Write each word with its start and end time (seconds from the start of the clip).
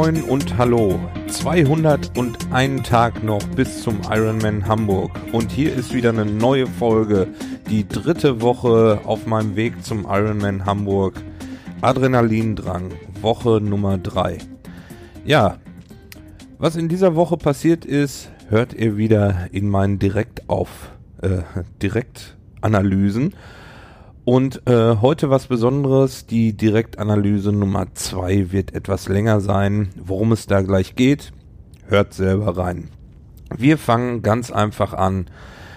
Moin, 0.00 0.22
und 0.22 0.56
hallo. 0.56 1.00
201 1.26 2.88
Tag 2.88 3.24
noch 3.24 3.42
bis 3.56 3.82
zum 3.82 4.00
Ironman 4.08 4.64
Hamburg. 4.68 5.10
Und 5.32 5.50
hier 5.50 5.74
ist 5.74 5.92
wieder 5.92 6.10
eine 6.10 6.24
neue 6.24 6.68
Folge. 6.68 7.26
Die 7.68 7.88
dritte 7.88 8.40
Woche 8.40 9.00
auf 9.04 9.26
meinem 9.26 9.56
Weg 9.56 9.84
zum 9.84 10.04
Ironman 10.04 10.64
Hamburg. 10.64 11.14
Adrenalindrang, 11.80 12.92
Woche 13.22 13.60
Nummer 13.60 13.98
3. 13.98 14.38
Ja, 15.24 15.58
was 16.58 16.76
in 16.76 16.88
dieser 16.88 17.16
Woche 17.16 17.36
passiert 17.36 17.84
ist, 17.84 18.30
hört 18.48 18.74
ihr 18.74 18.96
wieder 18.96 19.48
in 19.50 19.68
meinen 19.68 19.98
Direktauf, 19.98 20.92
äh, 21.22 21.42
Direktanalysen. 21.82 23.34
Und 24.28 24.68
äh, 24.68 24.96
heute 25.00 25.30
was 25.30 25.46
Besonderes, 25.46 26.26
die 26.26 26.52
Direktanalyse 26.52 27.50
Nummer 27.50 27.94
2 27.94 28.52
wird 28.52 28.74
etwas 28.74 29.08
länger 29.08 29.40
sein. 29.40 29.88
Worum 29.96 30.32
es 30.32 30.46
da 30.46 30.60
gleich 30.60 30.96
geht, 30.96 31.32
hört 31.86 32.12
selber 32.12 32.58
rein. 32.58 32.90
Wir 33.56 33.78
fangen 33.78 34.20
ganz 34.20 34.50
einfach 34.50 34.92
an 34.92 35.30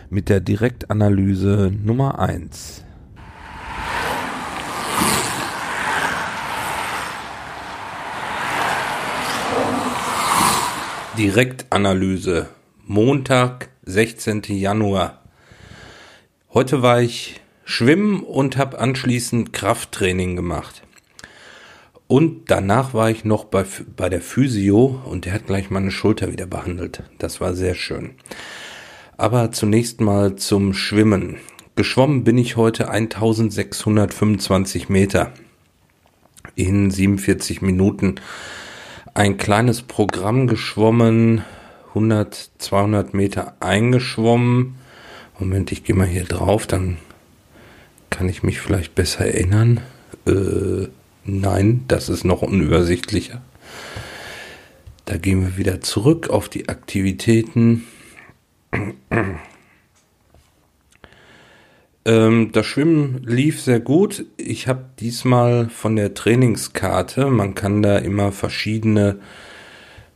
mit 0.10 0.28
der 0.28 0.42
Direktanalyse 0.42 1.72
Nummer 1.82 2.20
1. 2.20 2.84
Direktanalyse 11.18 12.50
Montag, 12.86 13.70
16. 13.84 14.42
Januar. 14.50 15.22
Heute 16.54 16.82
war 16.82 17.00
ich 17.00 17.41
schwimmen 17.72 18.22
und 18.22 18.58
habe 18.58 18.80
anschließend 18.80 19.54
Krafttraining 19.54 20.36
gemacht. 20.36 20.84
Und 22.08 22.52
danach 22.52 22.94
war 22.94 23.10
ich 23.10 23.24
noch 23.24 23.46
bei, 23.46 23.64
bei 23.96 24.10
der 24.10 24.20
Physio 24.20 25.02
und 25.06 25.26
der 25.26 25.34
hat 25.34 25.48
gleich 25.48 25.70
meine 25.70 25.92
Schulter 25.92 26.32
wieder 26.32 26.46
behandelt. 26.46 27.04
Das 27.20 27.40
war 27.40 27.54
sehr 27.54 27.74
schön. 27.74 28.12
Aber 29.16 29.54
zunächst 29.54 30.02
mal 30.02 30.36
zum 30.36 30.74
Schwimmen. 30.74 31.38
Geschwommen 31.76 32.26
bin 32.26 32.38
ich 32.38 32.58
heute 32.58 32.90
1625 32.90 34.90
Meter 34.90 35.32
in 36.56 36.92
47 36.92 37.62
Minuten. 37.62 38.16
Ein 39.14 39.38
kleines 39.38 39.82
Programm 39.82 40.48
geschwommen, 40.48 41.44
100, 41.90 42.52
200 42.58 43.14
Meter 43.14 43.56
eingeschwommen. 43.62 44.76
Moment, 45.40 45.72
ich 45.72 45.86
gehe 45.86 45.96
mal 45.96 46.08
hier 46.08 46.26
drauf, 46.26 46.68
dann 46.68 46.98
kann 48.12 48.30
ich 48.30 48.44
mich 48.44 48.62
vielleicht 48.62 48.94
besser 48.94 49.26
erinnern? 49.26 49.82
Äh, 50.28 50.88
nein, 51.26 51.86
das 51.88 52.10
ist 52.10 52.24
noch 52.24 52.44
unübersichtlicher. 52.44 53.42
Da 55.06 55.18
gehen 55.18 55.42
wir 55.42 55.58
wieder 55.58 55.82
zurück 55.82 56.30
auf 56.30 56.48
die 56.48 56.70
Aktivitäten. 56.70 57.88
Ähm, 62.06 62.52
das 62.52 62.66
Schwimmen 62.66 63.24
lief 63.26 63.62
sehr 63.62 63.80
gut. 63.80 64.26
Ich 64.38 64.68
habe 64.68 64.86
diesmal 65.00 65.70
von 65.70 65.96
der 65.96 66.14
Trainingskarte, 66.14 67.28
man 67.28 67.56
kann 67.56 67.82
da 67.82 67.98
immer 67.98 68.32
verschiedene 68.32 69.20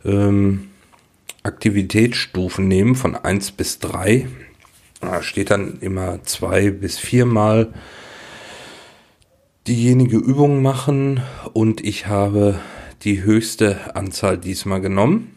ähm, 0.04 0.70
Aktivitätsstufen 1.44 2.68
nehmen, 2.68 2.96
von 2.96 3.16
1 3.16 3.52
bis 3.52 3.80
3. 3.80 4.28
Da 5.02 5.22
steht 5.22 5.52
dann 5.52 5.80
immer 5.82 6.24
zwei 6.24 6.72
bis 6.72 6.98
viermal 6.98 7.74
diejenige 9.68 10.18
Übung 10.18 10.62
machen 10.62 11.22
und 11.54 11.84
ich 11.84 12.08
habe 12.08 12.60
die 13.02 13.24
höchste 13.24 13.96
Anzahl 13.96 14.38
diesmal 14.38 14.82
genommen. 14.82 15.36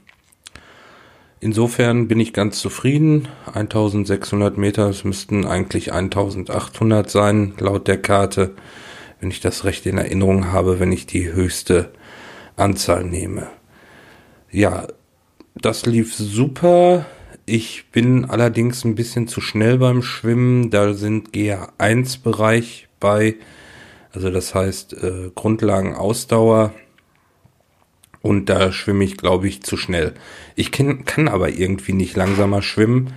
Insofern 1.40 2.08
bin 2.08 2.18
ich 2.18 2.32
ganz 2.32 2.60
zufrieden. 2.60 3.28
1600 3.52 4.58
Meter, 4.58 4.88
es 4.88 5.04
müssten 5.04 5.46
eigentlich 5.46 5.92
1800 5.92 7.08
sein, 7.08 7.54
laut 7.58 7.86
der 7.86 8.02
Karte, 8.02 8.54
wenn 9.20 9.30
ich 9.30 9.40
das 9.40 9.64
recht 9.64 9.86
in 9.86 9.98
Erinnerung 9.98 10.52
habe, 10.52 10.80
wenn 10.80 10.92
ich 10.92 11.06
die 11.06 11.32
höchste 11.32 11.92
Anzahl 12.56 13.04
nehme. 13.04 13.48
Ja, 14.50 14.88
das 15.54 15.86
lief 15.86 16.14
super. 16.14 17.06
Ich 17.48 17.86
bin 17.92 18.26
allerdings 18.26 18.84
ein 18.84 18.94
bisschen 18.94 19.26
zu 19.26 19.40
schnell 19.40 19.78
beim 19.78 20.02
Schwimmen. 20.02 20.68
Da 20.68 20.92
sind 20.92 21.30
GA1-Bereich 21.30 22.88
bei, 23.00 23.36
also 24.12 24.30
das 24.30 24.54
heißt 24.54 24.92
äh, 25.02 25.30
Grundlagen 25.34 25.94
Ausdauer. 25.94 26.74
Und 28.20 28.50
da 28.50 28.70
schwimme 28.70 29.02
ich, 29.02 29.16
glaube 29.16 29.48
ich, 29.48 29.62
zu 29.62 29.78
schnell. 29.78 30.12
Ich 30.56 30.72
kann, 30.72 31.06
kann 31.06 31.26
aber 31.26 31.48
irgendwie 31.48 31.94
nicht 31.94 32.16
langsamer 32.16 32.60
schwimmen, 32.60 33.14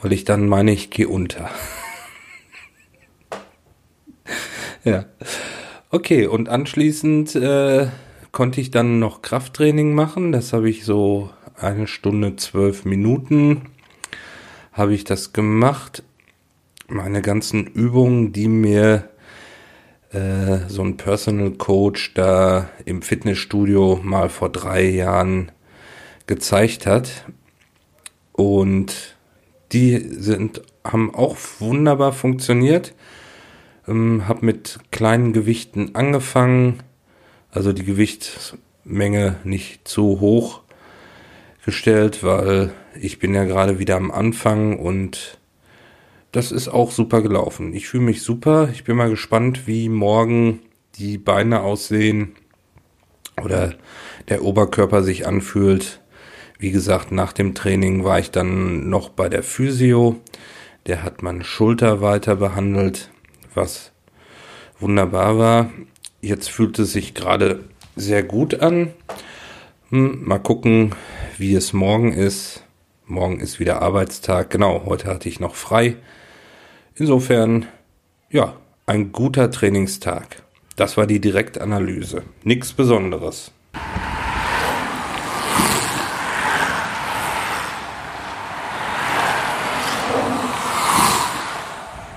weil 0.00 0.12
ich 0.12 0.24
dann 0.24 0.48
meine, 0.48 0.72
ich 0.72 0.90
gehe 0.90 1.06
unter. 1.06 1.48
ja. 4.84 5.04
Okay, 5.90 6.26
und 6.26 6.48
anschließend 6.48 7.36
äh, 7.36 7.86
konnte 8.32 8.60
ich 8.60 8.72
dann 8.72 8.98
noch 8.98 9.22
Krafttraining 9.22 9.94
machen. 9.94 10.32
Das 10.32 10.52
habe 10.52 10.68
ich 10.68 10.84
so 10.84 11.30
eine 11.56 11.86
Stunde 11.86 12.36
zwölf 12.36 12.84
Minuten 12.84 13.62
habe 14.72 14.94
ich 14.94 15.04
das 15.04 15.32
gemacht. 15.32 16.02
Meine 16.88 17.22
ganzen 17.22 17.66
Übungen, 17.66 18.32
die 18.32 18.48
mir 18.48 19.08
äh, 20.12 20.68
so 20.68 20.82
ein 20.82 20.96
Personal 20.96 21.52
Coach 21.52 22.14
da 22.14 22.70
im 22.84 23.02
Fitnessstudio 23.02 24.00
mal 24.02 24.28
vor 24.28 24.50
drei 24.50 24.84
Jahren 24.84 25.52
gezeigt 26.26 26.86
hat. 26.86 27.24
Und 28.32 29.16
die 29.72 29.98
sind, 29.98 30.62
haben 30.84 31.14
auch 31.14 31.36
wunderbar 31.58 32.12
funktioniert. 32.12 32.94
Ähm, 33.86 34.26
hab 34.26 34.42
mit 34.42 34.78
kleinen 34.90 35.32
Gewichten 35.32 35.94
angefangen, 35.94 36.82
also 37.50 37.72
die 37.72 37.84
Gewichtsmenge 37.84 39.36
nicht 39.44 39.86
zu 39.86 40.20
hoch 40.20 40.61
gestellt, 41.64 42.22
weil 42.22 42.72
ich 43.00 43.18
bin 43.18 43.34
ja 43.34 43.44
gerade 43.44 43.78
wieder 43.78 43.96
am 43.96 44.10
Anfang 44.10 44.78
und 44.78 45.38
das 46.32 46.50
ist 46.50 46.68
auch 46.68 46.90
super 46.90 47.22
gelaufen. 47.22 47.74
Ich 47.74 47.88
fühle 47.88 48.04
mich 48.04 48.22
super. 48.22 48.70
Ich 48.72 48.84
bin 48.84 48.96
mal 48.96 49.10
gespannt, 49.10 49.66
wie 49.66 49.88
morgen 49.88 50.60
die 50.96 51.18
Beine 51.18 51.60
aussehen 51.60 52.32
oder 53.42 53.74
der 54.28 54.42
Oberkörper 54.42 55.02
sich 55.02 55.26
anfühlt. 55.26 56.00
Wie 56.58 56.70
gesagt, 56.70 57.12
nach 57.12 57.32
dem 57.32 57.54
Training 57.54 58.04
war 58.04 58.18
ich 58.18 58.30
dann 58.30 58.88
noch 58.88 59.08
bei 59.08 59.28
der 59.28 59.42
Physio. 59.42 60.20
Der 60.86 61.02
hat 61.02 61.22
meine 61.22 61.44
Schulter 61.44 62.00
weiter 62.00 62.36
behandelt, 62.36 63.10
was 63.54 63.92
wunderbar 64.78 65.38
war. 65.38 65.70
Jetzt 66.20 66.50
fühlt 66.50 66.78
es 66.78 66.92
sich 66.92 67.14
gerade 67.14 67.64
sehr 67.94 68.22
gut 68.22 68.60
an. 68.60 68.92
Hm, 69.92 70.24
mal 70.24 70.38
gucken, 70.38 70.94
wie 71.36 71.54
es 71.54 71.74
morgen 71.74 72.14
ist. 72.14 72.64
Morgen 73.04 73.40
ist 73.40 73.60
wieder 73.60 73.82
Arbeitstag. 73.82 74.48
Genau, 74.48 74.86
heute 74.86 75.08
hatte 75.08 75.28
ich 75.28 75.38
noch 75.38 75.54
frei. 75.54 75.96
Insofern, 76.94 77.66
ja, 78.30 78.56
ein 78.86 79.12
guter 79.12 79.50
Trainingstag. 79.50 80.44
Das 80.76 80.96
war 80.96 81.06
die 81.06 81.20
Direktanalyse. 81.20 82.22
Nichts 82.42 82.72
Besonderes. 82.72 83.52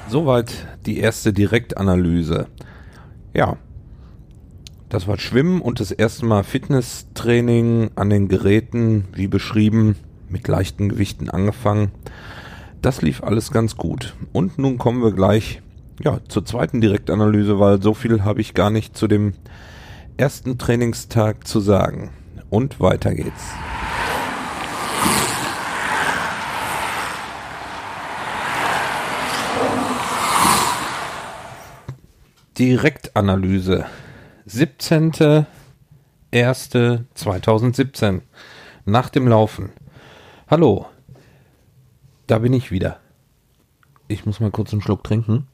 Soweit 0.07 0.66
die 0.86 1.00
erste 1.00 1.33
Direktanalyse. 1.33 2.48
Ja, 3.33 3.57
das 4.95 5.07
war 5.07 5.19
Schwimmen 5.19 5.62
und 5.62 5.81
das 5.81 5.92
erste 5.92 6.25
Mal 6.25 6.45
Fitnesstraining 6.45 7.92
an 7.95 8.09
den 8.09 8.30
Geräten, 8.30 9.03
wie 9.13 9.27
beschrieben, 9.27 9.97
mit 10.30 10.47
leichten 10.47 10.88
Gewichten 10.88 11.30
angefangen. 11.30 11.92
Das 12.81 13.01
lief 13.01 13.21
alles 13.21 13.51
ganz 13.51 13.75
gut. 13.75 14.15
Und 14.31 14.57
nun 14.57 14.77
kommen 14.77 15.03
wir 15.03 15.12
gleich 15.12 15.62
ja, 16.01 16.21
zur 16.30 16.45
zweiten 16.45 16.80
Direktanalyse, 16.80 17.59
weil 17.59 17.81
so 17.81 17.94
viel 17.94 18.24
habe 18.24 18.39
ich 18.39 18.53
gar 18.53 18.69
nicht 18.69 18.95
zu 18.95 19.09
dem 19.09 19.33
ersten 20.15 20.57
Trainingstag 20.57 21.45
zu 21.45 21.59
sagen. 21.59 22.12
Und 22.50 22.80
weiter 22.80 23.13
geht's. 23.13 23.44
Direktanalyse 32.57 33.88
17. 34.47 35.45
1.1.2017. 36.31 38.21
Nach 38.86 39.09
dem 39.09 39.27
Laufen. 39.27 39.71
Hallo. 40.47 40.86
Da 42.27 42.38
bin 42.38 42.53
ich 42.53 42.71
wieder. 42.71 43.00
Ich 44.07 44.27
muss 44.27 44.39
mal 44.39 44.51
kurz 44.51 44.71
einen 44.71 44.83
Schluck 44.83 45.03
trinken. 45.03 45.47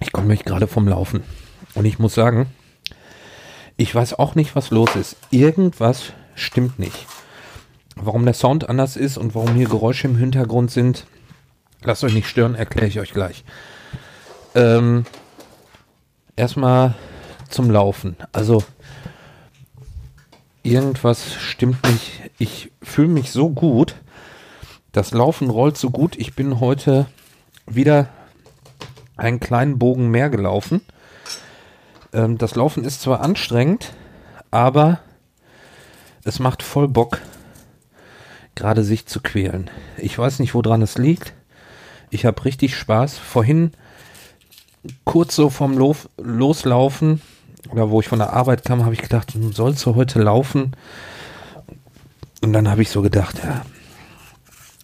Ich 0.00 0.10
komme 0.12 0.28
mich 0.28 0.46
gerade 0.46 0.66
vom 0.66 0.88
Laufen. 0.88 1.22
Und 1.74 1.84
ich 1.84 1.98
muss 1.98 2.14
sagen, 2.14 2.46
ich 3.76 3.94
weiß 3.94 4.18
auch 4.18 4.34
nicht, 4.34 4.56
was 4.56 4.70
los 4.70 4.96
ist. 4.96 5.16
Irgendwas 5.30 6.14
stimmt 6.34 6.78
nicht. 6.78 7.06
Warum 7.94 8.24
der 8.24 8.32
Sound 8.32 8.70
anders 8.70 8.96
ist 8.96 9.18
und 9.18 9.34
warum 9.34 9.54
hier 9.54 9.68
Geräusche 9.68 10.08
im 10.08 10.16
Hintergrund 10.16 10.70
sind, 10.70 11.06
lasst 11.82 12.04
euch 12.04 12.14
nicht 12.14 12.28
stören, 12.28 12.54
erkläre 12.54 12.86
ich 12.86 13.00
euch 13.00 13.12
gleich. 13.12 13.44
Ähm, 14.54 15.04
erstmal 16.36 16.94
zum 17.48 17.70
Laufen. 17.70 18.16
Also 18.32 18.62
irgendwas 20.62 21.34
stimmt 21.34 21.84
nicht. 21.84 22.30
Ich 22.38 22.72
fühle 22.82 23.08
mich 23.08 23.30
so 23.30 23.50
gut. 23.50 23.96
Das 24.92 25.12
Laufen 25.12 25.50
rollt 25.50 25.76
so 25.76 25.90
gut. 25.90 26.16
Ich 26.16 26.34
bin 26.34 26.60
heute 26.60 27.06
wieder 27.66 28.08
einen 29.16 29.40
kleinen 29.40 29.78
Bogen 29.78 30.10
mehr 30.10 30.30
gelaufen. 30.30 30.82
Ähm, 32.12 32.38
das 32.38 32.54
Laufen 32.54 32.84
ist 32.84 33.02
zwar 33.02 33.20
anstrengend, 33.20 33.92
aber 34.50 35.00
es 36.24 36.38
macht 36.38 36.62
voll 36.62 36.88
Bock, 36.88 37.20
gerade 38.54 38.84
sich 38.84 39.06
zu 39.06 39.20
quälen. 39.20 39.70
Ich 39.96 40.18
weiß 40.18 40.38
nicht, 40.38 40.54
woran 40.54 40.82
es 40.82 40.98
liegt. 40.98 41.32
Ich 42.10 42.26
habe 42.26 42.44
richtig 42.44 42.76
Spaß. 42.76 43.16
Vorhin 43.18 43.72
kurz 45.04 45.36
so 45.36 45.50
vom 45.50 45.76
Lo 45.78 45.96
Loslaufen 46.16 47.20
oder 47.70 47.90
wo 47.90 48.00
ich 48.00 48.08
von 48.08 48.18
der 48.18 48.32
Arbeit 48.32 48.64
kam, 48.64 48.84
habe 48.84 48.94
ich 48.94 49.02
gedacht, 49.02 49.34
hm, 49.34 49.52
sollst 49.52 49.84
du 49.86 49.94
heute 49.94 50.20
laufen? 50.20 50.72
Und 52.42 52.52
dann 52.52 52.68
habe 52.68 52.82
ich 52.82 52.90
so 52.90 53.02
gedacht, 53.02 53.40
ja, 53.42 53.62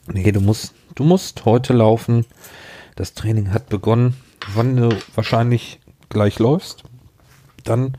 nee, 0.06 0.30
du 0.30 0.40
musst, 0.40 0.74
du 0.94 1.04
musst 1.04 1.44
heute 1.44 1.72
laufen. 1.72 2.24
Das 2.94 3.14
Training 3.14 3.52
hat 3.52 3.68
begonnen. 3.68 4.14
Wann 4.54 4.76
du 4.76 4.96
wahrscheinlich 5.14 5.80
gleich 6.08 6.38
läufst, 6.38 6.84
dann 7.64 7.96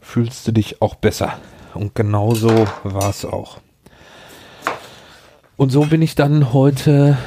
fühlst 0.00 0.46
du 0.46 0.52
dich 0.52 0.80
auch 0.80 0.94
besser. 0.94 1.38
Und 1.74 1.94
genauso 1.94 2.66
war 2.84 3.10
es 3.10 3.24
auch. 3.24 3.58
Und 5.56 5.70
so 5.70 5.86
bin 5.86 6.02
ich 6.02 6.14
dann 6.14 6.52
heute 6.52 7.18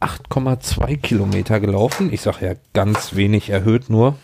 8,2 0.00 0.98
Kilometer 0.98 1.60
gelaufen. 1.60 2.12
Ich 2.12 2.20
sage 2.20 2.46
ja 2.46 2.54
ganz 2.74 3.14
wenig 3.14 3.50
erhöht 3.50 3.88
nur. 3.88 4.16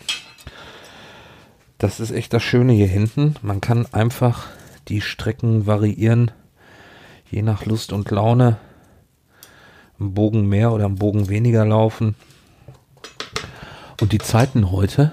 Das 1.77 1.99
ist 1.99 2.11
echt 2.11 2.33
das 2.33 2.43
Schöne 2.43 2.73
hier 2.73 2.87
hinten. 2.87 3.35
Man 3.41 3.59
kann 3.59 3.87
einfach 3.91 4.47
die 4.87 5.01
Strecken 5.01 5.65
variieren, 5.65 6.31
je 7.29 7.41
nach 7.41 7.65
Lust 7.65 7.91
und 7.91 8.09
Laune. 8.11 8.57
Ein 9.99 10.13
Bogen 10.13 10.47
mehr 10.47 10.71
oder 10.71 10.85
ein 10.85 10.95
Bogen 10.95 11.29
weniger 11.29 11.65
laufen. 11.65 12.15
Und 13.99 14.11
die 14.11 14.19
Zeiten 14.19 14.71
heute, 14.71 15.11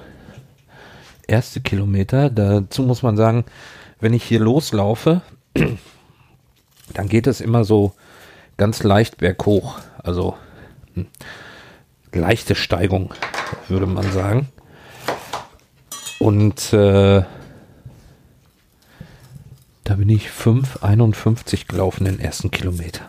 erste 1.27 1.61
Kilometer, 1.61 2.31
dazu 2.31 2.83
muss 2.83 3.03
man 3.03 3.17
sagen, 3.17 3.45
wenn 4.01 4.15
ich 4.15 4.25
hier 4.25 4.41
loslaufe, 4.41 5.23
dann 6.95 7.09
geht 7.09 7.27
es 7.27 7.41
immer 7.41 7.65
so 7.65 7.95
ganz 8.57 8.83
leicht 8.83 9.19
berghoch. 9.19 9.79
Also 10.03 10.37
leichte 12.13 12.55
Steigung, 12.55 13.15
würde 13.69 13.87
man 13.87 14.11
sagen. 14.13 14.49
Und 16.19 16.73
äh, 16.73 17.23
da 19.85 19.95
bin 19.95 20.09
ich 20.09 20.29
5,51 20.29 21.67
gelaufen 21.67 22.05
den 22.05 22.21
ersten 22.21 22.51
Kilometer. 22.51 23.09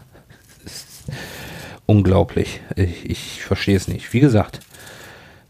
unglaublich. 1.86 2.62
Ich, 2.76 3.10
ich 3.10 3.44
verstehe 3.44 3.76
es 3.76 3.88
nicht. 3.88 4.14
Wie 4.14 4.20
gesagt, 4.20 4.62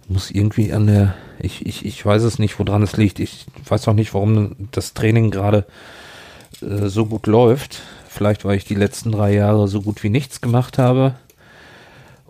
muss 0.07 0.31
irgendwie 0.31 0.73
an 0.73 0.87
der. 0.87 1.13
Ich, 1.39 1.65
ich, 1.65 1.85
ich 1.85 2.05
weiß 2.05 2.23
es 2.23 2.39
nicht, 2.39 2.59
woran 2.59 2.83
es 2.83 2.97
liegt. 2.97 3.19
Ich 3.19 3.45
weiß 3.67 3.87
auch 3.87 3.93
nicht, 3.93 4.13
warum 4.13 4.69
das 4.71 4.93
Training 4.93 5.31
gerade 5.31 5.65
äh, 6.61 6.87
so 6.87 7.05
gut 7.05 7.27
läuft. 7.27 7.81
Vielleicht, 8.09 8.43
weil 8.43 8.57
ich 8.57 8.65
die 8.65 8.75
letzten 8.75 9.11
drei 9.11 9.33
Jahre 9.33 9.67
so 9.67 9.81
gut 9.81 10.03
wie 10.03 10.09
nichts 10.09 10.41
gemacht 10.41 10.77
habe 10.77 11.15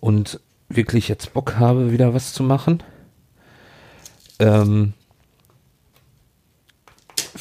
und 0.01 0.41
wirklich 0.67 1.07
jetzt 1.07 1.33
Bock 1.33 1.55
habe, 1.57 1.93
wieder 1.93 2.13
was 2.13 2.33
zu 2.33 2.43
machen. 2.43 2.83
Ähm, 4.39 4.93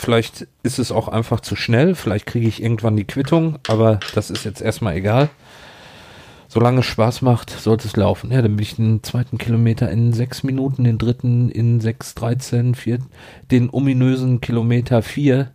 Vielleicht 0.01 0.47
ist 0.62 0.79
es 0.79 0.93
auch 0.93 1.09
einfach 1.09 1.41
zu 1.41 1.57
schnell. 1.57 1.95
Vielleicht 1.95 2.25
kriege 2.25 2.49
ich 2.49 2.62
irgendwann 2.62 2.97
die 2.97 3.05
Quittung, 3.05 3.59
aber 3.69 4.01
das 4.15 4.31
ist 4.31 4.45
jetzt 4.45 4.62
erstmal 4.62 4.97
egal. 4.97 5.29
Solange 6.49 6.81
es 6.81 6.87
Spaß 6.87 7.23
macht, 7.23 7.51
sollte 7.51 7.87
es 7.87 7.97
laufen. 7.97 8.33
Ja, 8.33 8.41
dann 8.41 8.57
bin 8.57 8.62
ich 8.62 8.77
den 8.77 9.03
zweiten 9.03 9.37
Kilometer 9.37 9.91
in 9.91 10.12
sechs 10.12 10.43
Minuten, 10.43 10.85
den 10.85 10.97
dritten 10.97 11.51
in 11.51 11.81
6,13, 11.81 12.75
vier, 12.75 12.99
den 13.51 13.69
ominösen 13.71 14.41
Kilometer 14.41 15.03
vier 15.03 15.51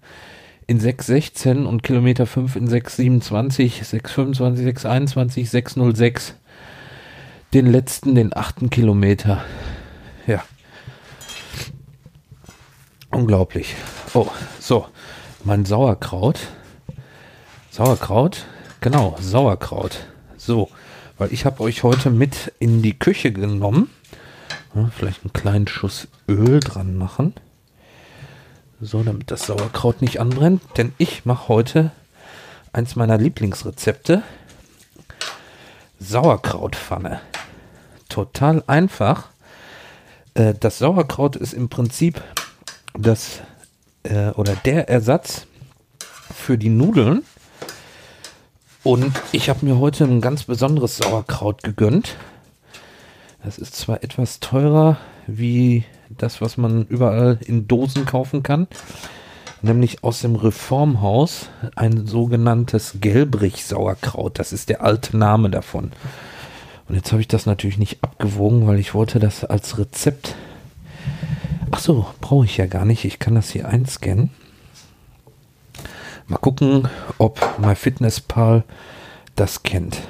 in 0.68 0.80
6,16 0.80 1.66
und 1.66 1.84
Kilometer 1.84 2.28
fünf 2.28 2.56
in 2.56 2.70
6,27, 2.70 3.84
6,25, 3.84 4.86
6,21, 4.86 5.50
6,06. 5.50 6.34
Den 7.56 7.68
letzten, 7.68 8.16
den 8.16 8.36
achten 8.36 8.70
Kilometer. 8.70 9.46
Ja. 10.28 10.44
Unglaublich. 13.12 13.76
Oh, 14.14 14.28
so. 14.60 14.88
Mein 15.46 15.64
Sauerkraut. 15.64 16.38
Sauerkraut? 17.72 18.44
Genau, 18.82 19.16
Sauerkraut. 19.22 20.06
So, 20.36 20.70
weil 21.18 21.32
ich 21.32 21.46
habe 21.46 21.62
euch 21.62 21.84
heute 21.84 22.10
mit 22.10 22.52
in 22.60 22.82
die 22.82 23.00
Küche 23.00 23.32
genommen. 23.32 23.90
Vielleicht 24.94 25.24
einen 25.24 25.32
kleinen 25.32 25.70
Schuss 25.70 26.10
Öl 26.28 26.60
dran 26.60 26.98
machen. 26.98 27.36
So, 28.82 29.02
damit 29.02 29.32
das 29.32 29.46
Sauerkraut 29.46 30.02
nicht 30.02 30.20
anbrennt. 30.20 30.62
Denn 30.76 30.92
ich 30.98 31.26
mache 31.26 31.48
heute 31.48 31.92
eins 32.74 32.98
meiner 32.98 33.18
Lieblingsrezepte. 33.18 34.24
Sauerkrautpfanne. 36.00 37.22
Total 38.10 38.64
einfach. 38.68 39.30
Äh, 40.34 40.54
das 40.60 40.80
Sauerkraut 40.80 41.36
ist 41.36 41.54
im 41.54 41.70
Prinzip 41.70 42.22
das 42.94 43.42
äh, 44.04 44.30
oder 44.30 44.56
der 44.56 44.90
Ersatz 44.90 45.48
für 46.34 46.58
die 46.58 46.70
Nudeln. 46.70 47.24
Und 48.84 49.20
ich 49.32 49.50
habe 49.50 49.66
mir 49.66 49.80
heute 49.80 50.04
ein 50.04 50.22
ganz 50.22 50.44
besonderes 50.44 50.98
Sauerkraut 50.98 51.64
gegönnt. 51.64 52.18
Das 53.44 53.58
ist 53.58 53.76
zwar 53.76 54.04
etwas 54.04 54.40
teurer 54.40 54.98
wie 55.28 55.86
das, 56.10 56.42
was 56.42 56.58
man 56.58 56.86
überall 56.86 57.40
in 57.46 57.68
Dosen 57.68 58.06
kaufen 58.06 58.44
kann, 58.44 58.68
nämlich 59.66 60.04
aus 60.04 60.22
dem 60.22 60.36
Reformhaus 60.36 61.50
ein 61.76 62.08
sogenanntes 62.08 62.98
Gelbrich-Sauerkraut. 63.02 64.40
Das 64.40 64.54
ist 64.54 64.70
der 64.70 64.82
alte 64.82 65.18
Name 65.18 65.50
davon. 65.50 65.92
Und 66.88 66.96
jetzt 66.96 67.12
habe 67.12 67.22
ich 67.22 67.28
das 67.28 67.46
natürlich 67.46 67.78
nicht 67.78 68.04
abgewogen, 68.04 68.68
weil 68.68 68.80
ich 68.80 68.94
wollte 68.94 69.20
das 69.20 69.44
als 69.44 69.78
Rezept 69.78 70.36
Ach 71.72 71.80
so, 71.80 72.06
brauche 72.22 72.46
ich 72.46 72.56
ja 72.56 72.68
gar 72.68 72.86
nicht. 72.86 73.04
Ich 73.04 73.20
kann 73.20 73.36
das 73.36 73.50
hier 73.50 73.68
einscannen. 73.68 74.30
Mal 76.28 76.38
gucken, 76.38 76.88
ob 77.18 77.60
MyFitnessPal 77.60 78.64
das 79.36 79.64
kennt. 79.64 80.02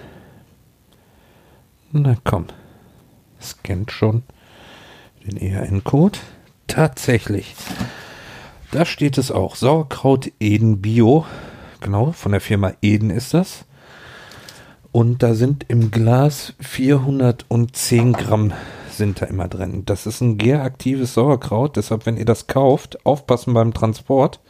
Na 1.91 2.17
komm, 2.23 2.45
scannt 3.41 3.91
schon 3.91 4.21
den 5.25 5.37
ERN-Code. 5.37 6.19
Tatsächlich. 6.67 7.55
Da 8.75 8.83
steht 8.83 9.17
es 9.17 9.31
auch. 9.31 9.55
Sauerkraut 9.55 10.33
Eden 10.41 10.81
Bio. 10.81 11.25
Genau, 11.79 12.11
von 12.11 12.33
der 12.33 12.41
Firma 12.41 12.73
Eden 12.81 13.09
ist 13.09 13.33
das. 13.33 13.63
Und 14.91 15.23
da 15.23 15.33
sind 15.33 15.63
im 15.69 15.91
Glas 15.91 16.55
410 16.59 18.11
Gramm 18.11 18.51
sind 18.91 19.21
da 19.21 19.27
immer 19.27 19.47
drin. 19.47 19.83
Das 19.85 20.05
ist 20.05 20.19
ein 20.19 20.37
gäraktives 20.37 21.13
Sauerkraut, 21.13 21.77
deshalb, 21.77 22.05
wenn 22.05 22.17
ihr 22.17 22.25
das 22.25 22.47
kauft, 22.47 23.05
aufpassen 23.05 23.53
beim 23.53 23.73
Transport. 23.73 24.41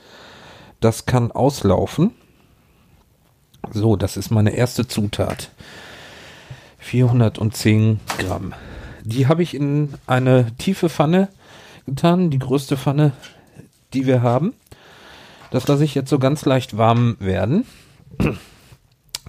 Das 0.80 1.06
kann 1.06 1.32
auslaufen. 1.32 2.10
So, 3.74 3.96
das 3.96 4.18
ist 4.18 4.32
meine 4.32 4.56
erste 4.56 4.88
Zutat. 4.88 5.52
410 6.80 8.00
Gramm. 8.18 8.56
Die 9.04 9.28
habe 9.28 9.44
ich 9.44 9.54
in 9.54 9.94
eine 10.08 10.58
tiefe 10.58 10.90
Pfanne 10.90 11.30
getan, 11.86 12.32
die 12.32 12.40
größte 12.40 12.76
Pfanne, 12.76 13.12
die 13.96 14.06
wir 14.06 14.22
haben. 14.22 14.54
Das 15.52 15.68
lasse 15.68 15.84
ich 15.84 15.96
jetzt 15.96 16.10
so 16.10 16.20
ganz 16.20 16.46
leicht 16.46 16.78
warm 16.78 17.18
werden. 17.20 17.66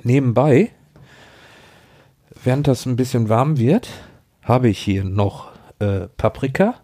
Nebenbei, 0.03 0.71
während 2.45 2.67
das 2.67 2.85
ein 2.85 2.97
bisschen 2.97 3.29
warm 3.29 3.59
wird, 3.59 3.89
habe 4.43 4.69
ich 4.69 4.79
hier 4.79 5.05
noch 5.05 5.53
äh, 5.79 6.09
Paprika. 6.17 6.75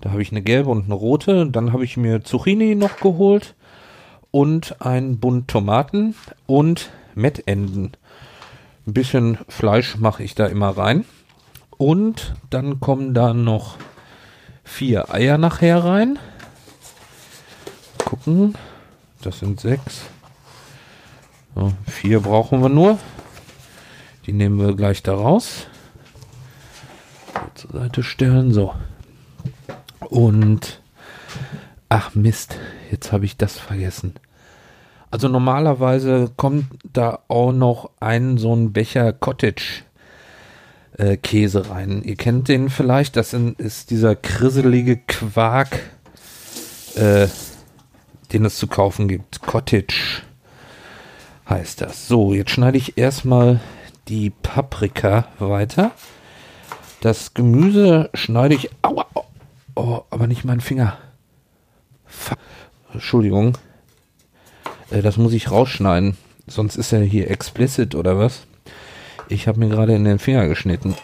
Da 0.00 0.10
habe 0.10 0.22
ich 0.22 0.30
eine 0.30 0.42
gelbe 0.42 0.70
und 0.70 0.84
eine 0.84 0.94
rote. 0.94 1.46
Dann 1.46 1.72
habe 1.72 1.84
ich 1.84 1.96
mir 1.96 2.22
Zucchini 2.22 2.74
noch 2.74 2.98
geholt 2.98 3.54
und 4.30 4.80
ein 4.80 5.18
Bund 5.18 5.48
Tomaten 5.48 6.14
und 6.46 6.90
Mettenden. 7.14 7.92
Ein 8.86 8.92
bisschen 8.92 9.38
Fleisch 9.48 9.96
mache 9.96 10.22
ich 10.22 10.34
da 10.34 10.46
immer 10.46 10.70
rein. 10.70 11.04
Und 11.76 12.34
dann 12.50 12.80
kommen 12.80 13.14
da 13.14 13.34
noch 13.34 13.76
vier 14.64 15.12
Eier 15.12 15.38
nachher 15.38 15.84
rein. 15.84 16.18
Gucken. 18.08 18.54
Das 19.20 19.40
sind 19.40 19.60
sechs. 19.60 20.04
So, 21.54 21.74
vier 21.86 22.20
brauchen 22.20 22.62
wir 22.62 22.70
nur. 22.70 22.98
Die 24.24 24.32
nehmen 24.32 24.58
wir 24.58 24.74
gleich 24.74 25.02
da 25.02 25.12
raus. 25.12 25.66
Zur 27.54 27.72
Seite 27.72 28.02
stellen. 28.02 28.54
So. 28.54 28.72
Und. 30.00 30.80
Ach 31.90 32.14
Mist. 32.14 32.56
Jetzt 32.90 33.12
habe 33.12 33.26
ich 33.26 33.36
das 33.36 33.58
vergessen. 33.58 34.14
Also 35.10 35.28
normalerweise 35.28 36.32
kommt 36.34 36.64
da 36.90 37.18
auch 37.28 37.52
noch 37.52 37.90
ein 38.00 38.38
so 38.38 38.56
ein 38.56 38.72
Becher 38.72 39.12
Cottage 39.12 39.82
äh, 40.96 41.18
Käse 41.18 41.68
rein. 41.68 42.02
Ihr 42.04 42.16
kennt 42.16 42.48
den 42.48 42.70
vielleicht. 42.70 43.16
Das 43.16 43.34
ist 43.34 43.90
dieser 43.90 44.16
krisselige 44.16 44.96
Quark, 44.96 45.78
äh, 46.94 47.28
den 48.32 48.44
es 48.44 48.56
zu 48.56 48.66
kaufen 48.66 49.08
gibt. 49.08 49.42
Cottage 49.42 50.22
heißt 51.48 51.80
das. 51.80 52.08
So, 52.08 52.34
jetzt 52.34 52.50
schneide 52.50 52.78
ich 52.78 52.98
erstmal 52.98 53.60
die 54.08 54.30
Paprika 54.30 55.28
weiter. 55.38 55.92
Das 57.00 57.34
Gemüse 57.34 58.10
schneide 58.14 58.54
ich. 58.54 58.70
Aua, 58.82 59.06
oh, 59.14 59.24
oh, 59.76 60.00
aber 60.10 60.26
nicht 60.26 60.44
meinen 60.44 60.60
Finger. 60.60 60.98
Entschuldigung. 62.92 63.56
Äh, 64.90 65.02
das 65.02 65.16
muss 65.16 65.32
ich 65.32 65.50
rausschneiden. 65.50 66.16
Sonst 66.46 66.76
ist 66.76 66.92
er 66.92 67.02
hier 67.02 67.30
explicit 67.30 67.94
oder 67.94 68.18
was? 68.18 68.46
Ich 69.28 69.46
habe 69.46 69.60
mir 69.60 69.68
gerade 69.68 69.94
in 69.94 70.04
den 70.04 70.18
Finger 70.18 70.48
geschnitten. 70.48 70.96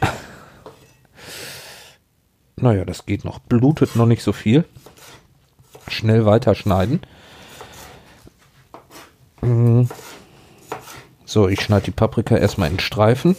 naja, 2.56 2.84
das 2.84 3.04
geht 3.04 3.24
noch. 3.24 3.38
Blutet 3.38 3.96
noch 3.96 4.06
nicht 4.06 4.22
so 4.22 4.32
viel. 4.32 4.64
Schnell 5.88 6.24
weiterschneiden. 6.24 7.00
Mhm. 9.44 9.88
So, 11.26 11.48
ich 11.48 11.60
schneide 11.60 11.84
die 11.86 11.90
Paprika 11.90 12.36
erstmal 12.36 12.70
in 12.70 12.80
Streifen. 12.80 13.36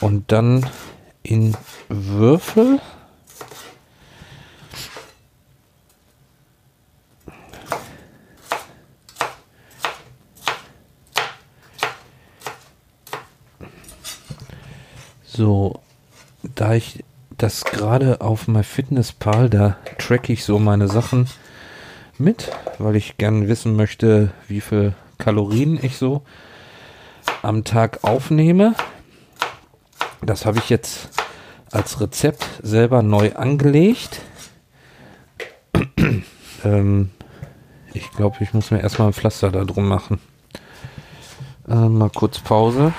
Und 0.00 0.30
dann 0.30 0.68
in 1.22 1.56
Würfel. 1.88 2.80
So, 15.24 15.80
da 16.42 16.74
ich 16.74 17.02
das 17.44 17.62
gerade 17.62 18.22
auf 18.22 18.48
MyFitnessPal, 18.48 19.50
da 19.50 19.76
track 19.98 20.30
ich 20.30 20.44
so 20.44 20.58
meine 20.58 20.88
Sachen 20.88 21.28
mit, 22.16 22.50
weil 22.78 22.96
ich 22.96 23.18
gern 23.18 23.48
wissen 23.48 23.76
möchte, 23.76 24.32
wie 24.48 24.62
viel 24.62 24.94
Kalorien 25.18 25.78
ich 25.82 25.98
so 25.98 26.22
am 27.42 27.62
Tag 27.64 27.98
aufnehme. 28.02 28.74
Das 30.22 30.46
habe 30.46 30.56
ich 30.56 30.70
jetzt 30.70 31.10
als 31.70 32.00
Rezept 32.00 32.46
selber 32.62 33.02
neu 33.02 33.34
angelegt. 33.34 34.22
ähm, 36.64 37.10
ich 37.92 38.10
glaube, 38.12 38.38
ich 38.40 38.54
muss 38.54 38.70
mir 38.70 38.80
erstmal 38.80 39.08
ein 39.08 39.12
Pflaster 39.12 39.50
da 39.50 39.64
drum 39.64 39.86
machen. 39.86 40.18
Äh, 41.68 41.74
mal 41.74 42.08
kurz 42.08 42.38
Pause. 42.38 42.94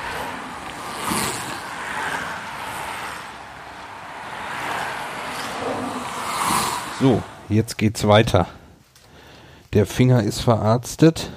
So, 7.02 7.22
jetzt 7.50 7.78
geht's 7.78 8.08
weiter. 8.08 8.48
Der 9.74 9.86
Finger 9.86 10.24
ist 10.24 10.40
verarztet. 10.40 11.30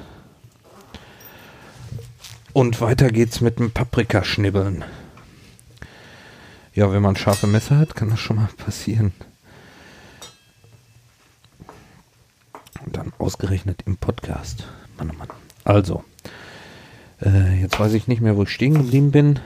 Und 2.52 2.80
weiter 2.80 3.08
geht's 3.10 3.40
mit 3.40 3.58
dem 3.58 3.72
Paprikaschnibbeln. 3.72 4.84
Ja, 6.74 6.92
wenn 6.92 7.02
man 7.02 7.16
scharfe 7.16 7.48
Messer 7.48 7.76
hat, 7.76 7.96
kann 7.96 8.10
das 8.10 8.20
schon 8.20 8.36
mal 8.36 8.48
passieren. 8.56 9.12
Und 12.84 12.96
dann 12.96 13.12
ausgerechnet 13.18 13.82
im 13.84 13.96
Podcast. 13.96 14.64
Mann, 14.96 15.10
oh 15.10 15.18
Mann. 15.18 15.28
Also, 15.64 16.04
äh, 17.20 17.60
jetzt 17.60 17.80
weiß 17.80 17.94
ich 17.94 18.06
nicht 18.06 18.20
mehr, 18.20 18.36
wo 18.36 18.44
ich 18.44 18.50
stehen 18.50 18.74
geblieben 18.74 19.10
bin. 19.10 19.40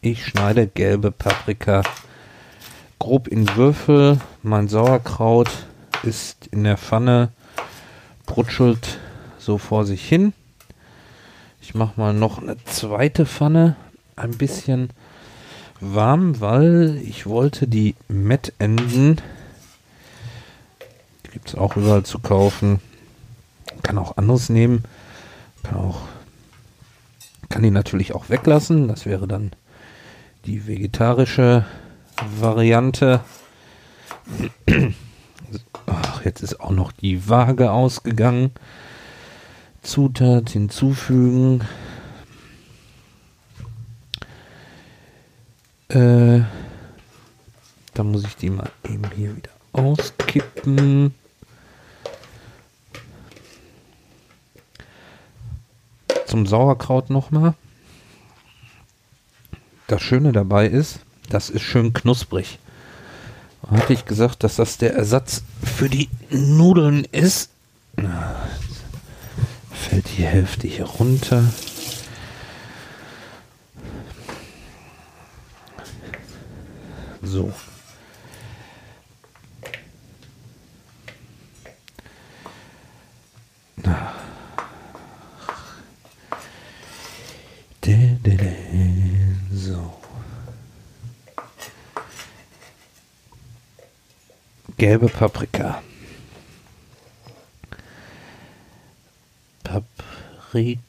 Ich 0.00 0.24
schneide 0.24 0.66
gelbe 0.66 1.10
Paprika 1.10 1.82
grob 3.04 3.28
in 3.28 3.54
Würfel. 3.54 4.18
Mein 4.42 4.66
Sauerkraut 4.66 5.50
ist 6.04 6.46
in 6.46 6.64
der 6.64 6.78
Pfanne, 6.78 7.28
brutschelt 8.24 8.98
so 9.38 9.58
vor 9.58 9.84
sich 9.84 10.08
hin. 10.08 10.32
Ich 11.60 11.74
mache 11.74 12.00
mal 12.00 12.14
noch 12.14 12.40
eine 12.40 12.56
zweite 12.64 13.26
Pfanne, 13.26 13.76
ein 14.16 14.30
bisschen 14.30 14.88
warm, 15.80 16.40
weil 16.40 16.98
ich 17.04 17.26
wollte 17.26 17.68
die 17.68 17.94
Mettenden, 18.08 19.20
gibt 21.30 21.48
es 21.48 21.54
auch 21.56 21.76
überall 21.76 22.04
zu 22.04 22.20
kaufen, 22.20 22.80
kann 23.82 23.98
auch 23.98 24.16
anderes 24.16 24.48
nehmen, 24.48 24.82
kann 25.62 25.76
auch, 25.76 26.00
kann 27.50 27.62
die 27.62 27.70
natürlich 27.70 28.14
auch 28.14 28.30
weglassen, 28.30 28.88
das 28.88 29.04
wäre 29.04 29.28
dann 29.28 29.50
die 30.46 30.66
vegetarische 30.66 31.66
Variante. 32.22 33.20
Ach, 35.86 36.24
jetzt 36.24 36.42
ist 36.42 36.60
auch 36.60 36.70
noch 36.70 36.92
die 36.92 37.28
Waage 37.28 37.70
ausgegangen. 37.72 38.52
Zutat 39.82 40.50
hinzufügen. 40.50 41.62
Äh, 45.88 46.40
da 47.92 48.02
muss 48.02 48.24
ich 48.24 48.36
die 48.36 48.50
mal 48.50 48.70
eben 48.84 49.04
hier 49.14 49.36
wieder 49.36 49.50
auskippen. 49.72 51.14
Zum 56.26 56.46
Sauerkraut 56.46 57.10
nochmal. 57.10 57.54
Das 59.86 60.02
Schöne 60.02 60.32
dabei 60.32 60.66
ist, 60.66 61.00
das 61.34 61.50
ist 61.50 61.62
schön 61.62 61.92
knusprig. 61.92 62.60
Hatte 63.68 63.92
ich 63.92 64.04
gesagt, 64.04 64.44
dass 64.44 64.54
das 64.56 64.78
der 64.78 64.94
Ersatz 64.94 65.42
für 65.64 65.88
die 65.88 66.08
Nudeln 66.30 67.04
ist. 67.10 67.50
Fällt 69.72 70.04
die 70.16 70.22
Hälfte 70.22 70.68
hier 70.68 70.84
runter. 70.84 71.42
So. 77.22 77.52
Gelbe 94.84 95.08
Paprika. 95.08 95.82
Paprika. 99.62 100.80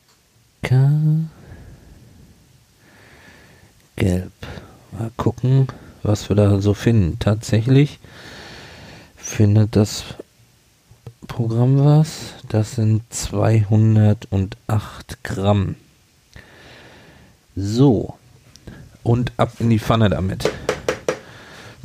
Gelb. 3.96 4.34
Mal 4.92 5.12
gucken, 5.16 5.68
was 6.04 6.28
wir 6.28 6.36
da 6.36 6.60
so 6.60 6.74
finden. 6.74 7.20
Tatsächlich 7.20 8.00
findet 9.16 9.78
das 9.78 10.04
Programm 11.30 11.86
was. 11.86 12.34
Das 12.50 12.76
sind 12.76 13.02
208 13.14 15.24
Gramm. 15.24 15.76
So. 17.56 18.18
Und 19.04 19.32
ab 19.38 19.54
in 19.60 19.70
die 19.70 19.80
Pfanne 19.80 20.10
damit. 20.10 20.52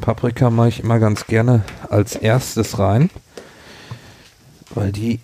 Paprika 0.00 0.50
mache 0.50 0.68
ich 0.68 0.80
immer 0.80 0.98
ganz 0.98 1.26
gerne 1.26 1.62
als 1.88 2.16
erstes 2.16 2.78
rein, 2.78 3.10
weil 4.74 4.92
die 4.92 5.20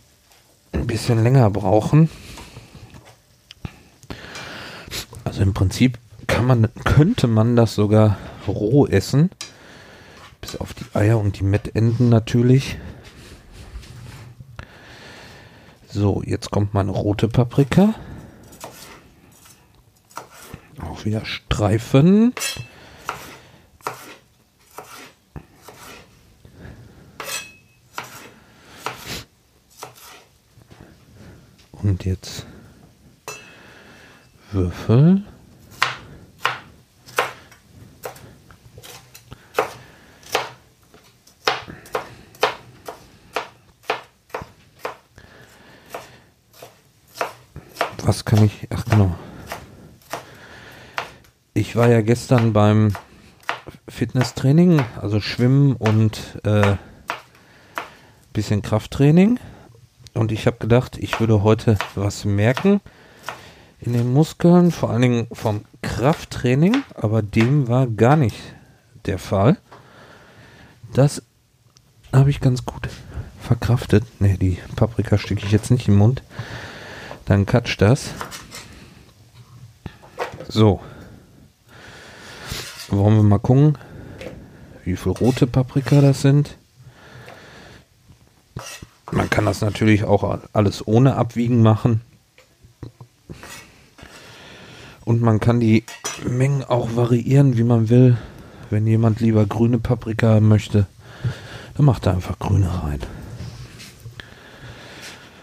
ein 0.73 0.87
bisschen 0.87 1.23
länger 1.23 1.50
brauchen. 1.50 2.11
Also 5.25 5.42
im 5.42 5.54
Prinzip 5.54 5.99
kann 6.26 6.47
man, 6.47 6.68
könnte 6.85 7.26
man 7.26 7.56
das 7.56 7.75
sogar 7.75 8.18
roh 8.47 8.87
essen. 8.87 9.30
Bis 10.40 10.56
auf 10.56 10.75
die 10.75 10.85
Eier 10.95 11.18
und 11.18 11.38
die 11.40 11.45
Mettenden 11.45 12.09
natürlich. 12.09 12.78
So, 15.88 16.23
jetzt 16.25 16.50
kommt 16.50 16.75
meine 16.75 16.90
rote 16.90 17.26
Paprika. 17.26 17.95
Auch 20.83 21.04
wieder 21.06 21.25
Streifen. 21.25 22.35
Und 31.87 31.95
jetzt 32.06 32.46
Würfel. 34.52 35.22
Was 48.04 48.25
kann 48.25 48.44
ich? 48.44 48.68
Ach 48.70 48.84
genau. 48.84 49.16
Ich 51.54 51.75
war 51.75 51.88
ja 51.88 52.02
gestern 52.02 52.52
beim 52.52 52.92
Fitnesstraining, 53.88 54.84
also 55.00 55.20
Schwimmen 55.20 55.75
und 55.75 56.40
äh, 56.44 56.76
bisschen 58.32 58.62
Krafttraining. 58.62 59.40
Und 60.16 60.32
ich 60.32 60.46
habe 60.46 60.56
gedacht, 60.56 60.96
ich 60.96 61.20
würde 61.20 61.42
heute 61.42 61.76
was 61.94 62.25
merken 62.25 62.80
in 63.80 63.92
den 63.92 64.12
Muskeln, 64.12 64.73
vor 64.73 64.90
allen 64.90 65.02
Dingen 65.02 65.26
vom 65.30 65.64
Krafttraining, 65.82 66.82
aber 66.94 67.20
dem 67.20 67.68
war 67.68 67.87
gar 67.87 68.16
nicht 68.16 68.37
der 69.04 69.18
Fall. 69.18 69.58
Das 70.94 71.23
habe 72.14 72.30
ich 72.30 72.40
ganz 72.40 72.64
gut 72.64 72.88
verkraftet. 73.42 74.04
Ne, 74.20 74.38
die 74.38 74.58
Paprika 74.75 75.18
stecke 75.18 75.44
ich 75.44 75.52
jetzt 75.52 75.70
nicht 75.70 75.87
im 75.87 75.96
Mund. 75.96 76.23
Dann 77.26 77.44
catch 77.44 77.76
das. 77.76 78.14
So. 80.49 80.80
Wollen 82.88 83.16
wir 83.16 83.23
mal 83.23 83.38
gucken, 83.38 83.76
wie 84.85 84.96
viel 84.96 85.12
rote 85.12 85.46
Paprika 85.46 86.00
das 86.00 86.23
sind. 86.23 86.56
Man 89.16 89.30
kann 89.30 89.46
das 89.46 89.62
natürlich 89.62 90.04
auch 90.04 90.40
alles 90.52 90.87
ohne 90.87 91.16
Abwiegen 91.16 91.62
machen. 91.62 92.02
Und 95.06 95.23
man 95.23 95.40
kann 95.40 95.58
die 95.58 95.85
Mengen 96.28 96.62
auch 96.62 96.94
variieren, 96.96 97.56
wie 97.56 97.62
man 97.62 97.88
will. 97.88 98.18
Wenn 98.68 98.87
jemand 98.87 99.20
lieber 99.20 99.46
grüne 99.46 99.78
Paprika 99.78 100.38
möchte, 100.40 100.87
dann 101.76 101.87
macht 101.87 102.04
er 102.04 102.12
einfach 102.12 102.38
grüne 102.38 102.68
rein. 102.82 103.00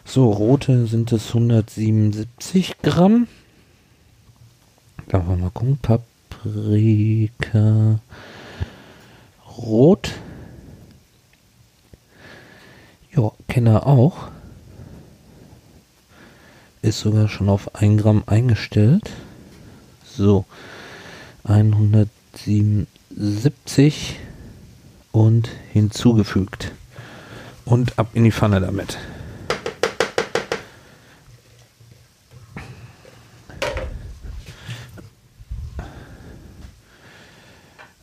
So, 0.05 0.29
rote 0.29 0.85
sind 0.85 1.11
es 1.11 1.29
177 1.29 2.75
Gramm. 2.83 3.27
Da 5.07 5.25
wollen 5.25 5.39
wir 5.39 5.45
mal 5.45 5.49
gucken. 5.49 5.79
Paprika 5.81 7.21
rot. 9.57 10.11
Ja, 13.15 13.31
Kenner 13.47 13.85
auch. 13.85 14.29
Ist 16.81 16.99
sogar 16.99 17.29
schon 17.29 17.47
auf 17.47 17.75
1 17.75 18.01
Gramm 18.01 18.23
eingestellt. 18.25 19.11
So, 20.03 20.45
177 21.43 24.19
und 25.11 25.47
hinzugefügt. 25.71 26.71
Und 27.65 27.99
ab 27.99 28.09
in 28.13 28.23
die 28.23 28.31
Pfanne 28.31 28.61
damit. 28.61 28.97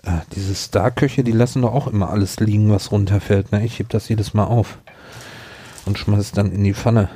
Ah, 0.05 0.23
diese 0.35 0.55
Star-Köche, 0.55 1.25
die 1.25 1.33
lassen 1.33 1.62
doch 1.62 1.75
auch 1.75 1.88
immer 1.88 2.11
alles 2.11 2.38
liegen, 2.38 2.70
was 2.70 2.92
runterfällt. 2.92 3.51
Ne? 3.51 3.64
Ich 3.64 3.81
heb 3.81 3.88
das 3.88 4.09
jedes 4.09 4.35
Mal 4.35 4.44
auf 4.44 4.79
und 5.90 5.98
schmeiß 5.98 6.20
es 6.20 6.31
dann 6.31 6.53
in 6.53 6.62
die 6.62 6.72
Pfanne. 6.72 7.09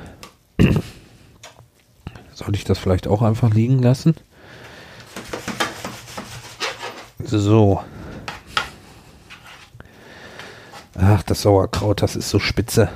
Soll 2.33 2.55
ich 2.55 2.65
das 2.65 2.77
vielleicht 2.77 3.07
auch 3.07 3.21
einfach 3.21 3.53
liegen 3.53 3.81
lassen? 3.81 4.15
So. 7.23 7.81
Ach, 10.93 11.23
das 11.23 11.43
Sauerkraut, 11.43 12.01
das 12.01 12.17
ist 12.17 12.29
so 12.29 12.37
spitze. 12.37 12.89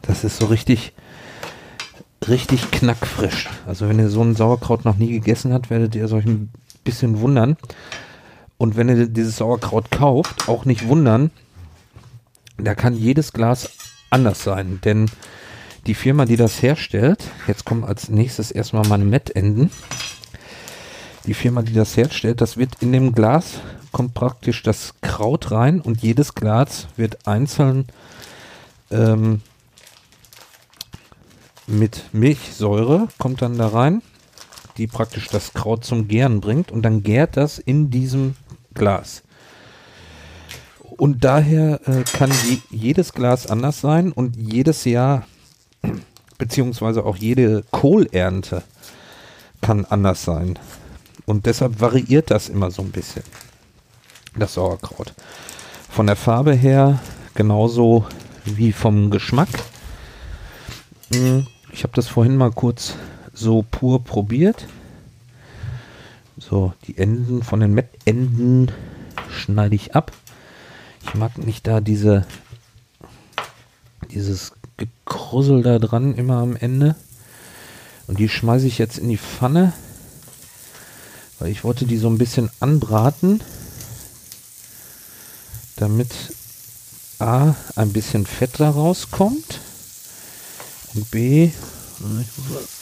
Das 0.00 0.24
ist 0.24 0.38
so 0.38 0.46
richtig, 0.46 0.94
richtig 2.26 2.70
knackfrisch. 2.70 3.50
Also 3.66 3.86
wenn 3.86 3.98
ihr 3.98 4.08
so 4.08 4.22
ein 4.22 4.34
Sauerkraut 4.34 4.86
noch 4.86 4.96
nie 4.96 5.12
gegessen 5.12 5.52
habt, 5.52 5.68
werdet 5.68 5.94
ihr 5.94 6.10
euch 6.10 6.24
ein 6.24 6.50
bisschen 6.84 7.20
wundern. 7.20 7.58
Und 8.56 8.78
wenn 8.78 8.88
ihr 8.88 9.08
dieses 9.08 9.36
Sauerkraut 9.36 9.90
kauft, 9.90 10.48
auch 10.48 10.64
nicht 10.64 10.88
wundern, 10.88 11.30
da 12.56 12.74
kann 12.74 12.94
jedes 12.94 13.34
Glas 13.34 13.68
anders 14.10 14.42
sein. 14.42 14.80
Denn 14.84 15.06
die 15.86 15.94
Firma, 15.94 16.26
die 16.26 16.36
das 16.36 16.62
herstellt, 16.62 17.24
jetzt 17.46 17.64
kommen 17.64 17.84
als 17.84 18.08
nächstes 18.08 18.50
erstmal 18.50 18.86
meine 18.86 19.04
Mettenden 19.04 19.70
die 21.26 21.34
Firma, 21.34 21.62
die 21.62 21.74
das 21.74 21.96
herstellt, 21.96 22.40
das 22.40 22.56
wird 22.56 22.76
in 22.80 22.92
dem 22.92 23.12
Glas, 23.12 23.60
kommt 23.92 24.14
praktisch 24.14 24.62
das 24.62 24.94
Kraut 25.00 25.50
rein 25.50 25.80
und 25.80 26.02
jedes 26.02 26.34
Glas 26.34 26.88
wird 26.96 27.26
einzeln 27.26 27.86
ähm, 28.90 29.42
mit 31.66 32.12
Milchsäure, 32.12 33.08
kommt 33.18 33.42
dann 33.42 33.58
da 33.58 33.68
rein, 33.68 34.02
die 34.76 34.86
praktisch 34.86 35.28
das 35.28 35.52
Kraut 35.52 35.84
zum 35.84 36.08
Gären 36.08 36.40
bringt 36.40 36.72
und 36.72 36.82
dann 36.82 37.02
gärt 37.02 37.36
das 37.36 37.58
in 37.58 37.90
diesem 37.90 38.36
Glas. 38.74 39.22
Und 41.00 41.24
daher 41.24 41.80
äh, 41.88 42.02
kann 42.02 42.30
je, 42.44 42.58
jedes 42.68 43.14
Glas 43.14 43.46
anders 43.46 43.80
sein 43.80 44.12
und 44.12 44.36
jedes 44.36 44.84
Jahr, 44.84 45.26
beziehungsweise 46.36 47.06
auch 47.06 47.16
jede 47.16 47.64
Kohlernte 47.70 48.62
kann 49.62 49.86
anders 49.86 50.24
sein. 50.24 50.58
Und 51.24 51.46
deshalb 51.46 51.80
variiert 51.80 52.30
das 52.30 52.50
immer 52.50 52.70
so 52.70 52.82
ein 52.82 52.90
bisschen, 52.90 53.22
das 54.36 54.52
Sauerkraut. 54.52 55.14
Von 55.88 56.06
der 56.06 56.16
Farbe 56.16 56.52
her 56.52 57.00
genauso 57.32 58.04
wie 58.44 58.70
vom 58.70 59.10
Geschmack. 59.10 59.48
Hm, 61.14 61.46
ich 61.72 61.82
habe 61.82 61.94
das 61.94 62.08
vorhin 62.08 62.36
mal 62.36 62.52
kurz 62.52 62.92
so 63.32 63.64
pur 63.70 64.04
probiert. 64.04 64.66
So, 66.36 66.74
die 66.86 66.98
Enden 66.98 67.42
von 67.42 67.60
den 67.60 67.72
Mettenden 67.72 68.70
schneide 69.30 69.74
ich 69.74 69.94
ab. 69.94 70.12
Ich 71.02 71.14
mag 71.14 71.38
nicht 71.38 71.66
da 71.66 71.80
diese 71.80 72.26
dieses 74.12 74.52
Gekrussel 74.76 75.62
da 75.62 75.78
dran 75.78 76.14
immer 76.14 76.38
am 76.38 76.56
Ende. 76.56 76.96
Und 78.06 78.18
die 78.18 78.28
schmeiße 78.28 78.66
ich 78.66 78.78
jetzt 78.78 78.98
in 78.98 79.08
die 79.08 79.18
Pfanne. 79.18 79.72
Weil 81.38 81.50
ich 81.50 81.64
wollte 81.64 81.86
die 81.86 81.96
so 81.96 82.08
ein 82.08 82.18
bisschen 82.18 82.50
anbraten, 82.60 83.40
damit 85.76 86.10
A, 87.18 87.54
ein 87.76 87.92
bisschen 87.92 88.26
Fett 88.26 88.58
da 88.58 88.70
rauskommt 88.70 89.60
und 90.94 91.10
B, 91.10 91.50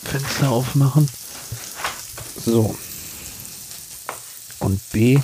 Fenster 0.04 0.50
aufmachen. 0.50 1.08
So. 2.44 2.76
Und 4.58 4.80
B, 4.90 5.20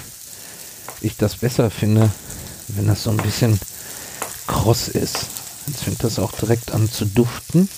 ich 1.00 1.16
das 1.16 1.36
besser 1.36 1.70
finde, 1.70 2.10
wenn 2.68 2.86
das 2.86 3.04
so 3.04 3.10
ein 3.10 3.16
bisschen 3.16 3.58
kross 4.46 4.88
ist. 4.88 5.26
Jetzt 5.66 5.82
fängt 5.84 6.04
das 6.04 6.18
auch 6.18 6.32
direkt 6.32 6.72
an 6.72 6.90
zu 6.90 7.04
duften. 7.06 7.68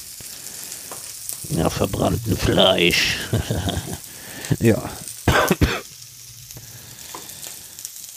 Ja, 1.51 1.71
verbrannten 1.71 2.37
Fleisch. 2.37 3.19
ja, 4.59 4.83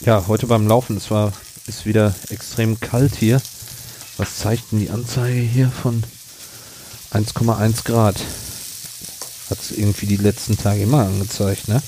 ja, 0.00 0.26
heute 0.28 0.46
beim 0.46 0.66
Laufen, 0.66 0.96
es 0.96 1.10
war, 1.10 1.32
ist 1.66 1.84
wieder 1.84 2.14
extrem 2.30 2.80
kalt 2.80 3.14
hier. 3.16 3.40
Was 4.16 4.38
zeigt 4.38 4.72
denn 4.72 4.80
die 4.80 4.90
Anzeige 4.90 5.40
hier 5.40 5.70
von 5.70 6.02
1,1 7.12 7.84
Grad? 7.84 8.16
Hat 9.50 9.58
es 9.60 9.72
irgendwie 9.72 10.06
die 10.06 10.16
letzten 10.16 10.56
Tage 10.56 10.82
immer 10.82 11.04
angezeigt, 11.04 11.68
ne? 11.68 11.82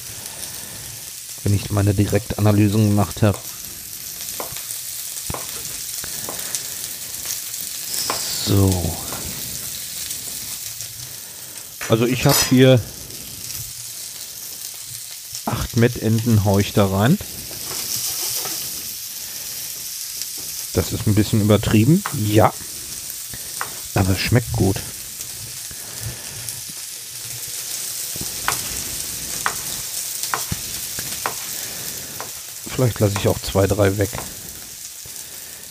Wenn 1.42 1.54
ich 1.54 1.70
meine 1.70 1.94
Direktanalysen 1.94 2.90
gemacht 2.90 3.22
habe. 3.22 3.38
So. 8.44 8.96
Also 11.88 12.06
ich 12.06 12.26
habe 12.26 12.38
hier 12.48 12.80
acht 15.46 15.76
Mettenden 15.76 16.44
haue 16.44 16.64
da 16.74 16.86
rein. 16.86 17.18
Das 20.72 20.92
ist 20.92 21.06
ein 21.06 21.14
bisschen 21.14 21.40
übertrieben. 21.42 22.02
Ja. 22.14 22.52
Aber 23.94 24.10
es 24.10 24.18
schmeckt 24.18 24.52
gut. 24.52 24.76
Vielleicht 32.74 33.00
lasse 33.00 33.14
ich 33.18 33.28
auch 33.28 33.38
zwei, 33.40 33.66
drei 33.66 33.98
weg. 33.98 34.10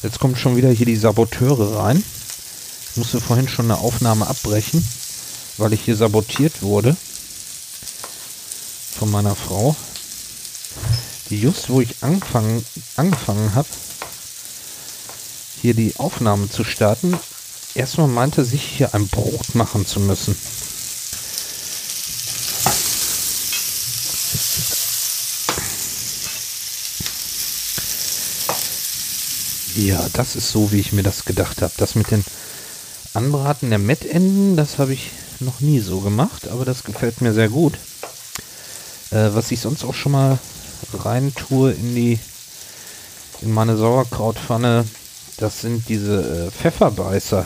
Jetzt 0.04 0.20
kommen 0.20 0.36
schon 0.36 0.56
wieder 0.56 0.70
hier 0.70 0.86
die 0.86 0.96
Saboteure 0.96 1.78
rein. 1.78 2.04
Ich 2.92 2.98
musste 2.98 3.22
vorhin 3.22 3.48
schon 3.48 3.72
eine 3.72 3.80
Aufnahme 3.80 4.28
abbrechen, 4.28 4.86
weil 5.56 5.72
ich 5.72 5.82
hier 5.82 5.96
sabotiert 5.96 6.62
wurde 6.62 6.98
von 9.00 9.10
meiner 9.10 9.34
Frau, 9.34 9.78
die 11.30 11.40
just 11.40 11.70
wo 11.70 11.80
ich 11.80 12.04
angefangen, 12.04 12.66
angefangen 12.98 13.56
habe, 13.56 13.70
hier 15.62 15.74
die 15.74 15.96
Aufnahme 16.00 16.50
zu 16.50 16.66
starten, 16.66 17.18
erstmal 17.76 18.10
meinte, 18.10 18.44
sich 18.44 18.62
hier 18.62 18.94
ein 18.94 19.08
Brot 19.08 19.56
machen 19.56 19.86
zu 19.86 20.02
müssen. 20.02 20.36
Ja, 29.78 30.06
das 30.12 30.36
ist 30.36 30.52
so, 30.52 30.74
wie 30.74 30.82
ich 30.82 30.92
mir 30.92 31.04
das 31.04 31.24
gedacht 31.24 31.62
habe. 31.62 31.72
Das 31.78 31.96
mit 31.96 32.12
den 32.12 32.26
Anbraten 33.14 33.70
der 33.70 33.80
Mettenden, 33.80 34.56
das 34.56 34.78
habe 34.78 34.94
ich 34.94 35.12
noch 35.40 35.60
nie 35.60 35.80
so 35.80 36.00
gemacht, 36.00 36.48
aber 36.48 36.66
das 36.66 36.84
gefällt 36.84 37.22
mir 37.22 37.34
sehr 37.34 37.50
gut. 37.50 37.74
Äh, 39.12 39.30
was 39.34 39.52
ich 39.52 39.60
sonst 39.60 39.84
auch 39.84 39.94
schon 39.94 40.14
mal 40.14 40.40
rein 40.94 41.34
tue 41.36 41.72
in 41.72 41.96
die 41.96 42.20
in 43.42 43.52
meine 43.52 43.76
Sauerkrautpfanne, 43.76 44.86
das 45.38 45.62
sind 45.62 45.90
diese 45.90 46.48
äh, 46.48 46.52
Pfefferbeißer. 46.52 47.46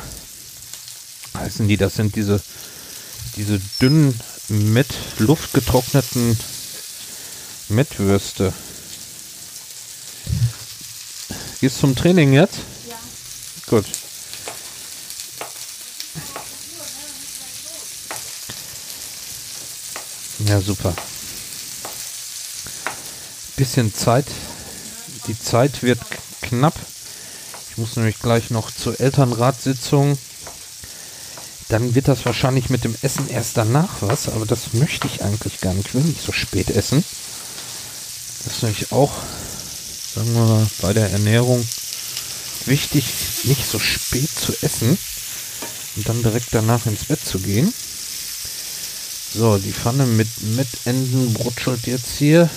Heißen 1.35 1.67
die, 1.67 1.77
das 1.77 1.95
sind 1.95 2.15
diese 2.15 2.41
diese 3.35 3.59
dünnen 3.81 4.17
mit 4.49 4.87
Luft 5.17 5.53
getrockneten 5.53 6.37
Mettwürste. 7.69 8.53
Gehst 11.59 11.79
zum 11.79 11.95
Training 11.95 12.33
jetzt? 12.33 12.59
Ja. 12.87 12.95
Gut. 13.67 13.85
Ja, 20.47 20.61
super. 20.61 20.93
Bisschen 23.55 23.93
Zeit. 23.93 24.25
Die 25.27 25.39
Zeit 25.39 25.81
wird 25.83 25.99
knapp. 26.41 26.75
Ich 27.71 27.77
muss 27.77 27.95
nämlich 27.95 28.19
gleich 28.19 28.51
noch 28.51 28.71
zur 28.71 28.99
Elternratssitzung. 28.99 30.17
Dann 31.69 31.95
wird 31.95 32.07
das 32.07 32.25
wahrscheinlich 32.25 32.69
mit 32.69 32.83
dem 32.83 32.95
Essen 33.01 33.29
erst 33.29 33.57
danach 33.57 34.01
was, 34.01 34.29
aber 34.29 34.45
das 34.45 34.73
möchte 34.73 35.07
ich 35.07 35.23
eigentlich 35.23 35.61
gar 35.61 35.73
nicht. 35.73 35.87
Ich 35.87 35.93
will 35.95 36.03
nicht 36.03 36.21
so 36.21 36.31
spät 36.31 36.69
essen. 36.69 37.03
Das 38.43 38.57
ist 38.57 38.63
nämlich 38.63 38.91
auch 38.91 39.11
sagen 40.15 40.33
wir 40.33 40.45
mal, 40.45 40.67
bei 40.81 40.93
der 40.93 41.11
Ernährung 41.11 41.67
wichtig, 42.65 43.05
nicht 43.43 43.69
so 43.69 43.79
spät 43.79 44.29
zu 44.29 44.53
essen 44.61 44.97
und 45.97 46.07
dann 46.07 46.23
direkt 46.23 46.47
danach 46.51 46.85
ins 46.85 47.03
Bett 47.05 47.19
zu 47.23 47.39
gehen. 47.39 47.73
So, 49.37 49.57
die 49.57 49.73
Pfanne 49.73 50.05
mit 50.05 50.29
Mettenden 50.55 51.33
brutschelt 51.33 51.87
jetzt 51.87 52.11
hier. 52.17 52.49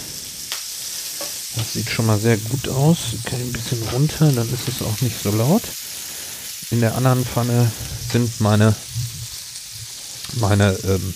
Das 1.56 1.72
sieht 1.72 1.90
schon 1.90 2.06
mal 2.06 2.20
sehr 2.20 2.36
gut 2.36 2.68
aus. 2.68 2.98
Kann 3.24 3.40
ein 3.40 3.50
bisschen 3.50 3.82
runter, 3.88 4.30
dann 4.30 4.48
ist 4.54 4.68
es 4.68 4.80
auch 4.82 5.00
nicht 5.00 5.20
so 5.20 5.32
laut. 5.32 5.62
In 6.70 6.78
der 6.78 6.94
anderen 6.94 7.24
Pfanne 7.24 7.68
sind 8.12 8.40
meine 8.40 8.76
meine 10.34 10.78
ähm, 10.84 11.14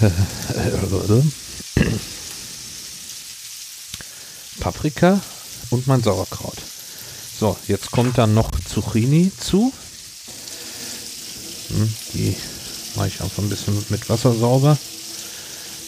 Paprika 4.60 5.22
und 5.70 5.86
mein 5.86 6.02
Sauerkraut. 6.02 6.58
So, 7.40 7.56
jetzt 7.66 7.90
kommt 7.90 8.18
dann 8.18 8.34
noch 8.34 8.50
Zucchini 8.68 9.32
zu. 9.40 9.72
Hm, 11.70 11.94
die 12.12 12.36
mache 12.96 13.08
ich 13.08 13.20
einfach 13.20 13.42
ein 13.42 13.48
bisschen 13.48 13.84
mit 13.90 14.08
Wasser 14.08 14.34
sauber. 14.34 14.76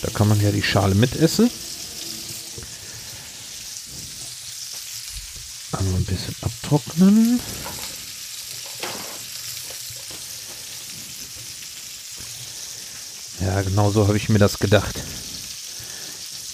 Da 0.03 0.11
kann 0.11 0.29
man 0.29 0.41
ja 0.41 0.51
die 0.51 0.63
Schale 0.63 0.95
mitessen. 0.95 1.51
Einmal 5.73 5.95
ein 5.95 6.05
bisschen 6.05 6.37
abtrocknen. 6.43 7.41
Ja, 13.41 13.63
genau 13.63 13.91
so 13.91 14.07
habe 14.07 14.17
ich 14.17 14.29
mir 14.29 14.39
das 14.39 14.59
gedacht. 14.59 14.95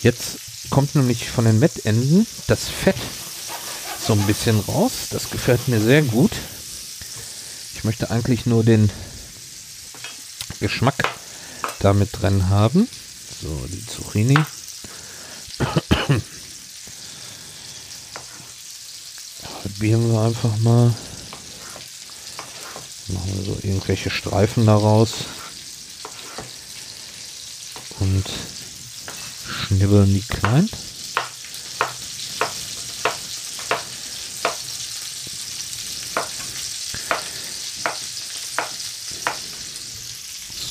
Jetzt 0.03 0.39
kommt 0.71 0.95
nämlich 0.95 1.31
von 1.31 1.45
den 1.45 1.59
Mettenden 1.59 2.27
das 2.47 2.69
Fett 2.69 2.97
so 4.07 4.13
ein 4.13 4.27
bisschen 4.27 4.61
raus. 4.61 4.93
Das 5.11 5.31
gefällt 5.31 5.69
mir 5.69 5.81
sehr 5.81 6.03
gut. 6.03 6.33
Ich 7.75 7.85
möchte 7.85 8.11
eigentlich 8.11 8.47
nur 8.47 8.65
den 8.65 8.91
Geschmack 10.61 10.95
damit 11.81 12.11
drin 12.13 12.49
haben. 12.49 12.89
So, 13.43 13.67
die 13.69 13.87
Zucchini. 13.87 14.39
Halbieren 19.63 20.13
wir 20.13 20.21
einfach 20.21 20.57
mal. 20.59 20.95
Machen 23.09 23.33
wir 23.35 23.45
so 23.45 23.59
irgendwelche 23.63 24.11
Streifen 24.11 24.67
daraus. 24.67 25.13
Und 28.01 28.25
schnibbeln 29.47 30.13
die 30.13 30.23
klein. 30.23 30.69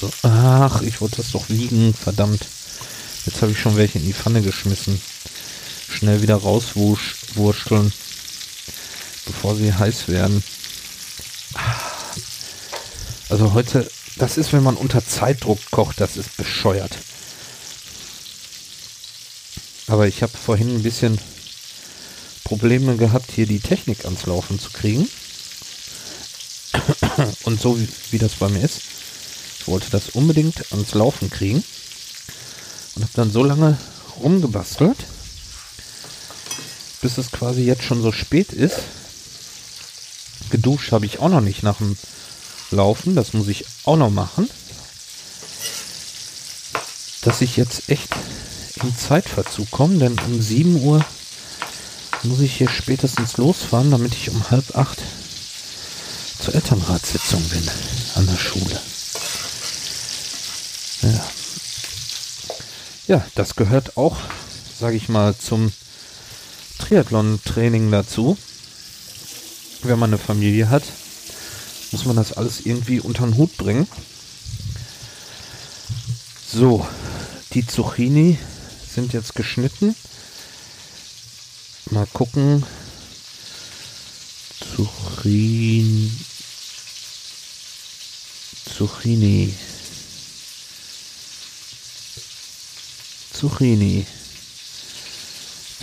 So, 0.04 0.12
ach, 0.24 0.82
ich 0.82 1.00
wollte 1.00 1.16
das 1.18 1.32
doch 1.32 1.48
wiegen, 1.48 1.94
verdammt. 1.94 2.46
Jetzt 3.26 3.42
habe 3.42 3.54
ich 3.54 3.60
schon 3.60 3.78
welche 3.78 4.00
in 4.00 4.06
die 4.06 4.12
Pfanne 4.12 4.42
geschmissen. 4.42 5.02
Schnell 5.90 6.22
wieder 6.22 6.36
rauswurschteln, 6.36 7.94
bevor 9.26 9.56
sie 9.56 9.74
heiß 9.74 10.10
werden. 10.10 10.44
Also 13.30 13.54
heute, 13.54 13.90
das 14.18 14.38
ist, 14.38 14.52
wenn 14.52 14.64
man 14.64 14.76
unter 14.76 15.08
Zeitdruck 15.08 15.60
kocht, 15.72 16.02
das 16.02 16.18
ist 16.18 16.36
bescheuert. 16.36 16.98
Aber 19.88 20.06
ich 20.06 20.22
habe 20.22 20.38
vorhin 20.38 20.76
ein 20.76 20.84
bisschen 20.84 21.18
Probleme 22.44 22.98
gehabt, 22.98 23.32
hier 23.34 23.46
die 23.46 23.62
Technik 23.62 24.04
ans 24.04 24.26
Laufen 24.26 24.60
zu 24.60 24.70
kriegen. 24.70 25.08
Und 27.44 27.62
so 27.62 27.80
wie, 27.80 27.88
wie 28.12 28.18
das 28.18 28.34
bei 28.34 28.50
mir 28.50 28.66
ist, 28.66 28.82
wollte 29.68 29.90
das 29.90 30.10
unbedingt 30.10 30.72
ans 30.72 30.94
Laufen 30.94 31.30
kriegen. 31.30 31.64
Und 32.96 33.04
habe 33.04 33.14
dann 33.16 33.32
so 33.32 33.44
lange 33.44 33.78
rumgebastelt, 34.22 34.98
bis 37.02 37.18
es 37.18 37.32
quasi 37.32 37.64
jetzt 37.64 37.84
schon 37.84 38.02
so 38.02 38.12
spät 38.12 38.54
ist. 38.54 38.80
Geduscht 40.52 40.92
habe 40.92 41.06
ich 41.06 41.20
auch 41.20 41.30
noch 41.30 41.42
nicht 41.42 41.64
nach 41.64 41.78
dem 41.78 41.98
Laufen. 42.70 43.16
Das 43.16 43.34
muss 43.34 43.48
ich 43.48 43.66
auch 43.86 43.98
noch 43.98 44.12
machen. 44.12 44.50
Dass 47.22 47.42
ich 47.42 47.58
jetzt 47.58 47.90
echt 47.90 48.10
in 48.82 48.96
Zeitverzug 48.98 49.72
kommen, 49.72 50.00
denn 50.00 50.20
um 50.20 50.42
7 50.42 50.84
Uhr 50.84 51.04
muss 52.24 52.40
ich 52.40 52.58
hier 52.58 52.70
spätestens 52.70 53.38
losfahren, 53.38 53.92
damit 53.92 54.14
ich 54.14 54.30
um 54.30 54.50
halb 54.50 54.76
acht 54.76 55.00
zur 56.40 56.56
Elternratssitzung 56.56 57.42
bin 57.50 57.70
an 58.16 58.28
der 58.28 58.38
Schule. 58.38 58.93
Ja, 61.04 61.26
ja 63.08 63.26
das 63.36 63.56
gehört 63.56 63.98
auch, 63.98 64.18
sage 64.80 64.96
ich 64.96 65.10
mal, 65.10 65.36
zum 65.38 65.72
Triathlon-Training 66.80 67.92
dazu. 67.92 68.38
Wenn 69.82 70.00
man 70.00 70.12
eine 70.12 70.18
Familie 70.18 70.70
hat, 70.70 70.84
muss 71.92 72.06
man 72.06 72.16
das 72.16 72.34
alles 72.34 72.66
irgendwie 72.66 73.02
unter 73.02 73.26
den 73.26 73.38
Hut 73.38 73.58
bringen. 73.58 73.88
So, 76.48 76.88
die 77.54 77.68
Zucchini 77.68 78.38
sind 78.94 79.12
jetzt 79.12 79.36
geschnitten. 79.36 79.96
Mal 81.90 82.08
gucken. 82.14 82.64
Zucchini. 84.76 86.12
Zucchini. 88.78 89.54
Zucchini. 93.44 94.08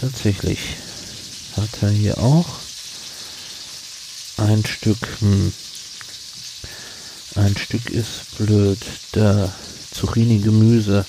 Tatsächlich. 0.01 0.61
Hat 1.59 1.69
er 1.83 1.91
hier 1.91 2.17
auch 2.17 2.47
ein 4.39 4.65
Stück. 4.65 4.97
Hm. 5.19 5.53
Ein 7.35 7.55
Stück 7.59 7.91
ist 7.91 8.39
blöd. 8.39 8.79
Da 9.13 9.53
Zucchini 9.91 10.39
Gemüse. 10.39 11.05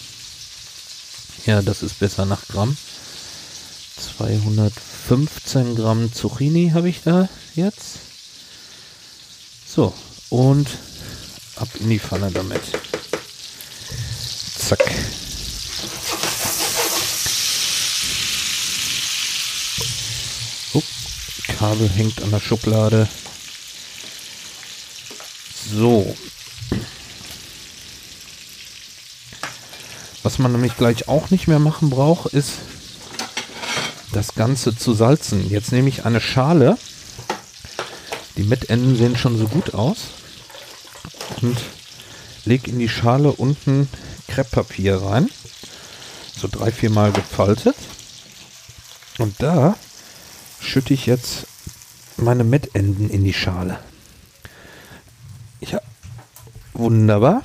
Ja, 1.45 1.61
das 1.61 1.83
ist 1.83 1.99
besser 1.99 2.25
nach 2.25 2.45
Gramm. 2.49 2.75
215 4.17 5.77
Gramm 5.77 6.11
Zucchini 6.11 6.71
habe 6.73 6.89
ich 6.89 7.01
da 7.01 7.29
jetzt. 7.55 7.99
So, 9.65 9.93
und 10.29 10.67
ab 11.55 11.69
in 11.79 11.89
die 11.89 11.99
Pfanne 11.99 12.29
damit. 12.29 12.63
Zack. 14.57 14.81
Kabel 21.61 21.87
hängt 21.87 22.23
an 22.23 22.31
der 22.31 22.39
Schublade. 22.39 23.07
So. 25.71 26.17
Was 30.23 30.39
man 30.39 30.53
nämlich 30.53 30.75
gleich 30.75 31.07
auch 31.07 31.29
nicht 31.29 31.47
mehr 31.47 31.59
machen 31.59 31.91
braucht, 31.91 32.33
ist 32.33 32.53
das 34.11 34.33
Ganze 34.33 34.75
zu 34.75 34.95
salzen. 34.95 35.51
Jetzt 35.51 35.71
nehme 35.71 35.87
ich 35.87 36.03
eine 36.03 36.19
Schale. 36.19 36.79
Die 38.37 38.43
Mettenden 38.43 38.97
sehen 38.97 39.15
schon 39.15 39.37
so 39.37 39.47
gut 39.47 39.75
aus. 39.75 39.97
Und 41.43 41.59
lege 42.43 42.71
in 42.71 42.79
die 42.79 42.89
Schale 42.89 43.31
unten 43.31 43.87
Krepppapier 44.27 44.99
rein. 44.99 45.29
So 46.35 46.47
drei, 46.51 46.71
vier 46.71 46.89
Mal 46.89 47.11
gefaltet. 47.11 47.75
Und 49.19 49.35
da 49.43 49.75
schütte 50.59 50.95
ich 50.95 51.05
jetzt 51.05 51.45
meine 52.21 52.43
Mettenden 52.43 53.09
in 53.09 53.23
die 53.23 53.33
Schale. 53.33 53.79
Ja, 55.59 55.81
wunderbar. 56.73 57.43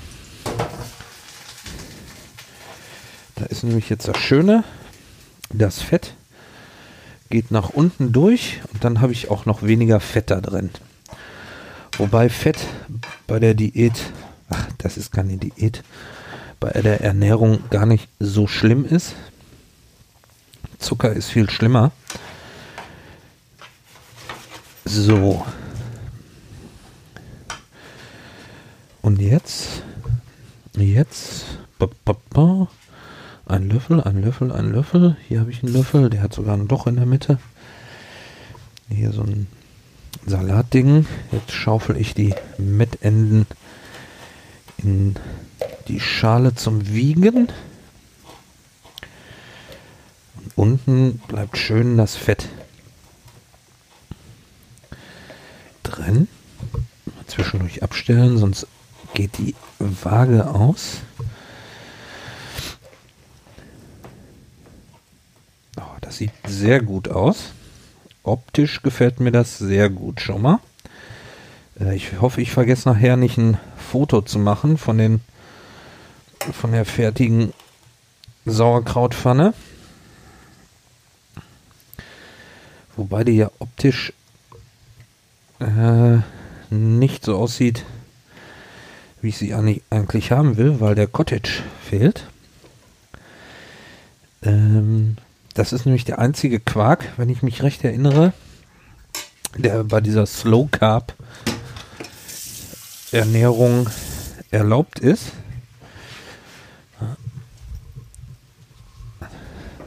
Da 3.34 3.44
ist 3.46 3.64
nämlich 3.64 3.90
jetzt 3.90 4.08
das 4.08 4.18
Schöne, 4.18 4.64
das 5.50 5.82
Fett 5.82 6.14
geht 7.28 7.50
nach 7.50 7.70
unten 7.70 8.12
durch 8.12 8.60
und 8.72 8.84
dann 8.84 9.00
habe 9.00 9.12
ich 9.12 9.30
auch 9.30 9.46
noch 9.46 9.62
weniger 9.62 10.00
Fett 10.00 10.30
da 10.30 10.40
drin. 10.40 10.70
Wobei 11.98 12.28
Fett 12.28 12.58
bei 13.26 13.38
der 13.38 13.54
Diät, 13.54 13.94
ach, 14.48 14.66
das 14.78 14.96
ist 14.96 15.12
keine 15.12 15.36
Diät, 15.36 15.82
bei 16.60 16.70
der 16.70 17.00
Ernährung 17.00 17.58
gar 17.70 17.86
nicht 17.86 18.08
so 18.20 18.46
schlimm 18.46 18.84
ist. 18.84 19.14
Zucker 20.78 21.12
ist 21.12 21.28
viel 21.28 21.50
schlimmer. 21.50 21.92
So. 24.88 25.44
Und 29.02 29.20
jetzt, 29.20 29.82
jetzt, 30.76 31.44
ein 33.46 33.68
Löffel, 33.68 34.00
ein 34.00 34.22
Löffel, 34.22 34.52
ein 34.52 34.70
Löffel. 34.70 35.16
Hier 35.26 35.40
habe 35.40 35.50
ich 35.50 35.64
einen 35.64 35.72
Löffel, 35.72 36.08
der 36.08 36.22
hat 36.22 36.32
sogar 36.32 36.56
ein 36.56 36.68
Loch 36.68 36.86
in 36.86 36.94
der 36.94 37.06
Mitte. 37.06 37.40
Hier 38.88 39.10
so 39.10 39.22
ein 39.22 39.48
Salatding. 40.24 41.06
Jetzt 41.32 41.50
schaufel 41.50 41.96
ich 41.96 42.14
die 42.14 42.34
Mettenden 42.56 43.46
in 44.78 45.16
die 45.88 45.98
Schale 45.98 46.54
zum 46.54 46.86
Wiegen. 46.86 47.48
Und 50.44 50.52
unten 50.54 51.18
bleibt 51.26 51.58
schön 51.58 51.96
das 51.96 52.14
Fett 52.14 52.48
drin. 55.86 56.28
Zwischendurch 57.26 57.82
abstellen, 57.82 58.38
sonst 58.38 58.66
geht 59.14 59.38
die 59.38 59.54
Waage 59.78 60.48
aus. 60.48 61.00
Das 66.16 66.20
sieht 66.20 66.32
sehr 66.46 66.80
gut 66.80 67.08
aus. 67.08 67.52
Optisch 68.22 68.80
gefällt 68.80 69.20
mir 69.20 69.32
das 69.32 69.58
sehr 69.58 69.90
gut 69.90 70.22
schon 70.22 70.40
mal. 70.40 70.60
Äh, 71.78 71.94
ich 71.94 72.20
hoffe, 72.22 72.40
ich 72.40 72.52
vergesse 72.52 72.88
nachher 72.88 73.18
nicht 73.18 73.36
ein 73.36 73.58
Foto 73.76 74.22
zu 74.22 74.38
machen 74.38 74.78
von 74.78 74.96
den 74.96 75.20
von 76.52 76.72
der 76.72 76.86
fertigen 76.86 77.52
Sauerkrautpfanne. 78.46 79.52
Wobei 82.96 83.24
die 83.24 83.36
ja 83.36 83.50
optisch 83.58 84.14
äh, 85.60 86.18
nicht 86.74 87.24
so 87.24 87.36
aussieht, 87.36 87.84
wie 89.20 89.28
ich 89.28 89.38
sie 89.38 89.54
eigentlich 89.54 90.32
haben 90.32 90.56
will, 90.56 90.80
weil 90.80 90.94
der 90.94 91.06
Cottage 91.06 91.62
fehlt. 91.82 92.26
Ähm, 94.42 95.16
das 95.54 95.72
ist 95.72 95.86
nämlich 95.86 96.04
der 96.04 96.18
einzige 96.18 96.60
Quark, 96.60 97.12
wenn 97.16 97.28
ich 97.28 97.42
mich 97.42 97.62
recht 97.62 97.82
erinnere, 97.82 98.32
der 99.56 99.84
bei 99.84 100.00
dieser 100.00 100.26
Slow 100.26 100.68
Carb 100.70 101.14
Ernährung 103.12 103.88
erlaubt 104.50 104.98
ist. 104.98 105.32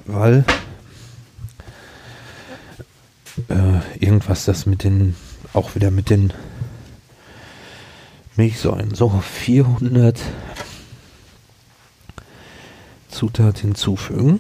Weil 0.06 0.44
äh, 3.48 4.00
irgendwas 4.00 4.46
das 4.46 4.66
mit 4.66 4.84
den, 4.84 5.16
auch 5.60 5.76
wieder 5.76 5.92
mit 5.92 6.10
den 6.10 6.32
Milchsäuren. 8.38 8.96
So, 8.96 9.10
400 9.10 10.18
Zutat 13.10 13.60
hinzufügen. 13.60 14.40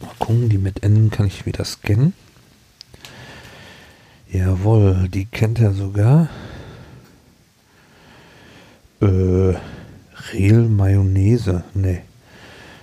Mal 0.00 0.10
gucken, 0.18 0.50
die 0.50 0.58
mit 0.58 0.82
N 0.82 1.10
kann 1.10 1.26
ich 1.26 1.46
wieder 1.46 1.64
scannen. 1.64 2.12
Jawohl, 4.30 5.08
die 5.08 5.24
kennt 5.24 5.60
er 5.60 5.72
sogar. 5.72 6.28
Äh, 9.00 9.54
Real 10.34 10.68
Mayonnaise. 10.68 11.64
Nee. 11.72 12.02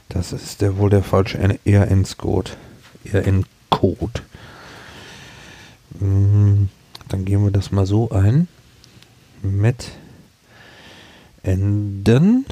Das 0.10 0.34
ist 0.34 0.62
der 0.62 0.78
wohl 0.78 0.90
der 0.90 1.04
falsche 1.04 1.38
ERN-Code. 1.64 2.52
ERN-Code. 3.06 4.22
Mhm, 6.00 6.70
dann 7.08 7.26
gehen 7.26 7.44
wir 7.44 7.52
das 7.52 7.72
mal 7.72 7.86
so 7.86 8.10
ein. 8.12 8.48
Mit 9.42 9.92
Enden. 11.44 12.46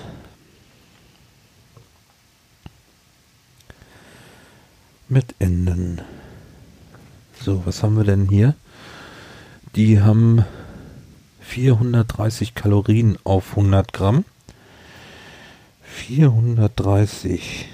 mit 5.08 5.36
Enden. 5.40 6.02
So, 7.40 7.66
was 7.66 7.84
haben 7.84 7.98
wir 7.98 8.04
denn 8.04 8.28
hier? 8.28 8.56
Die 9.76 10.02
haben 10.02 10.46
430 11.42 12.56
Kalorien 12.56 13.18
auf 13.24 13.52
100 13.52 13.94
Gramm. 13.94 14.26
430. 15.84 17.68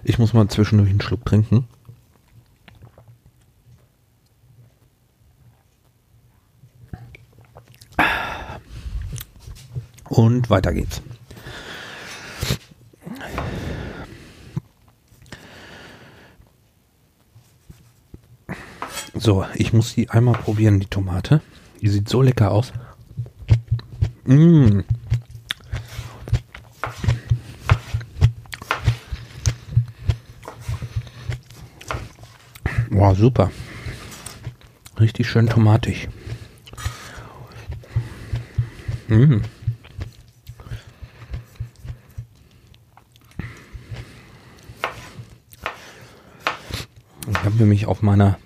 Ich 0.04 0.18
muss 0.18 0.32
mal 0.32 0.48
zwischendurch 0.48 0.90
einen 0.90 1.00
Schluck 1.00 1.24
trinken. 1.24 1.66
Und 10.08 10.50
weiter 10.50 10.72
geht's. 10.72 11.02
So, 19.14 19.44
ich 19.54 19.72
muss 19.72 19.94
die 19.94 20.08
einmal 20.08 20.34
probieren, 20.34 20.80
die 20.80 20.86
Tomate. 20.86 21.42
Die 21.80 21.88
sieht 21.88 22.08
so 22.08 22.22
lecker 22.22 22.50
aus. 22.50 22.72
Mmh. 24.24 24.84
Wow, 32.90 33.16
super. 33.16 33.50
Richtig 34.98 35.28
schön 35.28 35.48
tomatig. 35.48 36.08
Mmh. 39.08 39.42
Ich 47.28 47.38
habe 47.44 47.56
nämlich 47.56 47.86
auf 47.86 48.02
meiner 48.02 48.38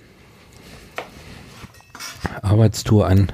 Arbeitstour 2.56 3.06
einen 3.06 3.30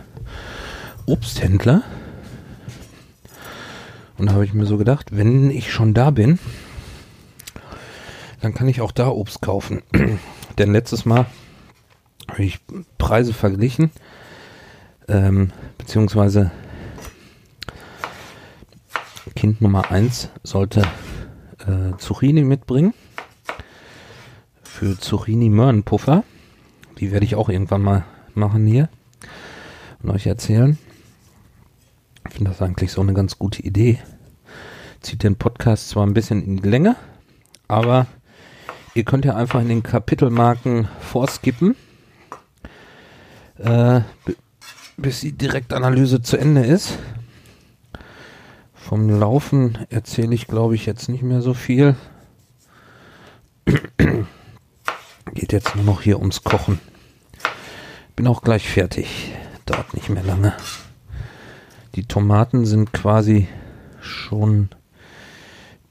Obsthändler. 1.07 1.85
Und 4.19 4.27
da 4.27 4.33
habe 4.33 4.45
ich 4.45 4.53
mir 4.53 4.67
so 4.67 4.79
gedacht, 4.79 5.17
wenn 5.17 5.49
ich 5.49 5.73
schon 5.73 5.95
da 5.95 6.11
bin, 6.11 6.41
dann 8.41 8.53
kann 8.53 8.67
ich 8.67 8.81
auch 8.81 8.91
da 8.91 9.11
Obst 9.11 9.41
kaufen. 9.41 9.83
Denn 10.59 10.73
letztes 10.73 11.05
Mal 11.05 11.27
habe 12.29 12.43
ich 12.43 12.59
Preise 12.99 13.33
verglichen, 13.33 13.93
ähm, 15.07 15.53
beziehungsweise 15.79 16.51
Kind 19.37 19.61
Nummer 19.61 19.93
1 19.93 20.31
sollte 20.43 20.83
äh, 21.61 21.97
Zucchini 21.97 22.43
mitbringen 22.43 22.93
für 24.65 24.99
Zucchini 24.99 25.49
Möhrenpuffer. 25.49 26.25
Die 26.99 27.13
werde 27.13 27.25
ich 27.25 27.37
auch 27.37 27.49
irgendwann 27.49 27.83
mal 27.83 28.05
machen 28.35 28.67
hier 28.67 28.89
und 30.03 30.11
euch 30.11 30.27
erzählen. 30.27 30.79
Ich 32.29 32.35
finde 32.35 32.51
das 32.51 32.63
eigentlich 32.63 32.93
so 32.93 33.01
eine 33.01 33.15
ganz 33.15 33.39
gute 33.39 33.63
Idee. 33.63 33.99
Zieht 35.01 35.23
den 35.23 35.37
Podcast 35.37 35.89
zwar 35.89 36.07
ein 36.07 36.15
bisschen 36.15 36.45
in 36.45 36.59
die 36.59 36.69
Länge, 36.69 36.97
aber 37.69 38.07
ihr 38.95 39.05
könnt 39.05 39.25
ja 39.25 39.35
einfach 39.35 39.61
in 39.61 39.69
den 39.69 39.83
Kapitelmarken 39.83 40.89
vorskippen, 41.01 41.75
äh, 43.59 44.01
bis 44.97 45.21
die 45.21 45.33
Direktanalyse 45.33 46.23
zu 46.23 46.37
Ende 46.37 46.65
ist. 46.65 46.99
Vom 48.75 49.09
Laufen 49.09 49.79
erzähle 49.91 50.35
ich, 50.35 50.47
glaube 50.47 50.75
ich, 50.75 50.87
jetzt 50.87 51.09
nicht 51.09 51.23
mehr 51.23 51.41
so 51.43 51.55
viel. 51.55 51.97
Geht 55.35 55.53
jetzt 55.53 55.75
nur 55.77 55.85
noch 55.85 56.03
hier 56.03 56.19
ums 56.19 56.45
Kochen. 56.45 56.79
Bin 58.17 58.27
auch 58.27 58.43
gleich 58.43 58.69
fertig. 58.69 59.33
Dauert 59.67 59.95
nicht 59.95 60.09
mehr 60.09 60.23
lange. 60.23 60.55
Die 61.95 62.05
Tomaten 62.05 62.65
sind 62.65 62.93
quasi 62.93 63.49
schon 64.01 64.71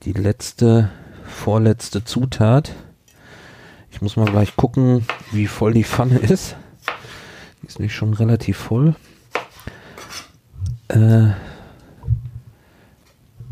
die 0.04 0.14
letzte, 0.14 0.90
vorletzte 1.26 2.04
Zutat. 2.04 2.74
Ich 3.92 4.02
muss 4.02 4.16
mal 4.16 4.26
gleich 4.26 4.56
gucken, 4.56 5.06
wie 5.32 5.48
voll 5.48 5.74
die 5.74 5.84
Pfanne 5.84 6.18
ist. 6.18 6.56
Die 7.62 7.68
ist 7.68 7.80
nicht 7.80 7.94
schon 7.94 8.14
relativ 8.14 8.58
voll. 8.58 8.96
Äh, 10.88 11.30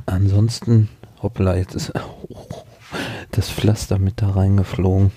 ansonsten, 0.05 0.89
hoppla, 1.21 1.55
jetzt 1.55 1.75
ist 1.75 1.93
das 3.31 3.49
Pflaster 3.49 3.99
mit 3.99 4.21
da 4.21 4.31
reingeflogen. 4.31 5.11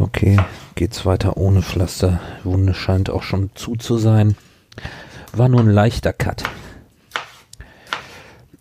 Okay, 0.00 0.38
geht's 0.76 1.04
weiter 1.04 1.36
ohne 1.36 1.60
Pflaster. 1.60 2.20
Wunde 2.42 2.72
scheint 2.72 3.10
auch 3.10 3.22
schon 3.22 3.50
zu 3.54 3.76
zu 3.76 3.98
sein. 3.98 4.34
War 5.34 5.50
nur 5.50 5.60
ein 5.60 5.68
leichter 5.68 6.14
Cut. 6.14 6.42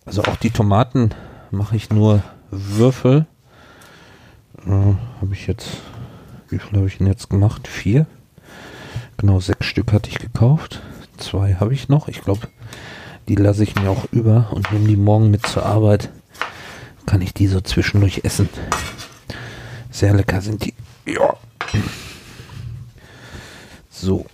Also 0.06 0.22
auch 0.26 0.36
die 0.36 0.50
Tomaten 0.50 1.12
mache 1.50 1.78
ich 1.78 1.92
nur 1.92 2.22
Würfel. 2.52 3.26
Äh, 4.66 4.70
habe 4.70 5.32
ich 5.32 5.48
jetzt, 5.48 5.70
wie 6.50 6.60
viel 6.60 6.78
habe 6.78 6.88
ich 6.88 6.98
denn 6.98 7.08
jetzt 7.08 7.30
gemacht? 7.30 7.70
Vier? 7.70 8.06
Genau, 9.16 9.40
sechs 9.40 9.66
Stück 9.66 9.94
hatte 9.94 10.10
ich 10.10 10.20
gekauft. 10.20 10.82
Zwei 11.16 11.56
habe 11.56 11.74
ich 11.74 11.88
noch. 11.88 12.10
Ich 12.10 12.22
glaube, 12.22 12.50
die 13.30 13.36
lasse 13.36 13.64
ich 13.64 13.76
mir 13.76 13.90
auch 13.90 14.04
über 14.12 14.50
und 14.52 14.74
nehme 14.74 14.90
die 14.90 14.98
morgen 14.98 15.32
mit 15.32 15.48
zur 15.48 15.66
Arbeit. 15.66 16.10
Kann 17.06 17.22
ich 17.22 17.34
die 17.34 17.48
so 17.48 17.62
zwischendurch 17.62 18.26
essen. 18.26 18.50
Sehr 19.90 20.14
lecker 20.14 20.42
sind 20.42 20.66
die. 20.66 20.74
Ja. 21.10 21.36
So. 23.90 24.26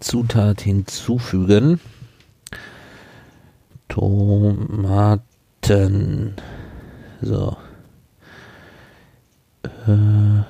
Zutat 0.00 0.62
hinzufügen. 0.62 1.78
Tomaten. 3.88 5.26
So. 7.20 7.54
Äh, 9.62 10.44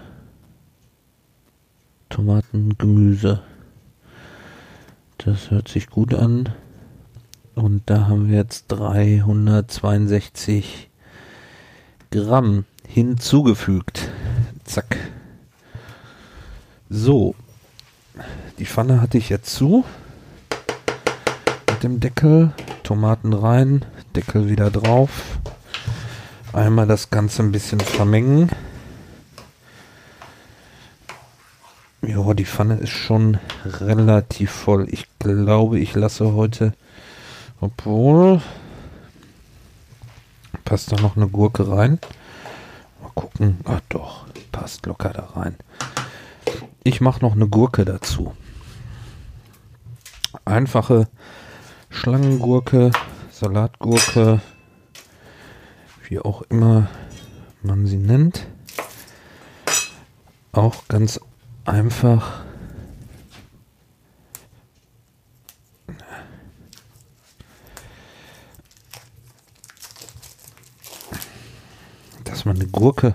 Tomaten, 2.08 2.78
Gemüse. 2.78 3.42
Das 5.18 5.50
hört 5.50 5.66
sich 5.66 5.88
gut 5.88 6.14
an. 6.14 6.50
Und 7.56 7.82
da 7.86 8.06
haben 8.06 8.28
wir 8.28 8.38
jetzt 8.38 8.66
362 8.68 10.90
Gramm 12.10 12.66
hinzugefügt. 12.86 14.09
Zack. 14.70 14.96
So. 16.88 17.34
Die 18.60 18.66
Pfanne 18.66 19.00
hatte 19.00 19.18
ich 19.18 19.28
jetzt 19.28 19.52
zu. 19.52 19.84
Mit 21.68 21.82
dem 21.82 21.98
Deckel. 21.98 22.52
Tomaten 22.84 23.32
rein. 23.32 23.84
Deckel 24.14 24.48
wieder 24.48 24.70
drauf. 24.70 25.40
Einmal 26.52 26.86
das 26.86 27.10
Ganze 27.10 27.42
ein 27.42 27.50
bisschen 27.50 27.80
vermengen. 27.80 28.48
Ja, 32.06 32.32
die 32.34 32.46
Pfanne 32.46 32.76
ist 32.76 32.90
schon 32.90 33.38
relativ 33.64 34.52
voll. 34.52 34.86
Ich 34.88 35.08
glaube, 35.18 35.80
ich 35.80 35.96
lasse 35.96 36.32
heute, 36.34 36.74
obwohl, 37.60 38.40
passt 40.64 40.92
da 40.92 40.96
noch 41.00 41.16
eine 41.16 41.26
Gurke 41.26 41.68
rein 41.68 41.98
gucken. 43.14 43.58
Ach 43.64 43.80
doch, 43.88 44.26
passt 44.50 44.86
locker 44.86 45.10
da 45.10 45.24
rein. 45.36 45.56
Ich 46.82 47.00
mache 47.00 47.20
noch 47.20 47.32
eine 47.32 47.48
Gurke 47.48 47.84
dazu. 47.84 48.34
Einfache 50.44 51.08
Schlangengurke, 51.90 52.92
Salatgurke, 53.30 54.40
wie 56.08 56.20
auch 56.20 56.42
immer 56.42 56.88
man 57.62 57.86
sie 57.86 57.98
nennt. 57.98 58.46
Auch 60.52 60.88
ganz 60.88 61.20
einfach. 61.64 62.42
Dass 72.24 72.44
man 72.44 72.56
eine 72.56 72.66
Gurke 72.66 73.14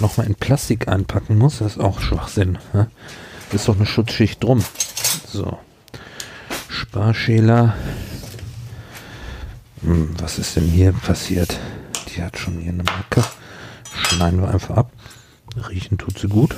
nochmal 0.00 0.26
in 0.26 0.34
Plastik 0.34 0.88
einpacken 0.88 1.38
muss, 1.38 1.58
das 1.58 1.72
ist 1.72 1.80
auch 1.80 2.00
Schwachsinn. 2.00 2.58
Ne? 2.72 2.90
Ist 3.52 3.68
doch 3.68 3.76
eine 3.76 3.86
Schutzschicht 3.86 4.42
drum. 4.42 4.64
So. 5.26 5.58
Sparschäler. 6.68 7.74
Hm, 9.82 10.14
was 10.18 10.38
ist 10.38 10.56
denn 10.56 10.64
hier 10.64 10.92
passiert? 10.92 11.58
Die 12.08 12.22
hat 12.22 12.38
schon 12.38 12.58
hier 12.58 12.72
eine 12.72 12.82
Macke. 12.82 13.24
Schneiden 13.94 14.40
wir 14.40 14.50
einfach 14.50 14.76
ab. 14.76 14.90
Riechen 15.68 15.98
tut 15.98 16.18
sie 16.18 16.28
gut. 16.28 16.56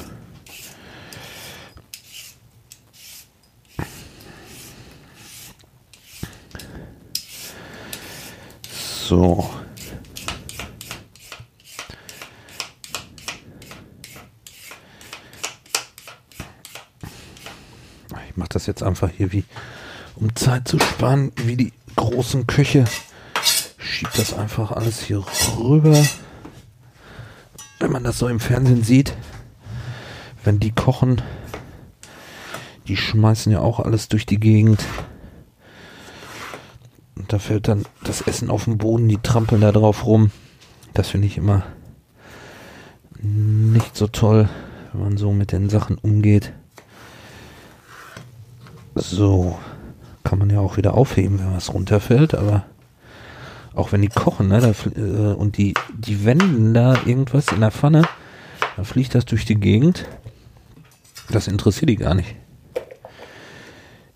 So. 9.08 9.48
Ich 18.36 18.38
mache 18.38 18.50
das 18.50 18.66
jetzt 18.66 18.82
einfach 18.82 19.08
hier 19.08 19.32
wie, 19.32 19.44
um 20.14 20.36
Zeit 20.36 20.68
zu 20.68 20.78
sparen, 20.78 21.32
wie 21.36 21.56
die 21.56 21.72
großen 21.96 22.46
Köche. 22.46 22.84
Schieb 23.78 24.10
das 24.14 24.34
einfach 24.34 24.72
alles 24.72 25.00
hier 25.00 25.24
rüber. 25.58 26.04
Wenn 27.78 27.92
man 27.92 28.04
das 28.04 28.18
so 28.18 28.28
im 28.28 28.38
Fernsehen 28.38 28.84
sieht, 28.84 29.16
wenn 30.44 30.60
die 30.60 30.70
kochen, 30.70 31.22
die 32.88 32.98
schmeißen 32.98 33.50
ja 33.50 33.60
auch 33.60 33.80
alles 33.80 34.08
durch 34.08 34.26
die 34.26 34.38
Gegend. 34.38 34.84
Und 37.14 37.32
da 37.32 37.38
fällt 37.38 37.68
dann 37.68 37.86
das 38.04 38.20
Essen 38.20 38.50
auf 38.50 38.64
den 38.64 38.76
Boden, 38.76 39.08
die 39.08 39.16
trampeln 39.16 39.62
da 39.62 39.72
drauf 39.72 40.04
rum. 40.04 40.30
Das 40.92 41.08
finde 41.08 41.26
ich 41.26 41.38
immer 41.38 41.62
nicht 43.22 43.96
so 43.96 44.06
toll, 44.08 44.50
wenn 44.92 45.00
man 45.00 45.16
so 45.16 45.32
mit 45.32 45.52
den 45.52 45.70
Sachen 45.70 45.96
umgeht. 45.96 46.52
So, 48.98 49.58
kann 50.24 50.38
man 50.38 50.48
ja 50.48 50.60
auch 50.60 50.78
wieder 50.78 50.94
aufheben, 50.94 51.38
wenn 51.38 51.54
was 51.54 51.74
runterfällt, 51.74 52.34
aber 52.34 52.64
auch 53.74 53.92
wenn 53.92 54.00
die 54.00 54.08
kochen, 54.08 54.48
ne, 54.48 54.60
da, 54.60 54.70
äh, 54.98 55.34
und 55.34 55.58
die, 55.58 55.74
die 55.92 56.24
wenden 56.24 56.72
da 56.72 56.94
irgendwas 57.04 57.48
in 57.48 57.60
der 57.60 57.70
Pfanne, 57.70 58.08
da 58.74 58.84
fliegt 58.84 59.14
das 59.14 59.26
durch 59.26 59.44
die 59.44 59.60
Gegend. 59.60 60.06
Das 61.28 61.46
interessiert 61.46 61.90
die 61.90 61.96
gar 61.96 62.14
nicht. 62.14 62.36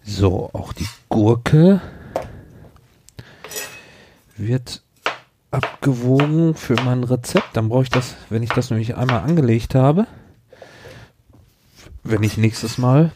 So, 0.03 0.49
auch 0.55 0.73
die 0.73 0.89
Gurke 1.11 1.83
wird 4.39 4.83
abgewogen 5.51 6.55
für 6.55 6.77
mein 6.77 7.05
Rezept. 7.05 7.55
Dann 7.55 7.69
brauche 7.69 7.83
ich 7.83 7.91
das, 7.91 8.15
wenn 8.31 8.43
ich 8.43 8.51
das 8.51 8.71
nämlich 8.71 8.97
einmal 8.97 9.21
angelegt 9.21 9.75
habe, 9.75 10.07
wenn 12.03 12.23
ich 12.23 12.39
nächstes 12.39 12.79
Mal 12.79 13.13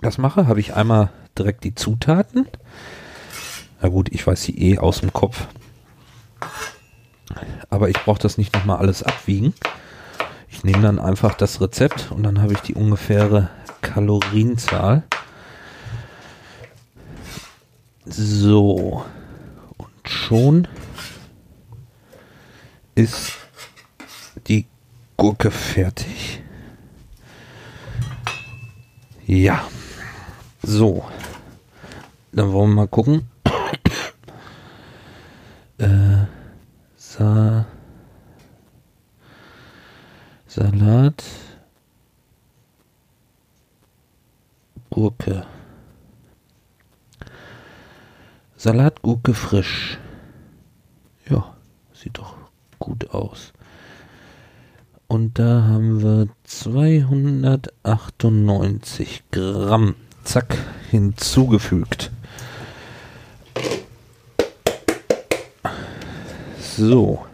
das 0.00 0.18
mache, 0.18 0.46
habe 0.46 0.60
ich 0.60 0.74
einmal 0.74 1.10
direkt 1.38 1.64
die 1.64 1.74
Zutaten. 1.74 2.46
Na 3.80 3.88
gut, 3.88 4.08
ich 4.12 4.26
weiß 4.26 4.42
sie 4.42 4.58
eh 4.58 4.78
aus 4.78 5.00
dem 5.00 5.12
Kopf. 5.12 5.46
Aber 7.68 7.88
ich 7.88 7.98
brauche 7.98 8.18
das 8.18 8.38
nicht 8.38 8.54
nochmal 8.54 8.78
alles 8.78 9.02
abwiegen. 9.02 9.54
Ich 10.48 10.64
nehme 10.64 10.82
dann 10.82 10.98
einfach 10.98 11.34
das 11.34 11.60
Rezept 11.60 12.10
und 12.10 12.22
dann 12.22 12.42
habe 12.42 12.52
ich 12.52 12.60
die 12.60 12.74
ungefähre 12.74 13.50
Kalorienzahl. 13.80 15.04
So. 18.04 19.04
Und 19.76 20.08
schon 20.08 20.68
ist 22.94 23.32
die 24.48 24.66
Gurke 25.16 25.50
fertig. 25.50 26.42
Ja. 29.26 29.62
So. 30.62 31.04
Dann 32.32 32.52
wollen 32.52 32.70
wir 32.70 32.76
mal 32.82 32.88
gucken. 32.88 33.28
äh, 35.78 36.24
Sa 36.96 37.66
Salat. 40.46 41.24
Gurke. 44.90 45.46
Salatgurke 48.56 49.32
frisch. 49.32 49.98
Ja, 51.28 51.54
sieht 51.94 52.18
doch 52.18 52.36
gut 52.78 53.08
aus. 53.10 53.52
Und 55.06 55.38
da 55.38 55.62
haben 55.64 56.02
wir 56.02 56.28
298 56.44 59.22
Gramm 59.30 59.94
zack, 60.24 60.56
hinzugefügt. 60.90 62.10
So. 66.60 67.24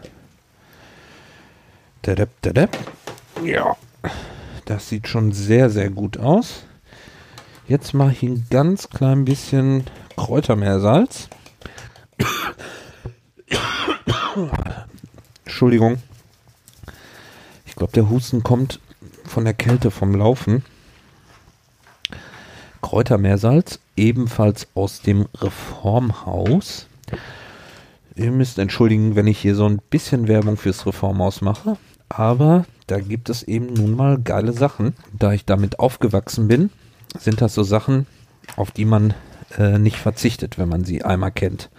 Dadab, 2.01 2.29
dadab. 2.41 2.77
Ja. 3.43 3.75
Das 4.65 4.89
sieht 4.89 5.07
schon 5.07 5.31
sehr, 5.31 5.69
sehr 5.69 5.89
gut 5.89 6.17
aus. 6.17 6.63
Jetzt 7.67 7.93
mache 7.93 8.11
ich 8.11 8.23
ein 8.23 8.45
ganz 8.49 8.89
klein 8.89 9.25
bisschen 9.25 9.83
Kräutermeersalz. 10.15 11.29
Entschuldigung. 15.45 15.97
Ich 17.65 17.75
glaube, 17.75 17.93
der 17.93 18.09
Husten 18.09 18.43
kommt 18.43 18.79
von 19.25 19.45
der 19.45 19.53
Kälte 19.53 19.91
vom 19.91 20.15
Laufen. 20.15 20.63
Kräutermeersalz, 22.87 23.79
ebenfalls 23.97 24.69
aus 24.73 25.01
dem 25.01 25.27
Reformhaus. 25.35 26.87
Ihr 28.15 28.31
müsst 28.31 28.57
entschuldigen, 28.59 29.17
wenn 29.17 29.27
ich 29.27 29.39
hier 29.39 29.55
so 29.55 29.65
ein 29.65 29.81
bisschen 29.89 30.29
Werbung 30.29 30.55
fürs 30.55 30.85
Reformhaus 30.85 31.41
mache, 31.41 31.75
aber 32.07 32.63
da 32.87 33.01
gibt 33.01 33.29
es 33.29 33.43
eben 33.43 33.73
nun 33.73 33.93
mal 33.93 34.17
geile 34.17 34.53
Sachen. 34.53 34.93
Da 35.11 35.33
ich 35.33 35.43
damit 35.43 35.79
aufgewachsen 35.79 36.47
bin, 36.47 36.69
sind 37.19 37.41
das 37.41 37.53
so 37.53 37.63
Sachen, 37.63 38.07
auf 38.55 38.71
die 38.71 38.85
man 38.85 39.13
äh, 39.57 39.77
nicht 39.79 39.97
verzichtet, 39.97 40.57
wenn 40.57 40.69
man 40.69 40.85
sie 40.85 41.03
einmal 41.03 41.31
kennt. 41.31 41.69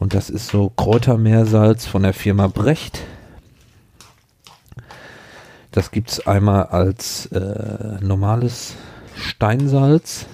Und 0.00 0.12
das 0.12 0.28
ist 0.28 0.48
so 0.48 0.70
Kräutermeersalz 0.70 1.86
von 1.86 2.02
der 2.02 2.14
Firma 2.14 2.48
Brecht. 2.48 2.98
Das 5.70 5.92
gibt 5.92 6.10
es 6.10 6.26
einmal 6.26 6.64
als 6.64 7.26
äh, 7.26 8.00
normales 8.00 8.74
Steinsalz 9.16 10.26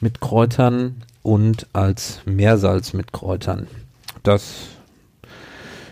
mit 0.00 0.20
Kräutern 0.20 1.02
und 1.22 1.66
als 1.72 2.20
Meersalz 2.24 2.92
mit 2.92 3.12
Kräutern. 3.12 3.66
Das 4.22 4.68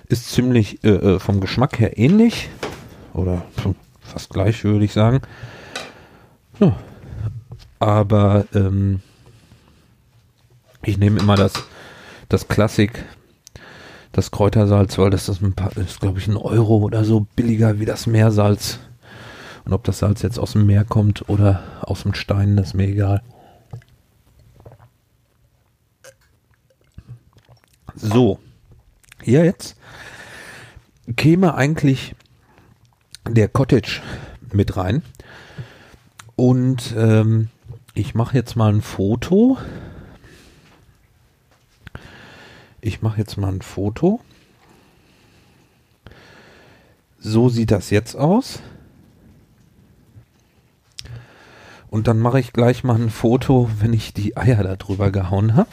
ist 0.08 0.30
ziemlich 0.30 0.84
äh, 0.84 0.88
äh 0.90 1.18
vom 1.18 1.40
Geschmack 1.40 1.78
her 1.78 1.98
ähnlich 1.98 2.48
oder 3.14 3.42
fast 4.00 4.30
gleich, 4.30 4.62
würde 4.64 4.84
ich 4.84 4.92
sagen. 4.92 5.20
Ja. 6.60 6.76
Aber 7.78 8.46
ähm, 8.54 9.00
ich 10.84 10.98
nehme 10.98 11.20
immer 11.20 11.36
das, 11.36 11.52
das 12.28 12.48
Klassik, 12.48 13.04
das 14.12 14.30
Kräutersalz, 14.30 14.98
weil 14.98 15.10
das 15.10 15.28
ist, 15.28 15.42
ist 15.76 16.00
glaube 16.00 16.18
ich, 16.18 16.28
ein 16.28 16.36
Euro 16.36 16.76
oder 16.78 17.04
so 17.04 17.26
billiger 17.34 17.80
wie 17.80 17.84
das 17.84 18.06
Meersalz. 18.06 18.78
Und 19.64 19.72
ob 19.72 19.84
das 19.84 19.98
Salz 19.98 20.22
jetzt 20.22 20.38
aus 20.38 20.52
dem 20.52 20.66
Meer 20.66 20.84
kommt 20.84 21.28
oder 21.28 21.62
aus 21.82 22.02
dem 22.02 22.14
Stein, 22.14 22.56
das 22.56 22.68
ist 22.68 22.74
mir 22.74 22.88
egal. 22.88 23.22
So, 27.94 28.40
hier 29.22 29.44
jetzt 29.44 29.76
käme 31.16 31.54
eigentlich 31.54 32.14
der 33.28 33.48
Cottage 33.48 34.02
mit 34.52 34.76
rein. 34.76 35.02
Und 36.36 36.94
ähm, 36.96 37.48
ich 37.94 38.14
mache 38.14 38.36
jetzt 38.36 38.56
mal 38.56 38.72
ein 38.72 38.82
Foto. 38.82 39.56
Ich 42.80 43.00
mache 43.00 43.18
jetzt 43.18 43.36
mal 43.36 43.52
ein 43.52 43.62
Foto. 43.62 44.20
So 47.18 47.48
sieht 47.48 47.70
das 47.70 47.90
jetzt 47.90 48.16
aus. 48.16 48.60
Und 51.94 52.08
dann 52.08 52.18
mache 52.18 52.40
ich 52.40 52.52
gleich 52.52 52.82
mal 52.82 52.96
ein 52.96 53.08
Foto, 53.08 53.70
wenn 53.78 53.92
ich 53.92 54.12
die 54.12 54.36
Eier 54.36 54.64
da 54.64 54.74
drüber 54.74 55.12
gehauen 55.12 55.54
habe. 55.54 55.68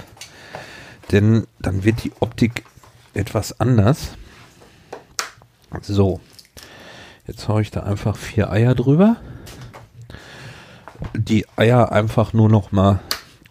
Denn 1.11 1.47
dann 1.57 1.83
wird 1.83 2.03
die 2.03 2.11
Optik 2.19 2.63
etwas 3.15 3.59
anders. 3.59 4.11
So. 5.81 6.19
Jetzt 7.25 7.47
haue 7.47 7.63
ich 7.63 7.71
da 7.71 7.81
einfach 7.81 8.17
vier 8.17 8.51
Eier 8.51 8.75
drüber. 8.75 9.15
Die 11.15 11.47
Eier 11.55 11.91
einfach 11.91 12.33
nur 12.33 12.49
noch 12.49 12.71
mal, 12.71 12.99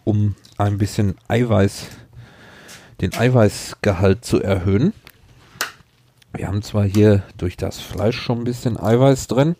um 0.05 0.37
ein 0.57 0.77
bisschen 0.77 1.15
Eiweiß, 1.27 1.87
den 3.01 3.13
Eiweißgehalt 3.13 4.23
zu 4.23 4.41
erhöhen. 4.41 4.93
Wir 6.31 6.47
haben 6.47 6.61
zwar 6.61 6.85
hier 6.85 7.23
durch 7.35 7.57
das 7.57 7.81
Fleisch 7.81 8.21
schon 8.21 8.39
ein 8.39 8.45
bisschen 8.45 8.79
Eiweiß 8.79 9.27
drin. 9.27 9.57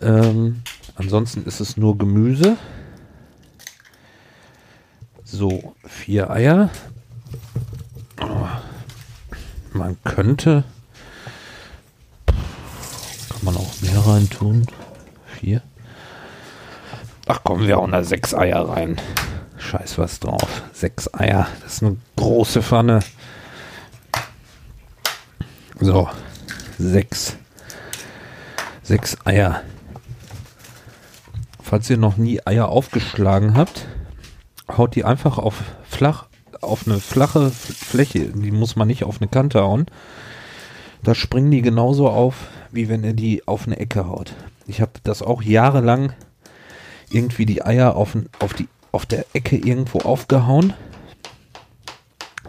Ähm, 0.00 0.62
ansonsten 1.02 1.44
ist 1.46 1.60
es 1.60 1.76
nur 1.76 1.98
Gemüse. 1.98 2.56
So, 5.24 5.74
vier 5.84 6.30
Eier. 6.30 6.70
Oh, 8.20 8.46
man 9.72 9.96
könnte. 10.04 10.62
Kann 12.26 13.40
man 13.42 13.56
auch 13.56 13.80
mehr 13.80 13.98
rein 14.06 14.30
tun. 14.30 14.66
Vier. 15.26 15.62
Ach 17.26 17.42
kommen 17.42 17.66
wir 17.66 17.78
auch 17.78 17.90
da 17.90 18.04
sechs 18.04 18.32
Eier 18.32 18.68
rein. 18.68 19.00
Scheiß 19.58 19.98
was 19.98 20.20
drauf. 20.20 20.62
Sechs 20.72 21.12
Eier. 21.14 21.48
Das 21.62 21.74
ist 21.74 21.82
eine 21.82 21.96
große 22.16 22.62
Pfanne. 22.62 23.00
So. 25.80 26.08
Sechs. 26.78 27.36
Sechs 28.82 29.16
Eier. 29.24 29.62
Falls 31.72 31.88
ihr 31.88 31.96
noch 31.96 32.18
nie 32.18 32.38
Eier 32.44 32.68
aufgeschlagen 32.68 33.56
habt, 33.56 33.86
haut 34.76 34.94
die 34.94 35.06
einfach 35.06 35.38
auf 35.38 35.62
flach, 35.84 36.26
auf 36.60 36.86
eine 36.86 37.00
flache 37.00 37.50
Fläche. 37.50 38.26
Die 38.26 38.50
muss 38.50 38.76
man 38.76 38.88
nicht 38.88 39.04
auf 39.04 39.22
eine 39.22 39.28
Kante 39.28 39.62
hauen. 39.62 39.86
Da 41.02 41.14
springen 41.14 41.50
die 41.50 41.62
genauso 41.62 42.10
auf, 42.10 42.34
wie 42.72 42.90
wenn 42.90 43.02
ihr 43.04 43.14
die 43.14 43.48
auf 43.48 43.66
eine 43.66 43.78
Ecke 43.78 44.06
haut. 44.06 44.34
Ich 44.66 44.82
habe 44.82 44.92
das 45.02 45.22
auch 45.22 45.40
jahrelang 45.40 46.12
irgendwie 47.08 47.46
die 47.46 47.64
Eier 47.64 47.96
auf, 47.96 48.18
auf, 48.38 48.52
die, 48.52 48.68
auf 48.90 49.06
der 49.06 49.24
Ecke 49.32 49.56
irgendwo 49.56 50.00
aufgehauen. 50.00 50.74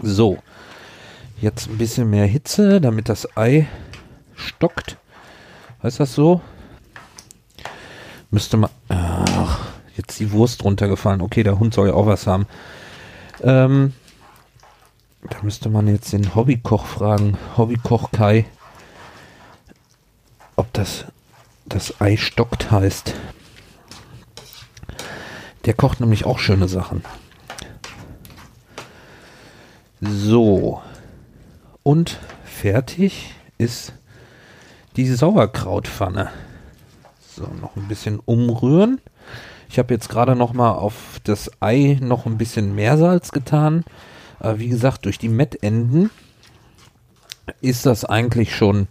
So. 0.02 0.38
Jetzt 1.40 1.70
ein 1.70 1.78
bisschen 1.78 2.10
mehr 2.10 2.26
Hitze, 2.26 2.82
damit 2.82 3.08
das 3.08 3.38
Ei 3.38 3.68
stockt. 4.36 4.98
Heißt 5.82 6.02
das 6.02 6.14
so? 6.14 6.42
Müsste 8.34 8.58
man. 8.58 8.72
Ach, 8.90 9.60
jetzt 9.96 10.20
die 10.20 10.32
Wurst 10.32 10.64
runtergefallen. 10.64 11.22
Okay, 11.22 11.44
der 11.44 11.60
Hund 11.60 11.76
soll 11.76 11.90
ja 11.90 11.94
auch 11.94 12.08
was 12.08 12.26
haben. 12.26 12.48
Ähm, 13.42 13.94
da 15.30 15.38
müsste 15.44 15.70
man 15.70 15.88
jetzt 15.88 16.14
den 16.14 16.34
Hobbykoch 16.34 16.88
fragen. 16.88 17.38
Hobbykoch 17.56 18.12
Kai. 18.12 18.48
Ob 20.56 20.74
das 20.74 21.06
das 21.66 22.02
Ei 22.02 22.18
stockt 22.18 22.72
heißt. 22.72 23.14
Der 25.66 25.76
kocht 25.76 26.00
nämlich 26.00 26.26
auch 26.26 26.40
schöne 26.40 26.68
Sachen. 26.68 27.04
So. 30.02 30.82
Und 31.84 32.20
fertig 32.44 33.36
ist 33.60 33.94
die 34.96 35.06
Sauerkrautpfanne. 35.06 36.32
So, 37.36 37.48
noch 37.62 37.76
ein 37.76 37.88
bisschen 37.88 38.20
umrühren. 38.20 39.02
Ich 39.68 39.80
habe 39.80 39.94
jetzt 39.94 40.10
gerade 40.10 40.36
noch 40.36 40.54
mal 40.54 40.72
auf 40.72 41.20
das 41.24 41.50
Ei 41.62 41.98
noch 42.00 42.28
ein 42.28 42.38
bisschen 42.38 42.76
Meersalz 42.76 43.32
getan. 43.32 43.84
Aber 44.40 44.60
wie 44.60 44.70
gesagt, 44.70 45.06
durch 45.06 45.18
die 45.18 45.30
Mettenden 45.30 46.12
ist 47.62 47.88
das 47.88 48.06
eigentlich 48.06 48.56
schon 48.56 48.88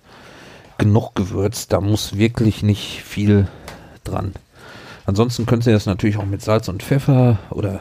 genug 0.78 1.14
gewürzt. 1.14 1.72
Da 1.72 1.80
muss 1.80 2.16
wirklich 2.16 2.64
nicht 2.64 3.03
viel 3.03 3.47
dran. 4.03 4.32
Ansonsten 5.07 5.47
könnt 5.47 5.66
ihr 5.66 5.72
das 5.72 5.86
natürlich 5.86 6.16
auch 6.16 6.26
mit 6.26 6.43
Salz 6.43 6.68
und 6.68 6.82
Pfeffer 6.82 7.38
oder 7.51 7.80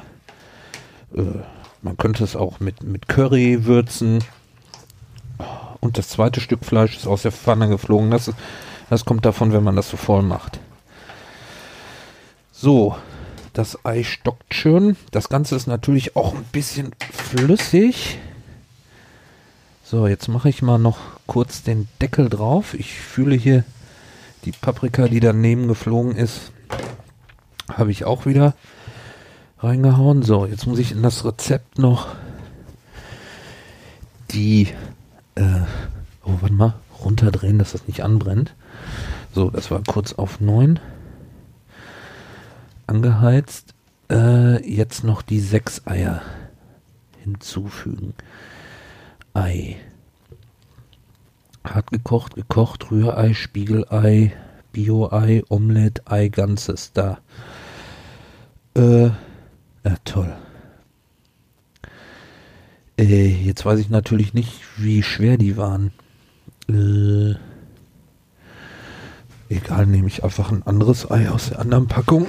äh, 1.16 1.40
man 1.82 1.98
könnte 1.98 2.24
es 2.24 2.36
auch 2.36 2.60
mit, 2.60 2.84
mit 2.84 3.08
Curry 3.08 3.66
würzen. 3.66 4.24
Und 5.80 5.98
das 5.98 6.10
zweite 6.10 6.40
Stück 6.40 6.64
Fleisch 6.64 6.96
ist 6.96 7.08
aus 7.08 7.24
der 7.24 7.32
Pfanne 7.32 7.68
geflogen. 7.68 8.12
Das, 8.12 8.32
das 8.92 9.06
kommt 9.06 9.26
davon, 9.26 9.54
wenn 9.54 9.64
man 9.64 9.78
das 9.78 9.90
so 9.90 9.96
voll 9.96 10.22
macht. 10.22 10.60
So, 12.52 12.94
das 13.54 13.86
Ei 13.86 14.04
stockt 14.04 14.54
schön. 14.54 14.98
Das 15.12 15.30
Ganze 15.30 15.56
ist 15.56 15.66
natürlich 15.66 16.18
auch 16.18 16.36
ein 16.36 16.44
bisschen 16.52 16.92
flüssig. 17.00 18.20
So, 19.86 20.08
jetzt 20.08 20.28
mache 20.28 20.50
ich 20.50 20.62
mal 20.62 20.78
noch 20.78 20.98
kurz 21.26 21.64
den 21.64 21.88
Deckel 22.02 22.28
drauf. 22.28 22.74
Ich 22.74 22.92
fühle 22.92 23.34
hier 23.34 23.64
die 24.44 24.52
Paprika, 24.52 25.08
die 25.08 25.22
daneben 25.22 25.70
geflogen 25.70 26.18
ist, 26.18 26.52
habe 27.72 27.92
ich 27.92 28.04
auch 28.04 28.26
wieder 28.26 28.56
reingehauen. 29.60 30.22
So, 30.22 30.46
jetzt 30.46 30.68
muss 30.68 30.80
ich 30.80 30.92
in 30.92 31.02
das 31.02 31.24
Rezept 31.24 31.80
noch 31.80 32.08
die, 34.32 34.68
äh, 35.36 35.62
oh, 36.26 36.34
warte 36.42 36.56
mal, 36.56 36.74
runterdrehen, 37.02 37.58
dass 37.58 37.72
das 37.72 37.88
nicht 37.88 38.04
anbrennt. 38.04 38.54
So, 39.34 39.50
das 39.50 39.72
war 39.72 39.82
kurz 39.88 40.14
auf 40.14 40.42
9 40.42 40.80
angeheizt. 42.88 43.74
Äh, 44.10 44.62
jetzt 44.70 45.06
noch 45.06 45.22
die 45.22 45.40
sechs 45.40 45.88
Eier 45.88 46.22
hinzufügen. 47.24 48.14
Ei. 49.34 49.78
Hart 51.64 51.92
gekocht, 51.92 52.36
gekocht, 52.36 52.92
Rührei, 52.92 53.34
Spiegelei, 53.34 54.34
Bio-Ei, 54.74 55.44
Omelette, 55.48 56.02
Ei, 56.08 56.28
ganzes 56.28 56.92
da. 56.92 57.20
Äh, 58.76 59.06
ja, 59.06 59.96
toll. 60.04 60.36
Äh, 62.98 63.28
jetzt 63.28 63.64
weiß 63.64 63.80
ich 63.80 63.90
natürlich 63.90 64.34
nicht, 64.34 64.60
wie 64.78 65.04
schwer 65.04 65.38
die 65.38 65.56
waren. 65.56 65.94
Äh, 66.68 67.36
egal, 69.52 69.86
nehme 69.86 70.08
ich 70.08 70.24
einfach 70.24 70.52
ein 70.52 70.64
anderes 70.66 71.10
Ei 71.12 71.30
aus 71.30 71.50
der 71.50 71.60
anderen 71.60 71.88
Packung. 71.88 72.28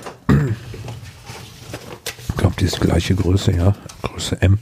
Ich 2.29 2.37
glaube, 2.37 2.57
die 2.59 2.64
ist 2.64 2.81
gleiche 2.81 3.14
Größe, 3.14 3.53
ja. 3.53 3.75
Größe 4.03 4.41
M. 4.43 4.59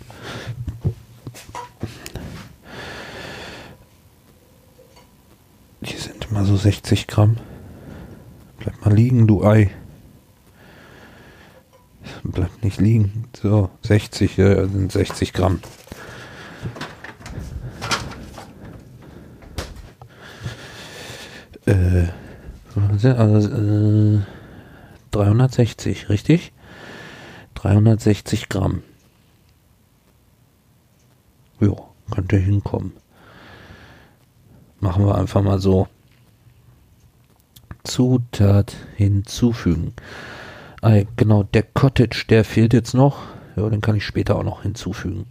Die 5.81 5.97
sind 5.97 6.29
immer 6.31 6.45
so 6.45 6.57
60 6.57 7.07
Gramm. 7.07 7.39
Bleib 8.59 8.85
mal 8.85 8.95
liegen, 8.95 9.27
du 9.27 9.45
Ei. 9.45 9.71
Bleib 12.23 12.51
nicht 12.63 12.81
liegen. 12.81 13.25
So, 13.41 13.71
60, 13.83 14.37
ja, 14.37 14.69
sind 14.69 14.93
60 14.93 15.33
Gramm. 15.33 15.61
Äh, 21.67 22.09
also, 22.75 22.90
äh, 23.09 24.21
360, 25.11 26.09
richtig? 26.09 26.53
360 27.55 28.49
Gramm. 28.49 28.83
Jo, 31.61 31.89
könnte 32.11 32.37
hinkommen. 32.37 32.93
Machen 34.81 35.07
wir 35.07 35.17
einfach 35.17 35.43
mal 35.43 35.59
so. 35.59 35.89
Zutat 37.85 38.77
hinzufügen. 38.97 39.95
Ah, 40.83 41.03
genau, 41.17 41.43
der 41.43 41.63
Cottage, 41.63 42.25
der 42.29 42.45
fehlt 42.45 42.73
jetzt 42.73 42.95
noch. 42.95 43.23
Ja, 43.57 43.69
den 43.69 43.81
kann 43.81 43.97
ich 43.97 44.07
später 44.07 44.37
auch 44.37 44.45
noch 44.45 44.63
hinzufügen. 44.63 45.27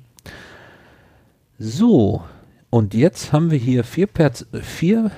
So, 1.57 2.23
und 2.69 2.93
jetzt 2.93 3.33
haben 3.33 3.49
wir 3.51 3.57
hier 3.57 3.83
vier, 3.83 4.07
Perz, 4.07 4.45
vier 4.61 5.11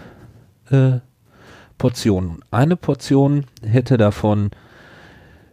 äh, 0.69 0.99
Portionen. 1.81 2.39
Eine 2.51 2.75
Portion 2.75 3.45
hätte 3.63 3.97
davon 3.97 4.51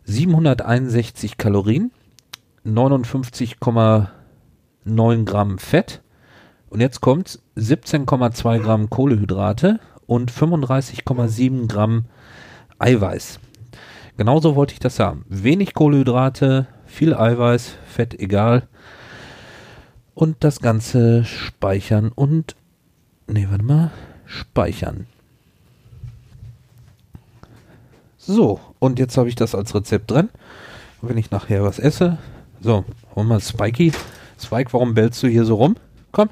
761 0.04 1.38
Kalorien, 1.38 1.90
59,9 2.66 5.24
Gramm 5.24 5.56
Fett 5.56 6.02
und 6.68 6.82
jetzt 6.82 7.00
kommt 7.00 7.40
17,2 7.56 8.58
Gramm 8.58 8.90
Kohlehydrate 8.90 9.80
und 10.04 10.30
35,7 10.30 11.66
Gramm 11.66 12.04
Eiweiß. 12.78 13.40
Genauso 14.18 14.54
wollte 14.54 14.74
ich 14.74 14.80
das 14.80 15.00
haben. 15.00 15.24
Wenig 15.30 15.72
Kohlehydrate, 15.72 16.66
viel 16.84 17.14
Eiweiß, 17.14 17.72
Fett 17.86 18.20
egal. 18.20 18.68
Und 20.12 20.44
das 20.44 20.60
Ganze 20.60 21.24
speichern 21.24 22.12
und. 22.14 22.54
Ne, 23.26 23.50
warte 23.50 23.64
mal. 23.64 23.92
Speichern. 24.26 25.06
So, 28.28 28.60
und 28.78 28.98
jetzt 28.98 29.16
habe 29.16 29.30
ich 29.30 29.36
das 29.36 29.54
als 29.54 29.74
Rezept 29.74 30.10
drin. 30.10 30.28
Wenn 31.00 31.16
ich 31.16 31.30
nachher 31.30 31.64
was 31.64 31.78
esse. 31.78 32.18
So, 32.60 32.84
hol 33.16 33.24
mal 33.24 33.40
Spikey. 33.40 33.90
Spike, 34.38 34.70
warum 34.74 34.92
bellst 34.92 35.22
du 35.22 35.28
hier 35.28 35.46
so 35.46 35.54
rum? 35.54 35.76
Komm. 36.12 36.28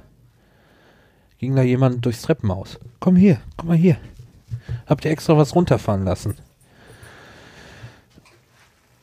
Ging 1.38 1.56
da 1.56 1.62
jemand 1.62 2.04
durchs 2.04 2.20
Treppenhaus? 2.20 2.78
Komm 3.00 3.16
hier, 3.16 3.40
komm 3.56 3.68
mal 3.68 3.78
hier. 3.78 3.96
Habt 4.86 5.06
ihr 5.06 5.10
extra 5.10 5.38
was 5.38 5.54
runterfahren 5.54 6.04
lassen? 6.04 6.36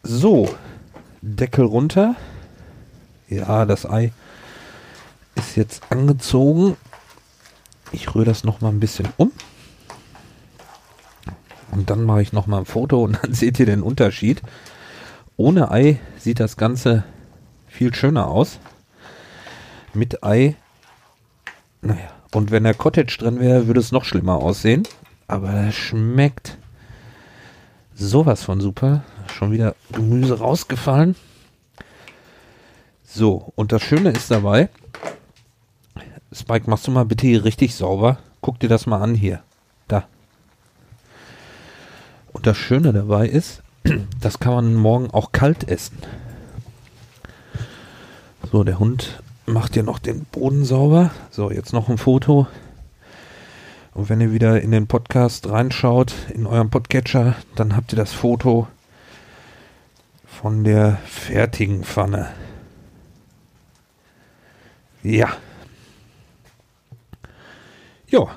So, 0.03 0.53
Deckel 1.23 1.65
runter. 1.65 2.15
Ja, 3.27 3.65
das 3.65 3.89
Ei 3.89 4.13
ist 5.33 5.55
jetzt 5.55 5.81
angezogen. 5.89 6.77
Ich 7.91 8.13
rühre 8.13 8.25
das 8.25 8.43
noch 8.43 8.61
mal 8.61 8.69
ein 8.69 8.79
bisschen 8.79 9.07
um. 9.17 9.31
Und 11.73 11.89
dann 11.89 12.03
mache 12.03 12.21
ich 12.21 12.33
noch 12.33 12.45
mal 12.45 12.59
ein 12.59 12.65
Foto 12.65 13.03
und 13.03 13.17
dann 13.23 13.33
seht 13.33 13.59
ihr 13.59 13.65
den 13.65 13.81
Unterschied. 13.81 14.41
Ohne 15.37 15.71
Ei 15.71 15.99
sieht 16.17 16.39
das 16.39 16.55
Ganze 16.55 17.03
viel 17.67 17.93
schöner 17.93 18.27
aus. 18.27 18.59
Mit 19.93 20.23
Ei, 20.23 20.55
naja, 21.81 22.11
und 22.33 22.51
wenn 22.51 22.63
der 22.63 22.75
Cottage 22.75 23.17
drin 23.19 23.39
wäre, 23.39 23.67
würde 23.67 23.79
es 23.79 23.91
noch 23.91 24.05
schlimmer 24.05 24.35
aussehen. 24.35 24.83
Aber 25.27 25.51
das 25.51 25.75
schmeckt 25.75 26.57
sowas 27.95 28.43
von 28.43 28.61
super. 28.61 29.03
Schon 29.27 29.51
wieder 29.51 29.75
Gemüse 29.91 30.37
rausgefallen. 30.37 31.15
So, 33.03 33.51
und 33.55 33.71
das 33.71 33.81
Schöne 33.81 34.11
ist 34.11 34.29
dabei, 34.31 34.69
Spike, 36.31 36.69
machst 36.69 36.87
du 36.87 36.91
mal 36.91 37.05
bitte 37.05 37.27
hier 37.27 37.43
richtig 37.43 37.75
sauber? 37.75 38.17
Guck 38.41 38.59
dir 38.59 38.69
das 38.69 38.87
mal 38.87 39.01
an 39.01 39.13
hier. 39.13 39.43
Das 42.43 42.57
Schöne 42.57 42.91
dabei 42.91 43.29
ist, 43.29 43.63
das 44.19 44.37
kann 44.37 44.53
man 44.53 44.75
morgen 44.75 45.09
auch 45.11 45.31
kalt 45.31 45.69
essen. 45.69 45.97
So, 48.51 48.65
der 48.65 48.79
Hund 48.79 49.23
macht 49.45 49.75
hier 49.75 49.83
noch 49.83 49.97
den 49.97 50.25
Boden 50.25 50.65
sauber. 50.65 51.11
So, 51.31 51.51
jetzt 51.51 51.71
noch 51.71 51.87
ein 51.87 51.97
Foto. 51.97 52.47
Und 53.93 54.09
wenn 54.09 54.19
ihr 54.19 54.33
wieder 54.33 54.59
in 54.59 54.71
den 54.71 54.87
Podcast 54.87 55.47
reinschaut, 55.47 56.13
in 56.33 56.45
eurem 56.45 56.69
Podcatcher, 56.69 57.37
dann 57.55 57.77
habt 57.77 57.93
ihr 57.93 57.97
das 57.97 58.11
Foto 58.11 58.67
von 60.25 60.65
der 60.65 60.97
fertigen 61.05 61.85
Pfanne. 61.85 62.27
Ja. 65.01 65.37
Ja, 68.09 68.27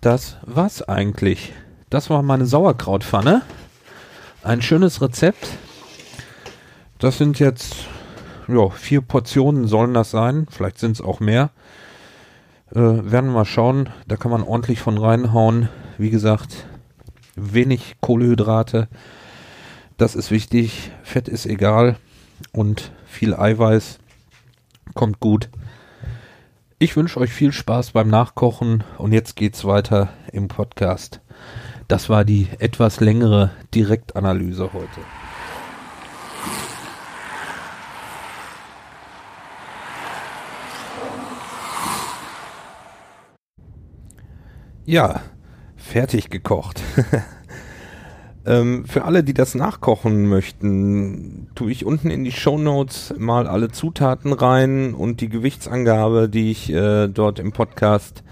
das 0.00 0.36
war's 0.42 0.82
eigentlich. 0.82 1.52
Das 1.90 2.08
war 2.08 2.22
meine 2.22 2.46
Sauerkrautpfanne. 2.46 3.42
Ein 4.44 4.62
schönes 4.62 5.02
Rezept. 5.02 5.48
Das 6.98 7.18
sind 7.18 7.40
jetzt 7.40 7.74
ja, 8.46 8.68
vier 8.70 9.00
Portionen 9.00 9.66
sollen 9.66 9.94
das 9.94 10.12
sein. 10.12 10.46
Vielleicht 10.50 10.78
sind 10.78 10.92
es 10.92 11.00
auch 11.00 11.18
mehr. 11.18 11.50
Äh, 12.70 12.78
werden 12.78 13.26
wir 13.26 13.32
mal 13.32 13.44
schauen. 13.44 13.90
Da 14.06 14.16
kann 14.16 14.30
man 14.30 14.42
ordentlich 14.42 14.80
von 14.80 14.98
reinhauen. 14.98 15.68
Wie 15.98 16.10
gesagt, 16.10 16.66
wenig 17.34 17.96
Kohlehydrate. 18.00 18.88
Das 19.96 20.14
ist 20.14 20.30
wichtig. 20.30 20.92
Fett 21.02 21.28
ist 21.28 21.44
egal. 21.44 21.96
Und 22.52 22.92
viel 23.04 23.34
Eiweiß 23.34 23.98
kommt 24.94 25.18
gut. 25.18 25.50
Ich 26.78 26.96
wünsche 26.96 27.20
euch 27.20 27.32
viel 27.32 27.52
Spaß 27.52 27.90
beim 27.90 28.08
Nachkochen 28.08 28.84
und 28.96 29.12
jetzt 29.12 29.36
geht's 29.36 29.64
weiter 29.64 30.08
im 30.32 30.48
Podcast. 30.48 31.20
Das 31.90 32.08
war 32.08 32.24
die 32.24 32.46
etwas 32.60 33.00
längere 33.00 33.50
Direktanalyse 33.74 34.72
heute. 34.72 35.00
Ja, 44.86 45.20
fertig 45.74 46.30
gekocht. 46.30 46.80
ähm, 48.46 48.84
für 48.86 49.04
alle, 49.04 49.24
die 49.24 49.34
das 49.34 49.56
nachkochen 49.56 50.28
möchten, 50.28 51.48
tue 51.56 51.72
ich 51.72 51.84
unten 51.84 52.10
in 52.10 52.22
die 52.22 52.30
Show 52.30 52.56
Notes 52.56 53.12
mal 53.18 53.48
alle 53.48 53.72
Zutaten 53.72 54.32
rein 54.32 54.94
und 54.94 55.20
die 55.20 55.28
Gewichtsangabe, 55.28 56.28
die 56.28 56.52
ich 56.52 56.72
äh, 56.72 57.08
dort 57.08 57.40
im 57.40 57.50
Podcast 57.50 58.22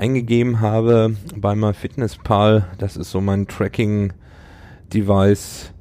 eingegeben 0.00 0.60
habe 0.60 1.14
bei 1.36 1.54
MyFitnessPal. 1.54 2.66
Das 2.78 2.96
ist 2.96 3.10
so 3.10 3.20
mein 3.20 3.46
Tracking-Device, 3.46 5.72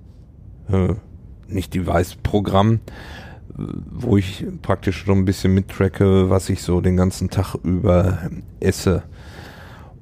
äh, 0.70 0.96
nicht 1.48 1.74
Device-Programm, 1.74 2.82
wo 3.56 4.18
ich 4.18 4.46
praktisch 4.62 5.06
so 5.06 5.14
ein 5.14 5.26
bisschen 5.26 5.54
mittracke, 5.54 6.30
was 6.30 6.50
ich 6.50 6.62
so 6.62 6.82
den 6.82 6.98
ganzen 6.98 7.30
Tag 7.30 7.56
über 7.64 8.30
esse 8.60 9.04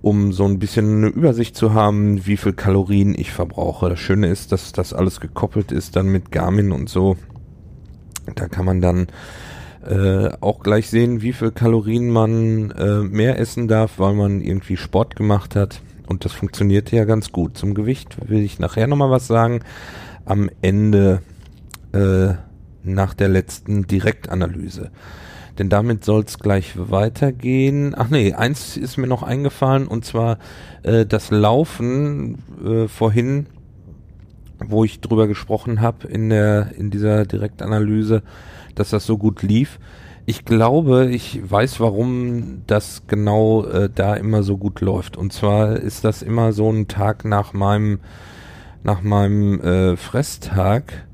um 0.01 0.31
so 0.31 0.45
ein 0.45 0.59
bisschen 0.59 0.97
eine 0.97 1.07
Übersicht 1.07 1.57
zu 1.57 1.73
haben, 1.73 2.25
wie 2.25 2.37
viel 2.37 2.53
Kalorien 2.53 3.15
ich 3.17 3.31
verbrauche. 3.31 3.89
Das 3.89 3.99
Schöne 3.99 4.27
ist, 4.27 4.51
dass 4.51 4.71
das 4.71 4.93
alles 4.93 5.19
gekoppelt 5.19 5.71
ist 5.71 5.95
dann 5.95 6.07
mit 6.07 6.31
Garmin 6.31 6.71
und 6.71 6.87
so. 6.87 7.17
Da 8.35 8.47
kann 8.47 8.65
man 8.65 8.79
dann 8.79 9.07
äh, 9.85 10.29
auch 10.41 10.61
gleich 10.61 10.89
sehen, 10.89 11.21
wie 11.21 11.33
viel 11.33 11.51
Kalorien 11.51 12.09
man 12.09 12.71
äh, 12.71 13.01
mehr 13.01 13.39
essen 13.39 13.67
darf, 13.67 13.99
weil 13.99 14.13
man 14.13 14.41
irgendwie 14.41 14.77
Sport 14.77 15.15
gemacht 15.15 15.55
hat. 15.55 15.81
Und 16.07 16.25
das 16.25 16.31
funktioniert 16.31 16.91
ja 16.91 17.05
ganz 17.05 17.31
gut. 17.31 17.57
Zum 17.57 17.73
Gewicht 17.73 18.17
will 18.29 18.41
ich 18.41 18.59
nachher 18.59 18.87
nochmal 18.87 19.11
was 19.11 19.27
sagen. 19.27 19.61
Am 20.25 20.49
Ende 20.61 21.21
äh, 21.93 22.33
nach 22.83 23.13
der 23.13 23.27
letzten 23.27 23.87
Direktanalyse 23.87 24.91
denn 25.57 25.69
damit 25.69 26.03
soll 26.05 26.23
es 26.23 26.39
gleich 26.39 26.73
weitergehen. 26.75 27.95
Ach 27.97 28.09
nee, 28.09 28.33
eins 28.33 28.77
ist 28.77 28.97
mir 28.97 29.07
noch 29.07 29.23
eingefallen 29.23 29.87
und 29.87 30.05
zwar 30.05 30.37
äh, 30.83 31.05
das 31.05 31.31
Laufen 31.31 32.37
äh, 32.63 32.87
vorhin, 32.87 33.47
wo 34.59 34.83
ich 34.83 35.01
drüber 35.01 35.27
gesprochen 35.27 35.81
habe 35.81 36.07
in 36.07 36.29
der 36.29 36.71
in 36.77 36.89
dieser 36.89 37.25
Direktanalyse, 37.25 38.23
dass 38.79 38.91
das 38.91 39.05
so 39.05 39.17
gut 39.17 39.41
lief. 39.41 39.79
Ich 40.25 40.43
glaube, 40.43 41.09
ich 41.09 41.39
weiß, 41.49 41.79
warum 41.79 42.63
das 42.67 43.03
genau 43.07 43.63
äh, 43.65 43.89
da 43.93 44.13
immer 44.15 44.43
so 44.43 44.57
gut 44.57 44.81
läuft. 44.81 45.15
Und 45.15 45.31
zwar 45.31 45.77
ist 45.77 46.03
das 46.03 46.21
immer 46.21 46.51
so 46.51 46.69
ein 46.69 46.87
Tag 46.87 47.23
nach 47.25 47.53
meinem 47.53 47.99
nach 48.83 49.01
meinem 49.01 49.59
äh, 49.61 49.97
Fresstag 49.97 51.07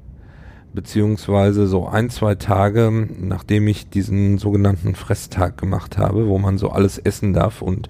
beziehungsweise 0.73 1.67
so 1.67 1.87
ein, 1.87 2.09
zwei 2.09 2.35
Tage, 2.35 3.07
nachdem 3.19 3.67
ich 3.67 3.89
diesen 3.89 4.37
sogenannten 4.37 4.95
Fresstag 4.95 5.57
gemacht 5.57 5.97
habe, 5.97 6.27
wo 6.27 6.39
man 6.39 6.57
so 6.57 6.69
alles 6.69 6.97
essen 6.97 7.33
darf 7.33 7.61
und 7.61 7.89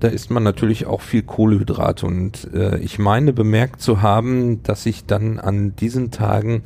da 0.00 0.08
isst 0.08 0.30
man 0.30 0.42
natürlich 0.42 0.86
auch 0.86 1.02
viel 1.02 1.22
Kohlenhydrate 1.22 2.06
und 2.06 2.48
äh, 2.54 2.78
ich 2.78 2.98
meine 2.98 3.32
bemerkt 3.32 3.80
zu 3.80 4.02
haben, 4.02 4.62
dass 4.62 4.86
ich 4.86 5.06
dann 5.06 5.38
an 5.38 5.76
diesen 5.76 6.10
Tagen 6.10 6.62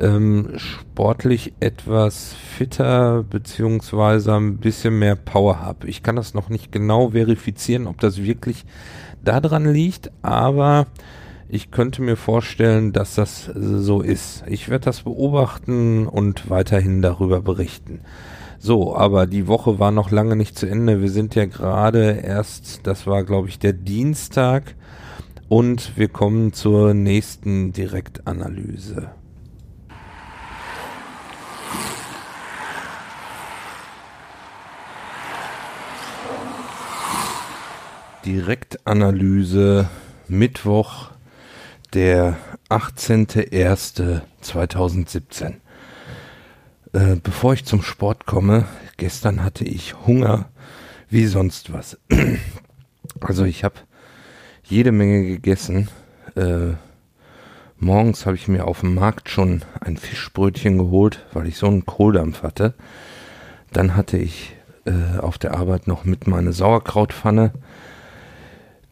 ähm, 0.00 0.52
sportlich 0.56 1.52
etwas 1.60 2.34
fitter 2.34 3.22
beziehungsweise 3.22 4.34
ein 4.34 4.58
bisschen 4.58 4.98
mehr 4.98 5.16
Power 5.16 5.60
habe. 5.60 5.86
Ich 5.86 6.02
kann 6.02 6.16
das 6.16 6.34
noch 6.34 6.48
nicht 6.48 6.72
genau 6.72 7.10
verifizieren, 7.10 7.86
ob 7.86 8.00
das 8.00 8.22
wirklich 8.22 8.64
daran 9.22 9.70
liegt, 9.70 10.10
aber 10.22 10.86
ich 11.48 11.70
könnte 11.70 12.02
mir 12.02 12.16
vorstellen, 12.16 12.92
dass 12.92 13.16
das 13.16 13.50
so 13.54 14.00
ist. 14.00 14.44
Ich 14.46 14.68
werde 14.68 14.86
das 14.86 15.02
beobachten 15.02 16.06
und 16.06 16.48
weiterhin 16.48 17.02
darüber 17.02 17.40
berichten. 17.40 18.00
So, 18.58 18.94
aber 18.94 19.26
die 19.26 19.46
Woche 19.46 19.78
war 19.78 19.90
noch 19.90 20.10
lange 20.10 20.36
nicht 20.36 20.58
zu 20.58 20.66
Ende. 20.66 21.00
Wir 21.00 21.10
sind 21.10 21.34
ja 21.34 21.46
gerade 21.46 22.20
erst, 22.22 22.86
das 22.86 23.06
war 23.06 23.24
glaube 23.24 23.48
ich 23.48 23.58
der 23.58 23.72
Dienstag 23.72 24.74
und 25.48 25.96
wir 25.96 26.08
kommen 26.08 26.52
zur 26.52 26.94
nächsten 26.94 27.72
Direktanalyse. 27.72 29.10
Direktanalyse 38.24 39.90
Mittwoch, 40.28 41.10
der 41.94 42.36
18.01.2017. 42.68 45.54
Äh, 46.92 47.16
bevor 47.22 47.54
ich 47.54 47.64
zum 47.64 47.82
Sport 47.82 48.26
komme, 48.26 48.66
gestern 48.96 49.42
hatte 49.42 49.64
ich 49.64 49.94
Hunger 50.06 50.50
wie 51.08 51.26
sonst 51.26 51.72
was. 51.72 51.98
also 53.20 53.44
ich 53.44 53.64
habe 53.64 53.76
jede 54.64 54.92
Menge 54.92 55.24
gegessen. 55.24 55.88
Äh, 56.36 56.74
morgens 57.78 58.26
habe 58.26 58.36
ich 58.36 58.48
mir 58.48 58.66
auf 58.66 58.80
dem 58.80 58.94
Markt 58.94 59.30
schon 59.30 59.64
ein 59.80 59.96
Fischbrötchen 59.96 60.76
geholt, 60.78 61.24
weil 61.32 61.46
ich 61.46 61.56
so 61.56 61.68
einen 61.68 61.86
Kohldampf 61.86 62.42
hatte. 62.42 62.74
Dann 63.72 63.96
hatte 63.96 64.18
ich 64.18 64.54
äh, 64.84 65.16
auf 65.18 65.38
der 65.38 65.54
Arbeit 65.54 65.86
noch 65.86 66.04
mit 66.04 66.26
meine 66.26 66.52
Sauerkrautpfanne, 66.52 67.52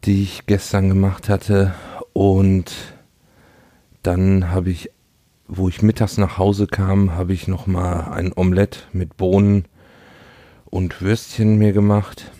die 0.05 0.23
ich 0.23 0.45
gestern 0.45 0.89
gemacht 0.89 1.29
hatte 1.29 1.73
und 2.13 2.73
dann 4.03 4.51
habe 4.51 4.69
ich, 4.69 4.91
wo 5.47 5.67
ich 5.67 5.81
mittags 5.81 6.17
nach 6.17 6.37
Hause 6.37 6.67
kam, 6.67 7.13
habe 7.15 7.33
ich 7.33 7.47
noch 7.47 7.67
mal 7.67 8.11
ein 8.11 8.31
Omelett 8.35 8.87
mit 8.93 9.17
Bohnen 9.17 9.65
und 10.65 11.01
Würstchen 11.01 11.57
mir 11.57 11.73
gemacht. 11.73 12.31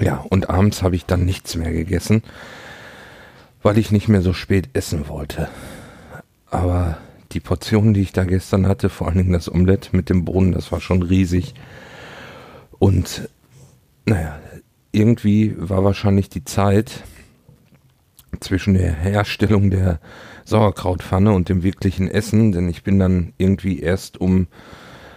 Ja, 0.00 0.24
und 0.30 0.48
abends 0.48 0.82
habe 0.82 0.96
ich 0.96 1.04
dann 1.06 1.24
nichts 1.24 1.56
mehr 1.56 1.72
gegessen, 1.72 2.22
weil 3.62 3.76
ich 3.76 3.90
nicht 3.90 4.08
mehr 4.08 4.22
so 4.22 4.32
spät 4.32 4.70
essen 4.72 5.08
wollte. 5.08 5.48
Aber 6.50 6.98
die 7.32 7.40
Portion, 7.40 7.94
die 7.94 8.02
ich 8.02 8.12
da 8.12 8.24
gestern 8.24 8.66
hatte, 8.66 8.88
vor 8.88 9.08
allen 9.08 9.18
Dingen 9.18 9.32
das 9.32 9.52
Omelett 9.52 9.92
mit 9.92 10.08
dem 10.08 10.24
Bohnen, 10.24 10.52
das 10.52 10.72
war 10.72 10.80
schon 10.80 11.02
riesig. 11.02 11.54
Und 12.78 13.28
naja, 14.06 14.38
irgendwie 14.92 15.54
war 15.56 15.84
wahrscheinlich 15.84 16.28
die 16.28 16.44
Zeit 16.44 17.04
zwischen 18.40 18.74
der 18.74 18.92
Herstellung 18.92 19.70
der 19.70 20.00
Sauerkrautpfanne 20.44 21.32
und 21.32 21.48
dem 21.48 21.62
wirklichen 21.62 22.08
Essen, 22.08 22.52
denn 22.52 22.68
ich 22.68 22.82
bin 22.82 22.98
dann 22.98 23.32
irgendwie 23.38 23.80
erst 23.80 24.20
um 24.20 24.46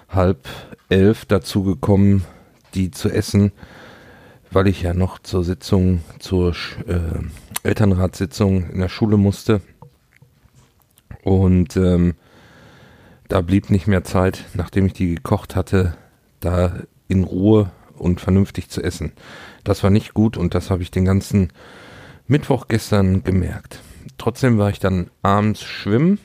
halb 0.09 0.47
elf 0.89 1.25
dazu 1.25 1.63
gekommen, 1.63 2.25
die 2.73 2.91
zu 2.91 3.09
essen, 3.09 3.51
weil 4.51 4.67
ich 4.67 4.81
ja 4.81 4.93
noch 4.93 5.19
zur 5.19 5.43
Sitzung, 5.43 6.01
zur 6.19 6.55
äh, 6.87 7.23
Elternratssitzung 7.63 8.69
in 8.69 8.79
der 8.79 8.89
Schule 8.89 9.17
musste. 9.17 9.61
Und 11.23 11.77
ähm, 11.77 12.15
da 13.27 13.41
blieb 13.41 13.69
nicht 13.69 13.87
mehr 13.87 14.03
Zeit, 14.03 14.43
nachdem 14.53 14.85
ich 14.85 14.93
die 14.93 15.15
gekocht 15.15 15.55
hatte, 15.55 15.95
da 16.39 16.73
in 17.07 17.23
Ruhe 17.23 17.71
und 17.97 18.21
vernünftig 18.21 18.69
zu 18.69 18.83
essen. 18.83 19.13
Das 19.63 19.83
war 19.83 19.89
nicht 19.89 20.13
gut 20.13 20.37
und 20.37 20.53
das 20.55 20.69
habe 20.69 20.83
ich 20.83 20.91
den 20.91 21.05
ganzen 21.05 21.51
Mittwoch 22.27 22.67
gestern 22.67 23.23
gemerkt. 23.23 23.79
Trotzdem 24.17 24.57
war 24.57 24.69
ich 24.69 24.79
dann 24.79 25.09
abends 25.21 25.61
schwimmen 25.63 26.19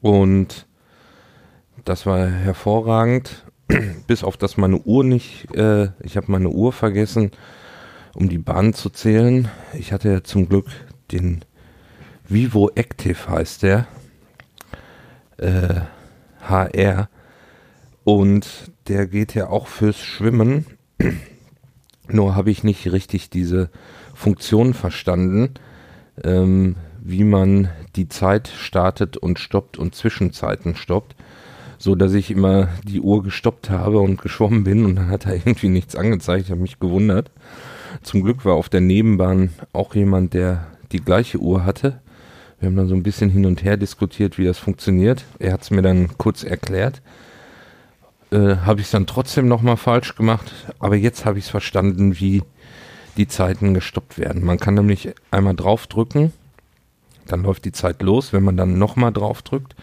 und 0.00 0.66
das 1.84 2.06
war 2.06 2.26
hervorragend, 2.26 3.44
bis 4.06 4.24
auf 4.24 4.36
dass 4.36 4.56
meine 4.56 4.78
Uhr 4.78 5.04
nicht, 5.04 5.54
äh, 5.54 5.88
ich 6.02 6.16
habe 6.16 6.30
meine 6.30 6.48
Uhr 6.48 6.72
vergessen, 6.72 7.30
um 8.14 8.28
die 8.28 8.38
Bahn 8.38 8.74
zu 8.74 8.90
zählen. 8.90 9.48
Ich 9.74 9.92
hatte 9.92 10.10
ja 10.10 10.24
zum 10.24 10.48
Glück 10.48 10.66
den 11.10 11.44
Vivo 12.28 12.70
Active 12.74 13.28
heißt 13.28 13.62
der, 13.62 13.86
äh, 15.38 15.80
HR 16.40 17.08
und 18.04 18.72
der 18.88 19.06
geht 19.06 19.34
ja 19.34 19.48
auch 19.48 19.66
fürs 19.66 19.98
Schwimmen. 19.98 20.66
Nur 22.12 22.36
habe 22.36 22.50
ich 22.50 22.62
nicht 22.62 22.90
richtig 22.92 23.30
diese 23.30 23.70
Funktion 24.14 24.74
verstanden, 24.74 25.54
ähm, 26.22 26.76
wie 27.00 27.24
man 27.24 27.70
die 27.96 28.08
Zeit 28.08 28.48
startet 28.48 29.16
und 29.16 29.38
stoppt 29.38 29.78
und 29.78 29.94
Zwischenzeiten 29.94 30.76
stoppt, 30.76 31.16
so 31.78 31.94
dass 31.94 32.12
ich 32.12 32.30
immer 32.30 32.68
die 32.84 33.00
Uhr 33.00 33.22
gestoppt 33.22 33.70
habe 33.70 33.98
und 33.98 34.20
geschwommen 34.20 34.62
bin 34.62 34.84
und 34.84 34.96
dann 34.96 35.08
hat 35.08 35.26
er 35.26 35.34
irgendwie 35.34 35.68
nichts 35.68 35.96
angezeigt. 35.96 36.44
Ich 36.44 36.50
habe 36.50 36.60
mich 36.60 36.78
gewundert. 36.78 37.30
Zum 38.02 38.22
Glück 38.22 38.44
war 38.44 38.54
auf 38.54 38.68
der 38.68 38.80
Nebenbahn 38.80 39.50
auch 39.72 39.94
jemand, 39.94 40.34
der 40.34 40.66
die 40.92 41.00
gleiche 41.00 41.38
Uhr 41.38 41.64
hatte. 41.64 42.00
Wir 42.60 42.68
haben 42.68 42.76
dann 42.76 42.88
so 42.88 42.94
ein 42.94 43.02
bisschen 43.02 43.30
hin 43.30 43.46
und 43.46 43.64
her 43.64 43.76
diskutiert, 43.76 44.38
wie 44.38 44.44
das 44.44 44.58
funktioniert. 44.58 45.24
Er 45.38 45.52
hat 45.52 45.62
es 45.62 45.70
mir 45.70 45.82
dann 45.82 46.16
kurz 46.18 46.44
erklärt. 46.44 47.02
Äh, 48.32 48.56
habe 48.64 48.80
ich 48.80 48.86
es 48.86 48.92
dann 48.92 49.06
trotzdem 49.06 49.46
nochmal 49.46 49.76
falsch 49.76 50.16
gemacht, 50.16 50.50
aber 50.78 50.96
jetzt 50.96 51.26
habe 51.26 51.38
ich 51.38 51.44
es 51.44 51.50
verstanden, 51.50 52.18
wie 52.18 52.42
die 53.18 53.28
Zeiten 53.28 53.74
gestoppt 53.74 54.16
werden. 54.16 54.42
Man 54.42 54.58
kann 54.58 54.72
nämlich 54.72 55.14
einmal 55.30 55.54
draufdrücken, 55.54 56.32
dann 57.26 57.42
läuft 57.42 57.66
die 57.66 57.72
Zeit 57.72 58.00
los. 58.00 58.32
Wenn 58.32 58.42
man 58.42 58.56
dann 58.56 58.78
nochmal 58.78 59.12
draufdrückt, 59.12 59.76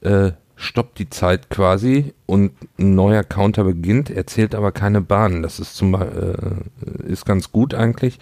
äh, 0.00 0.32
stoppt 0.56 0.98
die 0.98 1.10
Zeit 1.10 1.50
quasi 1.50 2.14
und 2.24 2.52
ein 2.78 2.94
neuer 2.94 3.22
Counter 3.22 3.64
beginnt. 3.64 4.08
Er 4.08 4.26
zählt 4.26 4.54
aber 4.54 4.72
keine 4.72 5.02
Bahnen. 5.02 5.42
Das 5.42 5.60
ist 5.60 5.76
zum 5.76 5.94
äh, 5.94 7.06
ist 7.06 7.26
ganz 7.26 7.52
gut 7.52 7.74
eigentlich 7.74 8.18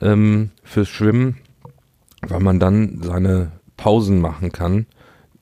ähm, 0.00 0.50
fürs 0.62 0.88
Schwimmen, 0.88 1.38
weil 2.22 2.40
man 2.40 2.60
dann 2.60 3.00
seine 3.02 3.50
Pausen 3.76 4.20
machen 4.20 4.52
kann 4.52 4.86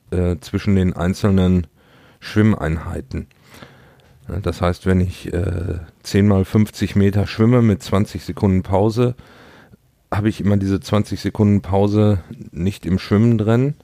äh, 0.09 0.37
zwischen 0.41 0.75
den 0.75 0.93
einzelnen 0.93 1.67
Schwimmeinheiten. 2.19 3.27
Das 4.43 4.61
heißt, 4.61 4.85
wenn 4.85 5.01
ich 5.01 5.33
äh, 5.33 5.79
10 6.03 6.27
mal 6.27 6.45
50 6.45 6.95
Meter 6.95 7.25
schwimme 7.25 7.61
mit 7.61 7.81
20 7.81 8.23
Sekunden 8.23 8.61
Pause, 8.61 9.15
habe 10.11 10.29
ich 10.29 10.41
immer 10.41 10.57
diese 10.57 10.79
20 10.79 11.19
Sekunden 11.19 11.61
Pause 11.61 12.19
nicht 12.51 12.85
im 12.85 12.99
Schwimmen 12.99 13.37
drin. 13.37 13.75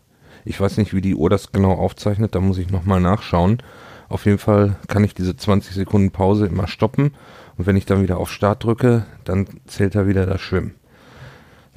Ich 0.43 0.59
weiß 0.59 0.77
nicht, 0.77 0.93
wie 0.93 1.01
die 1.01 1.15
Uhr 1.15 1.29
das 1.29 1.51
genau 1.51 1.73
aufzeichnet, 1.73 2.35
da 2.35 2.39
muss 2.39 2.57
ich 2.57 2.69
nochmal 2.69 3.01
nachschauen. 3.01 3.61
Auf 4.07 4.25
jeden 4.25 4.37
Fall 4.37 4.75
kann 4.87 5.03
ich 5.03 5.15
diese 5.15 5.35
20 5.35 5.73
Sekunden 5.73 6.11
Pause 6.11 6.45
immer 6.45 6.67
stoppen 6.67 7.13
und 7.57 7.65
wenn 7.65 7.75
ich 7.75 7.85
dann 7.85 8.03
wieder 8.03 8.17
auf 8.17 8.31
Start 8.31 8.63
drücke, 8.63 9.05
dann 9.23 9.47
zählt 9.65 9.95
er 9.95 10.07
wieder 10.07 10.25
das 10.25 10.41
Schwimmen. 10.41 10.75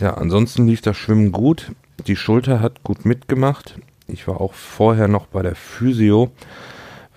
Ja, 0.00 0.14
ansonsten 0.14 0.66
lief 0.66 0.82
das 0.82 0.96
Schwimmen 0.96 1.32
gut. 1.32 1.72
Die 2.06 2.16
Schulter 2.16 2.60
hat 2.60 2.84
gut 2.84 3.04
mitgemacht. 3.04 3.78
Ich 4.08 4.26
war 4.26 4.40
auch 4.40 4.54
vorher 4.54 5.06
noch 5.06 5.26
bei 5.26 5.42
der 5.42 5.54
Physio 5.54 6.32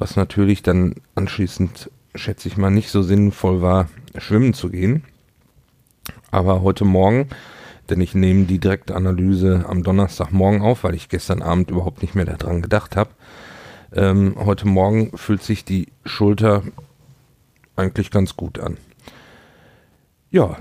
was 0.02 0.16
natürlich 0.16 0.64
dann 0.64 0.96
anschließend, 1.14 1.92
schätze 2.16 2.48
ich 2.48 2.58
mal, 2.58 2.72
nicht 2.72 2.89
so 2.89 3.04
sinnvoll 3.04 3.62
war, 3.62 3.88
schwimmen 4.18 4.56
zu 4.56 4.72
gehen. 4.72 5.04
Aber 6.32 6.64
heute 6.64 6.86
Morgen, 6.86 7.30
denn 7.88 8.02
ich 8.02 8.16
nehme 8.16 8.46
die 8.46 8.58
Direktanalyse 8.58 9.66
am 9.70 9.84
Donnerstagmorgen 9.84 10.64
auf, 10.64 10.84
weil 10.84 10.96
ich 10.96 11.08
gestern 11.08 11.44
Abend 11.44 11.70
überhaupt 11.70 12.02
nicht 12.02 12.16
mehr 12.16 12.26
daran 12.26 12.64
gedacht 12.64 12.96
habe. 12.96 13.12
Ähm, 13.94 14.36
heute 14.39 14.68
Morgen 14.68 15.16
fühlt 15.16 15.44
sich 15.44 15.66
die 15.66 15.89
Schulter 16.04 16.64
eigentlich 17.76 18.10
ganz 18.10 18.36
gut 18.36 18.60
an. 18.60 18.78
Ja, 20.32 20.58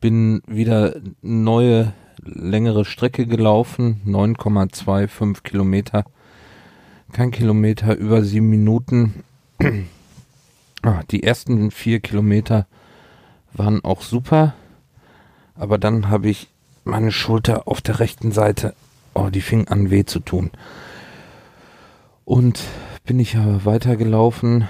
Bin 0.00 0.40
wieder 0.46 0.96
neue, 1.20 1.92
längere 2.22 2.86
Strecke 2.86 3.26
gelaufen, 3.26 4.00
9,25 4.06 5.42
Kilometer. 5.42 6.04
Kein 7.12 7.30
Kilometer, 7.30 7.94
über 7.94 8.22
sieben 8.22 8.48
Minuten. 8.48 9.22
ah, 10.82 11.02
die 11.10 11.24
ersten 11.24 11.70
vier 11.70 12.00
Kilometer 12.00 12.66
waren 13.52 13.84
auch 13.84 14.00
super, 14.00 14.54
aber 15.54 15.76
dann 15.76 16.08
habe 16.08 16.30
ich 16.30 16.48
meine 16.84 17.12
Schulter 17.12 17.68
auf 17.68 17.82
der 17.82 18.00
rechten 18.00 18.32
Seite 18.32 18.74
oh, 19.14 19.30
die 19.30 19.40
fing 19.40 19.68
an 19.68 19.90
weh 19.90 20.04
zu 20.04 20.20
tun. 20.20 20.50
Und 22.24 22.60
bin 23.04 23.18
ich 23.18 23.34
ja 23.34 23.64
weitergelaufen, 23.64 24.66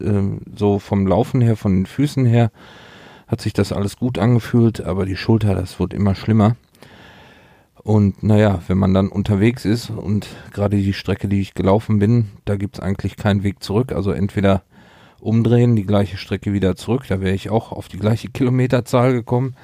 ähm, 0.00 0.40
so 0.54 0.78
vom 0.78 1.06
Laufen 1.06 1.40
her, 1.40 1.56
von 1.56 1.74
den 1.74 1.86
Füßen 1.86 2.24
her, 2.24 2.50
hat 3.26 3.40
sich 3.40 3.52
das 3.52 3.72
alles 3.72 3.96
gut 3.96 4.18
angefühlt, 4.18 4.80
aber 4.80 5.06
die 5.06 5.16
Schulter, 5.16 5.54
das 5.54 5.78
wird 5.78 5.94
immer 5.94 6.14
schlimmer. 6.14 6.56
Und 7.82 8.22
naja, 8.22 8.60
wenn 8.68 8.78
man 8.78 8.94
dann 8.94 9.08
unterwegs 9.08 9.64
ist 9.64 9.90
und 9.90 10.28
gerade 10.52 10.76
die 10.76 10.92
Strecke, 10.92 11.28
die 11.28 11.40
ich 11.40 11.54
gelaufen 11.54 11.98
bin, 11.98 12.28
da 12.44 12.56
gibt's 12.56 12.78
eigentlich 12.78 13.16
keinen 13.16 13.42
Weg 13.42 13.62
zurück. 13.62 13.92
Also 13.92 14.12
entweder 14.12 14.62
umdrehen, 15.20 15.76
die 15.76 15.86
gleiche 15.86 16.16
Strecke 16.16 16.52
wieder 16.52 16.76
zurück, 16.76 17.04
da 17.08 17.20
wäre 17.20 17.34
ich 17.34 17.50
auch 17.50 17.72
auf 17.72 17.88
die 17.88 17.98
gleiche 17.98 18.28
Kilometerzahl 18.28 19.12
gekommen, 19.12 19.54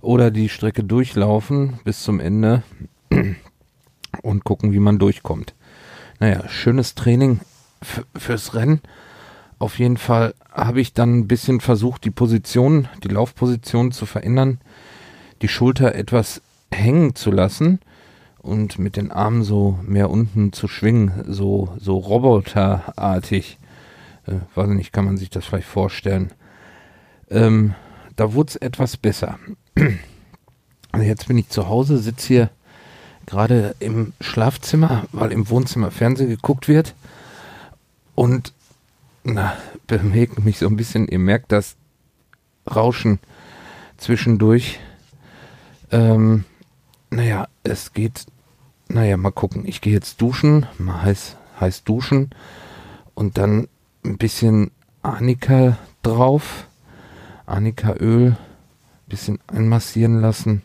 oder 0.00 0.30
die 0.30 0.48
Strecke 0.48 0.84
durchlaufen 0.84 1.80
bis 1.84 2.02
zum 2.02 2.20
Ende 2.20 2.62
und 4.22 4.44
gucken, 4.44 4.72
wie 4.72 4.78
man 4.78 4.98
durchkommt. 4.98 5.54
Naja, 6.18 6.48
schönes 6.48 6.94
Training 6.94 7.40
fürs 8.16 8.54
Rennen. 8.54 8.80
Auf 9.58 9.78
jeden 9.78 9.96
Fall 9.96 10.34
habe 10.52 10.80
ich 10.80 10.92
dann 10.92 11.18
ein 11.18 11.28
bisschen 11.28 11.60
versucht, 11.60 12.04
die 12.04 12.10
Position, 12.10 12.88
die 13.02 13.08
Laufposition 13.08 13.92
zu 13.92 14.04
verändern, 14.06 14.60
die 15.42 15.48
Schulter 15.48 15.94
etwas 15.94 16.42
hängen 16.70 17.14
zu 17.14 17.30
lassen 17.30 17.80
und 18.38 18.78
mit 18.78 18.96
den 18.96 19.10
Armen 19.10 19.42
so 19.42 19.78
mehr 19.82 20.10
unten 20.10 20.52
zu 20.52 20.68
schwingen, 20.68 21.24
so, 21.26 21.74
so 21.78 21.96
roboterartig. 21.96 23.58
Äh, 24.26 24.34
weiß 24.54 24.68
nicht, 24.68 24.92
kann 24.92 25.04
man 25.04 25.16
sich 25.16 25.30
das 25.30 25.44
vielleicht 25.44 25.68
vorstellen. 25.68 26.32
Ähm, 27.30 27.74
da 28.14 28.34
wurde 28.34 28.50
es 28.50 28.56
etwas 28.56 28.96
besser. 28.96 29.38
Jetzt 31.00 31.28
bin 31.28 31.38
ich 31.38 31.48
zu 31.48 31.68
Hause, 31.68 31.98
sitze 31.98 32.26
hier 32.26 32.50
gerade 33.26 33.74
im 33.80 34.12
Schlafzimmer, 34.20 35.04
weil 35.12 35.32
im 35.32 35.50
Wohnzimmer 35.50 35.90
Fernsehen 35.90 36.28
geguckt 36.28 36.68
wird. 36.68 36.94
Und 38.14 38.52
na, 39.24 39.56
bewegt 39.86 40.44
mich 40.44 40.58
so 40.58 40.66
ein 40.66 40.76
bisschen. 40.76 41.08
Ihr 41.08 41.18
merkt 41.18 41.52
das 41.52 41.76
Rauschen 42.72 43.18
zwischendurch. 43.96 44.78
Ähm, 45.90 46.44
naja, 47.10 47.48
es 47.62 47.92
geht. 47.92 48.26
Naja, 48.88 49.16
mal 49.16 49.32
gucken. 49.32 49.66
Ich 49.66 49.80
gehe 49.80 49.92
jetzt 49.92 50.20
duschen, 50.20 50.66
mal 50.78 51.02
heiß, 51.02 51.36
heiß 51.60 51.82
duschen 51.82 52.30
und 53.14 53.36
dann 53.36 53.68
ein 54.04 54.16
bisschen 54.16 54.70
Annika 55.02 55.76
drauf. 56.02 56.68
Annika-Öl, 57.46 58.36
bisschen 59.08 59.38
einmassieren 59.46 60.20
lassen 60.20 60.62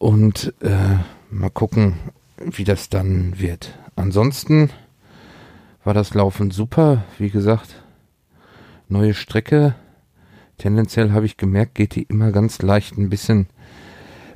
und 0.00 0.54
äh, 0.62 0.96
mal 1.30 1.50
gucken, 1.50 1.94
wie 2.38 2.64
das 2.64 2.88
dann 2.88 3.38
wird. 3.38 3.78
Ansonsten 3.96 4.70
war 5.84 5.92
das 5.92 6.14
Laufen 6.14 6.50
super. 6.50 7.04
Wie 7.18 7.28
gesagt, 7.28 7.82
neue 8.88 9.12
Strecke. 9.12 9.74
Tendenziell 10.56 11.12
habe 11.12 11.26
ich 11.26 11.36
gemerkt, 11.36 11.74
geht 11.74 11.94
die 11.94 12.04
immer 12.04 12.32
ganz 12.32 12.62
leicht 12.62 12.96
ein 12.96 13.10
bisschen 13.10 13.48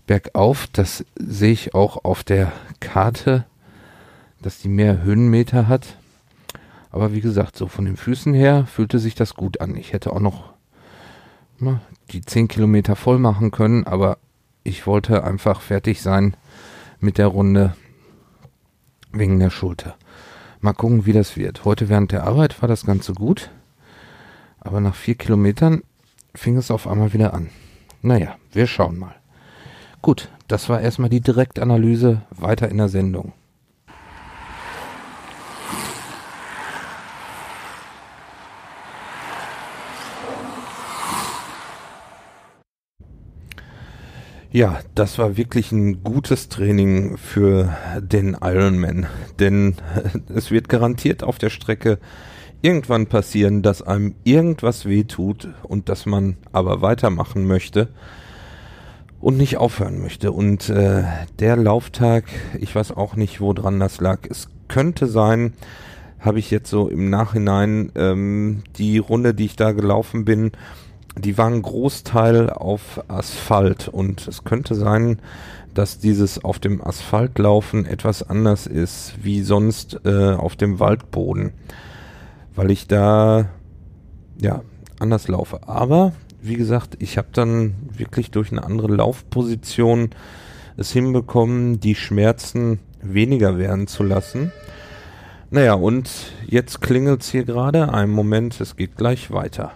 bergauf. 0.06 0.68
Das 0.70 1.04
sehe 1.16 1.52
ich 1.52 1.74
auch 1.74 2.04
auf 2.04 2.22
der 2.22 2.52
Karte, 2.80 3.46
dass 4.42 4.58
die 4.58 4.68
mehr 4.68 5.02
Höhenmeter 5.02 5.66
hat. 5.66 5.96
Aber 6.90 7.14
wie 7.14 7.22
gesagt, 7.22 7.56
so 7.56 7.68
von 7.68 7.86
den 7.86 7.96
Füßen 7.96 8.34
her 8.34 8.66
fühlte 8.66 8.98
sich 8.98 9.14
das 9.14 9.34
gut 9.34 9.62
an. 9.62 9.76
Ich 9.76 9.94
hätte 9.94 10.12
auch 10.12 10.20
noch 10.20 10.52
na, 11.58 11.80
die 12.10 12.20
10 12.20 12.48
Kilometer 12.48 12.96
voll 12.96 13.18
machen 13.18 13.50
können, 13.50 13.84
aber 13.84 14.18
ich 14.64 14.86
wollte 14.86 15.22
einfach 15.22 15.60
fertig 15.60 16.02
sein 16.02 16.36
mit 16.98 17.18
der 17.18 17.28
Runde 17.28 17.76
wegen 19.12 19.38
der 19.38 19.50
Schulter. 19.50 19.94
Mal 20.60 20.72
gucken, 20.72 21.04
wie 21.04 21.12
das 21.12 21.36
wird. 21.36 21.66
Heute 21.66 21.90
während 21.90 22.10
der 22.10 22.24
Arbeit 22.24 22.60
war 22.62 22.68
das 22.68 22.86
Ganze 22.86 23.12
gut, 23.12 23.50
aber 24.58 24.80
nach 24.80 24.94
vier 24.94 25.14
Kilometern 25.14 25.82
fing 26.34 26.56
es 26.56 26.70
auf 26.70 26.88
einmal 26.88 27.12
wieder 27.12 27.34
an. 27.34 27.50
Naja, 28.00 28.36
wir 28.52 28.66
schauen 28.66 28.98
mal. 28.98 29.14
Gut, 30.00 30.30
das 30.48 30.68
war 30.68 30.80
erstmal 30.80 31.10
die 31.10 31.20
Direktanalyse 31.20 32.22
weiter 32.30 32.68
in 32.68 32.78
der 32.78 32.88
Sendung. 32.88 33.32
Ja, 44.54 44.78
das 44.94 45.18
war 45.18 45.36
wirklich 45.36 45.72
ein 45.72 46.04
gutes 46.04 46.48
Training 46.48 47.16
für 47.16 47.76
den 47.98 48.36
Ironman, 48.40 49.08
denn 49.40 49.74
es 50.32 50.52
wird 50.52 50.68
garantiert 50.68 51.24
auf 51.24 51.38
der 51.38 51.50
Strecke 51.50 51.98
irgendwann 52.62 53.08
passieren, 53.08 53.62
dass 53.62 53.82
einem 53.82 54.14
irgendwas 54.22 54.86
wehtut 54.86 55.48
und 55.64 55.88
dass 55.88 56.06
man 56.06 56.36
aber 56.52 56.82
weitermachen 56.82 57.48
möchte 57.48 57.88
und 59.20 59.38
nicht 59.38 59.56
aufhören 59.56 60.00
möchte. 60.00 60.30
Und 60.30 60.68
äh, 60.68 61.02
der 61.40 61.56
Lauftag, 61.56 62.22
ich 62.60 62.72
weiß 62.72 62.92
auch 62.92 63.16
nicht, 63.16 63.40
woran 63.40 63.80
das 63.80 64.00
lag. 64.00 64.20
Es 64.30 64.50
könnte 64.68 65.08
sein, 65.08 65.54
habe 66.20 66.38
ich 66.38 66.52
jetzt 66.52 66.70
so 66.70 66.88
im 66.88 67.10
Nachhinein 67.10 67.90
ähm, 67.96 68.62
die 68.76 68.98
Runde, 68.98 69.34
die 69.34 69.46
ich 69.46 69.56
da 69.56 69.72
gelaufen 69.72 70.24
bin, 70.24 70.52
die 71.16 71.38
waren 71.38 71.62
Großteil 71.62 72.50
auf 72.50 73.02
Asphalt 73.08 73.88
und 73.88 74.26
es 74.26 74.44
könnte 74.44 74.74
sein, 74.74 75.20
dass 75.72 75.98
dieses 75.98 76.42
auf 76.42 76.58
dem 76.58 76.84
Asphalt 76.84 77.38
laufen 77.38 77.84
etwas 77.86 78.22
anders 78.22 78.66
ist 78.66 79.14
wie 79.22 79.42
sonst 79.42 80.00
äh, 80.04 80.32
auf 80.32 80.56
dem 80.56 80.80
Waldboden, 80.80 81.52
weil 82.54 82.70
ich 82.70 82.86
da 82.86 83.48
ja 84.40 84.62
anders 84.98 85.28
laufe. 85.28 85.68
Aber 85.68 86.12
wie 86.40 86.56
gesagt, 86.56 86.96
ich 86.98 87.16
habe 87.16 87.28
dann 87.32 87.74
wirklich 87.96 88.30
durch 88.30 88.52
eine 88.52 88.64
andere 88.64 88.88
Laufposition 88.88 90.10
es 90.76 90.92
hinbekommen, 90.92 91.80
die 91.80 91.94
Schmerzen 91.94 92.80
weniger 93.00 93.58
werden 93.58 93.86
zu 93.86 94.02
lassen. 94.02 94.52
Naja, 95.50 95.74
und 95.74 96.10
jetzt 96.46 96.80
klingelt 96.80 97.22
es 97.22 97.30
hier 97.30 97.44
gerade. 97.44 97.92
Einen 97.92 98.12
Moment, 98.12 98.60
es 98.60 98.76
geht 98.76 98.96
gleich 98.96 99.30
weiter. 99.30 99.72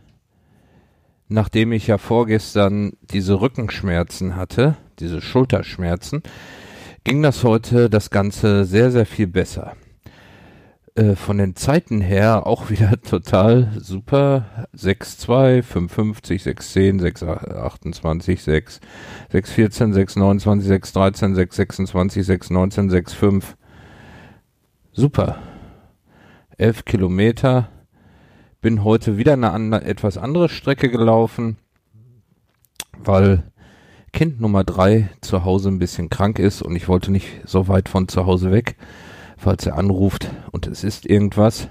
nachdem 1.31 1.73
ich 1.73 1.87
ja 1.87 1.97
vorgestern 1.97 2.93
diese 3.03 3.41
Rückenschmerzen 3.41 4.37
hatte, 4.37 4.77
diese 4.99 5.21
Schulterschmerzen, 5.21 6.23
ging 7.05 7.23
das 7.23 7.45
heute 7.45 7.89
das 7.89 8.11
Ganze 8.11 8.65
sehr, 8.65 8.91
sehr 8.91 9.07
viel 9.07 9.27
besser. 9.27 9.75
Äh, 10.97 11.15
von 11.15 11.39
den 11.39 11.55
Zeiten 11.55 12.01
her 12.01 12.47
auch 12.47 12.69
wieder 12.71 13.01
total 13.01 13.71
super. 13.79 14.67
6,2, 14.77 15.63
5,50, 15.63 16.43
6,10, 16.45 17.01
6,28, 17.01 18.41
6, 18.41 18.81
6,14, 19.33 19.95
6,29, 19.95 20.67
6,13, 20.67 21.37
6,26, 21.37 22.51
6,19, 22.51 22.91
6,5. 22.91 23.45
Super. 24.93 25.39
11 26.59 26.85
Kilometer 26.85 27.69
bin 28.61 28.85
heute 28.85 29.17
wieder 29.17 29.33
eine 29.33 29.53
andere, 29.53 29.85
etwas 29.85 30.19
andere 30.19 30.49
Strecke 30.49 30.91
gelaufen, 30.91 31.57
weil 32.99 33.45
Kind 34.13 34.41
Nummer 34.41 34.65
drei 34.65 35.09
zu 35.21 35.45
Hause 35.45 35.69
ein 35.71 35.79
bisschen 35.79 36.11
krank 36.11 36.39
ist 36.39 36.63
und 36.63 36.77
ich 36.77 36.89
wollte 36.89 37.13
nicht 37.13 37.29
so 37.45 37.69
weit 37.69 37.89
von 37.89 38.09
zu 38.09 38.27
Hause 38.27 38.51
weg, 38.51 38.77
falls 39.37 39.67
er 39.67 39.79
anruft 39.79 40.31
und 40.51 40.67
es 40.67 40.85
ist 40.85 41.07
irgendwas. 41.07 41.69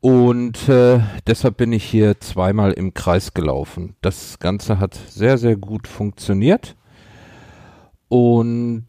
Und 0.00 0.68
äh, 0.68 1.00
deshalb 1.26 1.56
bin 1.56 1.72
ich 1.72 1.82
hier 1.82 2.20
zweimal 2.20 2.72
im 2.72 2.92
Kreis 2.92 3.32
gelaufen. 3.32 3.96
Das 4.02 4.38
Ganze 4.38 4.78
hat 4.78 4.94
sehr, 5.08 5.38
sehr 5.38 5.56
gut 5.56 5.88
funktioniert. 5.88 6.76
Und 8.08 8.84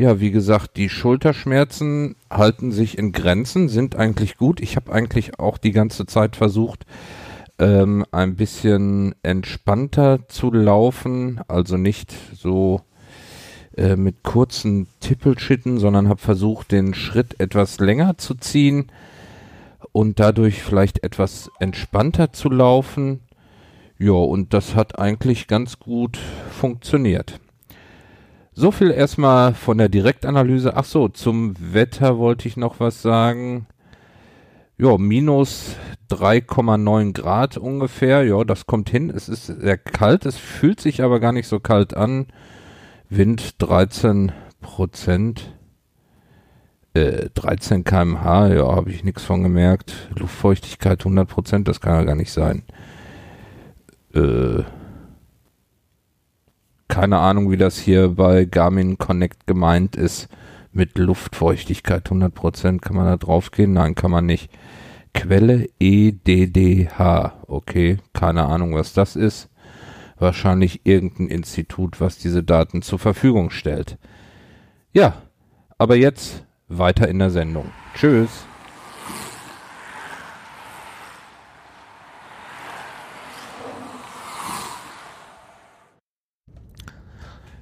ja, 0.00 0.18
wie 0.18 0.30
gesagt, 0.30 0.78
die 0.78 0.88
Schulterschmerzen 0.88 2.16
halten 2.30 2.72
sich 2.72 2.96
in 2.96 3.12
Grenzen, 3.12 3.68
sind 3.68 3.96
eigentlich 3.96 4.38
gut. 4.38 4.62
Ich 4.62 4.76
habe 4.76 4.90
eigentlich 4.90 5.38
auch 5.38 5.58
die 5.58 5.72
ganze 5.72 6.06
Zeit 6.06 6.36
versucht, 6.36 6.86
ähm, 7.58 8.06
ein 8.10 8.34
bisschen 8.34 9.14
entspannter 9.22 10.26
zu 10.28 10.50
laufen, 10.50 11.42
also 11.48 11.76
nicht 11.76 12.14
so 12.32 12.80
äh, 13.76 13.96
mit 13.96 14.22
kurzen 14.22 14.86
Tippelschitten, 15.00 15.78
sondern 15.78 16.08
habe 16.08 16.20
versucht, 16.20 16.72
den 16.72 16.94
Schritt 16.94 17.38
etwas 17.38 17.78
länger 17.78 18.16
zu 18.16 18.34
ziehen 18.34 18.86
und 19.92 20.18
dadurch 20.18 20.62
vielleicht 20.62 21.04
etwas 21.04 21.50
entspannter 21.60 22.32
zu 22.32 22.48
laufen. 22.48 23.20
Ja, 23.98 24.12
und 24.12 24.54
das 24.54 24.74
hat 24.74 24.98
eigentlich 24.98 25.46
ganz 25.46 25.78
gut 25.78 26.18
funktioniert. 26.58 27.38
So 28.60 28.72
viel 28.72 28.90
erstmal 28.90 29.54
von 29.54 29.78
der 29.78 29.88
Direktanalyse. 29.88 30.76
Ach 30.76 30.84
so, 30.84 31.08
zum 31.08 31.54
Wetter 31.72 32.18
wollte 32.18 32.46
ich 32.46 32.58
noch 32.58 32.78
was 32.78 33.00
sagen. 33.00 33.66
Ja, 34.76 34.98
minus 34.98 35.76
3,9 36.10 37.14
Grad 37.14 37.56
ungefähr. 37.56 38.22
Ja, 38.22 38.44
das 38.44 38.66
kommt 38.66 38.90
hin. 38.90 39.08
Es 39.08 39.30
ist 39.30 39.46
sehr 39.46 39.78
kalt. 39.78 40.26
Es 40.26 40.36
fühlt 40.36 40.78
sich 40.78 41.02
aber 41.02 41.20
gar 41.20 41.32
nicht 41.32 41.48
so 41.48 41.58
kalt 41.58 41.96
an. 41.96 42.26
Wind 43.08 43.54
13 43.62 44.30
Prozent. 44.60 45.56
Äh, 46.92 47.30
13 47.32 47.82
kmh, 47.82 48.48
ja, 48.48 48.76
habe 48.76 48.90
ich 48.90 49.04
nichts 49.04 49.24
von 49.24 49.42
gemerkt. 49.42 50.10
Luftfeuchtigkeit 50.18 51.00
100 51.00 51.26
Prozent, 51.26 51.66
das 51.66 51.80
kann 51.80 51.94
ja 51.94 52.04
gar 52.04 52.14
nicht 52.14 52.30
sein. 52.30 52.64
Äh, 54.12 54.64
keine 56.90 57.18
Ahnung, 57.18 57.50
wie 57.50 57.56
das 57.56 57.78
hier 57.78 58.08
bei 58.08 58.44
Garmin 58.44 58.98
Connect 58.98 59.46
gemeint 59.46 59.96
ist. 59.96 60.28
Mit 60.72 60.98
Luftfeuchtigkeit 60.98 62.06
100 62.06 62.34
Prozent. 62.34 62.82
Kann 62.82 62.96
man 62.96 63.06
da 63.06 63.16
drauf 63.16 63.50
gehen? 63.50 63.72
Nein, 63.72 63.94
kann 63.94 64.10
man 64.10 64.26
nicht. 64.26 64.50
Quelle 65.14 65.68
EDDH. 65.78 67.32
Okay, 67.46 67.98
keine 68.12 68.44
Ahnung, 68.44 68.74
was 68.74 68.92
das 68.92 69.16
ist. 69.16 69.48
Wahrscheinlich 70.18 70.82
irgendein 70.84 71.28
Institut, 71.28 72.00
was 72.00 72.18
diese 72.18 72.42
Daten 72.42 72.82
zur 72.82 72.98
Verfügung 72.98 73.50
stellt. 73.50 73.96
Ja, 74.92 75.14
aber 75.78 75.96
jetzt 75.96 76.44
weiter 76.68 77.08
in 77.08 77.18
der 77.18 77.30
Sendung. 77.30 77.70
Tschüss. 77.94 78.44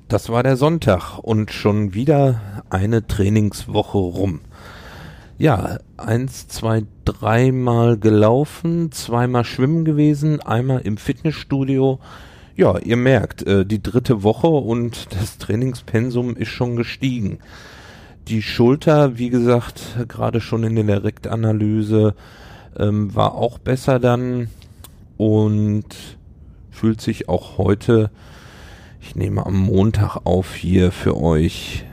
Das 0.08 0.28
war 0.30 0.42
der 0.42 0.56
Sonntag 0.56 1.18
und 1.18 1.52
schon 1.52 1.94
wieder 1.94 2.40
eine 2.70 3.06
Trainingswoche 3.06 3.98
rum 3.98 4.40
ja, 5.38 5.78
eins, 5.96 6.48
zwei, 6.48 6.82
dreimal 7.04 7.96
gelaufen, 7.96 8.90
zweimal 8.90 9.44
schwimmen 9.44 9.84
gewesen, 9.84 10.40
einmal 10.40 10.80
im 10.80 10.96
Fitnessstudio. 10.96 12.00
Ja, 12.56 12.76
ihr 12.78 12.96
merkt, 12.96 13.46
äh, 13.46 13.64
die 13.64 13.80
dritte 13.80 14.24
Woche 14.24 14.48
und 14.48 15.14
das 15.14 15.38
Trainingspensum 15.38 16.36
ist 16.36 16.48
schon 16.48 16.74
gestiegen. 16.74 17.38
Die 18.26 18.42
Schulter, 18.42 19.16
wie 19.16 19.30
gesagt, 19.30 19.96
gerade 20.08 20.40
schon 20.40 20.64
in 20.64 20.74
der 20.74 20.84
Direktanalyse, 20.84 22.14
ähm, 22.76 23.14
war 23.14 23.36
auch 23.36 23.58
besser 23.58 24.00
dann 24.00 24.50
und 25.16 25.86
fühlt 26.72 27.00
sich 27.00 27.28
auch 27.28 27.58
heute, 27.58 28.10
ich 29.08 29.16
nehme 29.16 29.46
am 29.46 29.56
Montag 29.56 30.18
auf 30.24 30.54
hier 30.54 30.92
für 30.92 31.16
euch, 31.16 31.86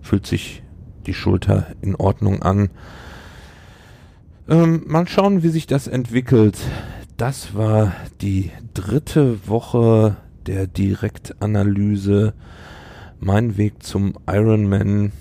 fühlt 0.00 0.26
sich 0.26 0.62
die 1.06 1.12
Schulter 1.12 1.66
in 1.82 1.96
Ordnung 1.96 2.40
an. 2.42 2.70
Ähm, 4.48 4.84
mal 4.86 5.06
schauen, 5.06 5.42
wie 5.42 5.50
sich 5.50 5.66
das 5.66 5.86
entwickelt. 5.86 6.56
Das 7.18 7.54
war 7.54 7.92
die 8.22 8.50
dritte 8.72 9.46
Woche 9.46 10.16
der 10.46 10.66
Direktanalyse. 10.66 12.32
Mein 13.20 13.58
Weg 13.58 13.82
zum 13.82 14.14
Ironman. 14.26 15.12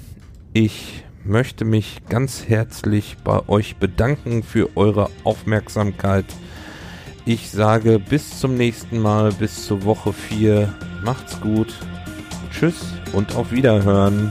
Ich 0.54 1.04
möchte 1.26 1.66
mich 1.66 2.04
ganz 2.08 2.48
herzlich 2.48 3.18
bei 3.26 3.50
euch 3.50 3.76
bedanken 3.76 4.42
für 4.42 4.78
eure 4.78 5.10
Aufmerksamkeit. 5.26 6.26
Ich 7.30 7.52
sage 7.52 8.00
bis 8.00 8.40
zum 8.40 8.56
nächsten 8.56 9.00
Mal, 9.00 9.34
bis 9.34 9.66
zur 9.66 9.84
Woche 9.84 10.14
4. 10.14 10.74
Macht's 11.04 11.38
gut. 11.42 11.74
Tschüss 12.50 12.94
und 13.12 13.36
auf 13.36 13.52
Wiederhören. 13.52 14.30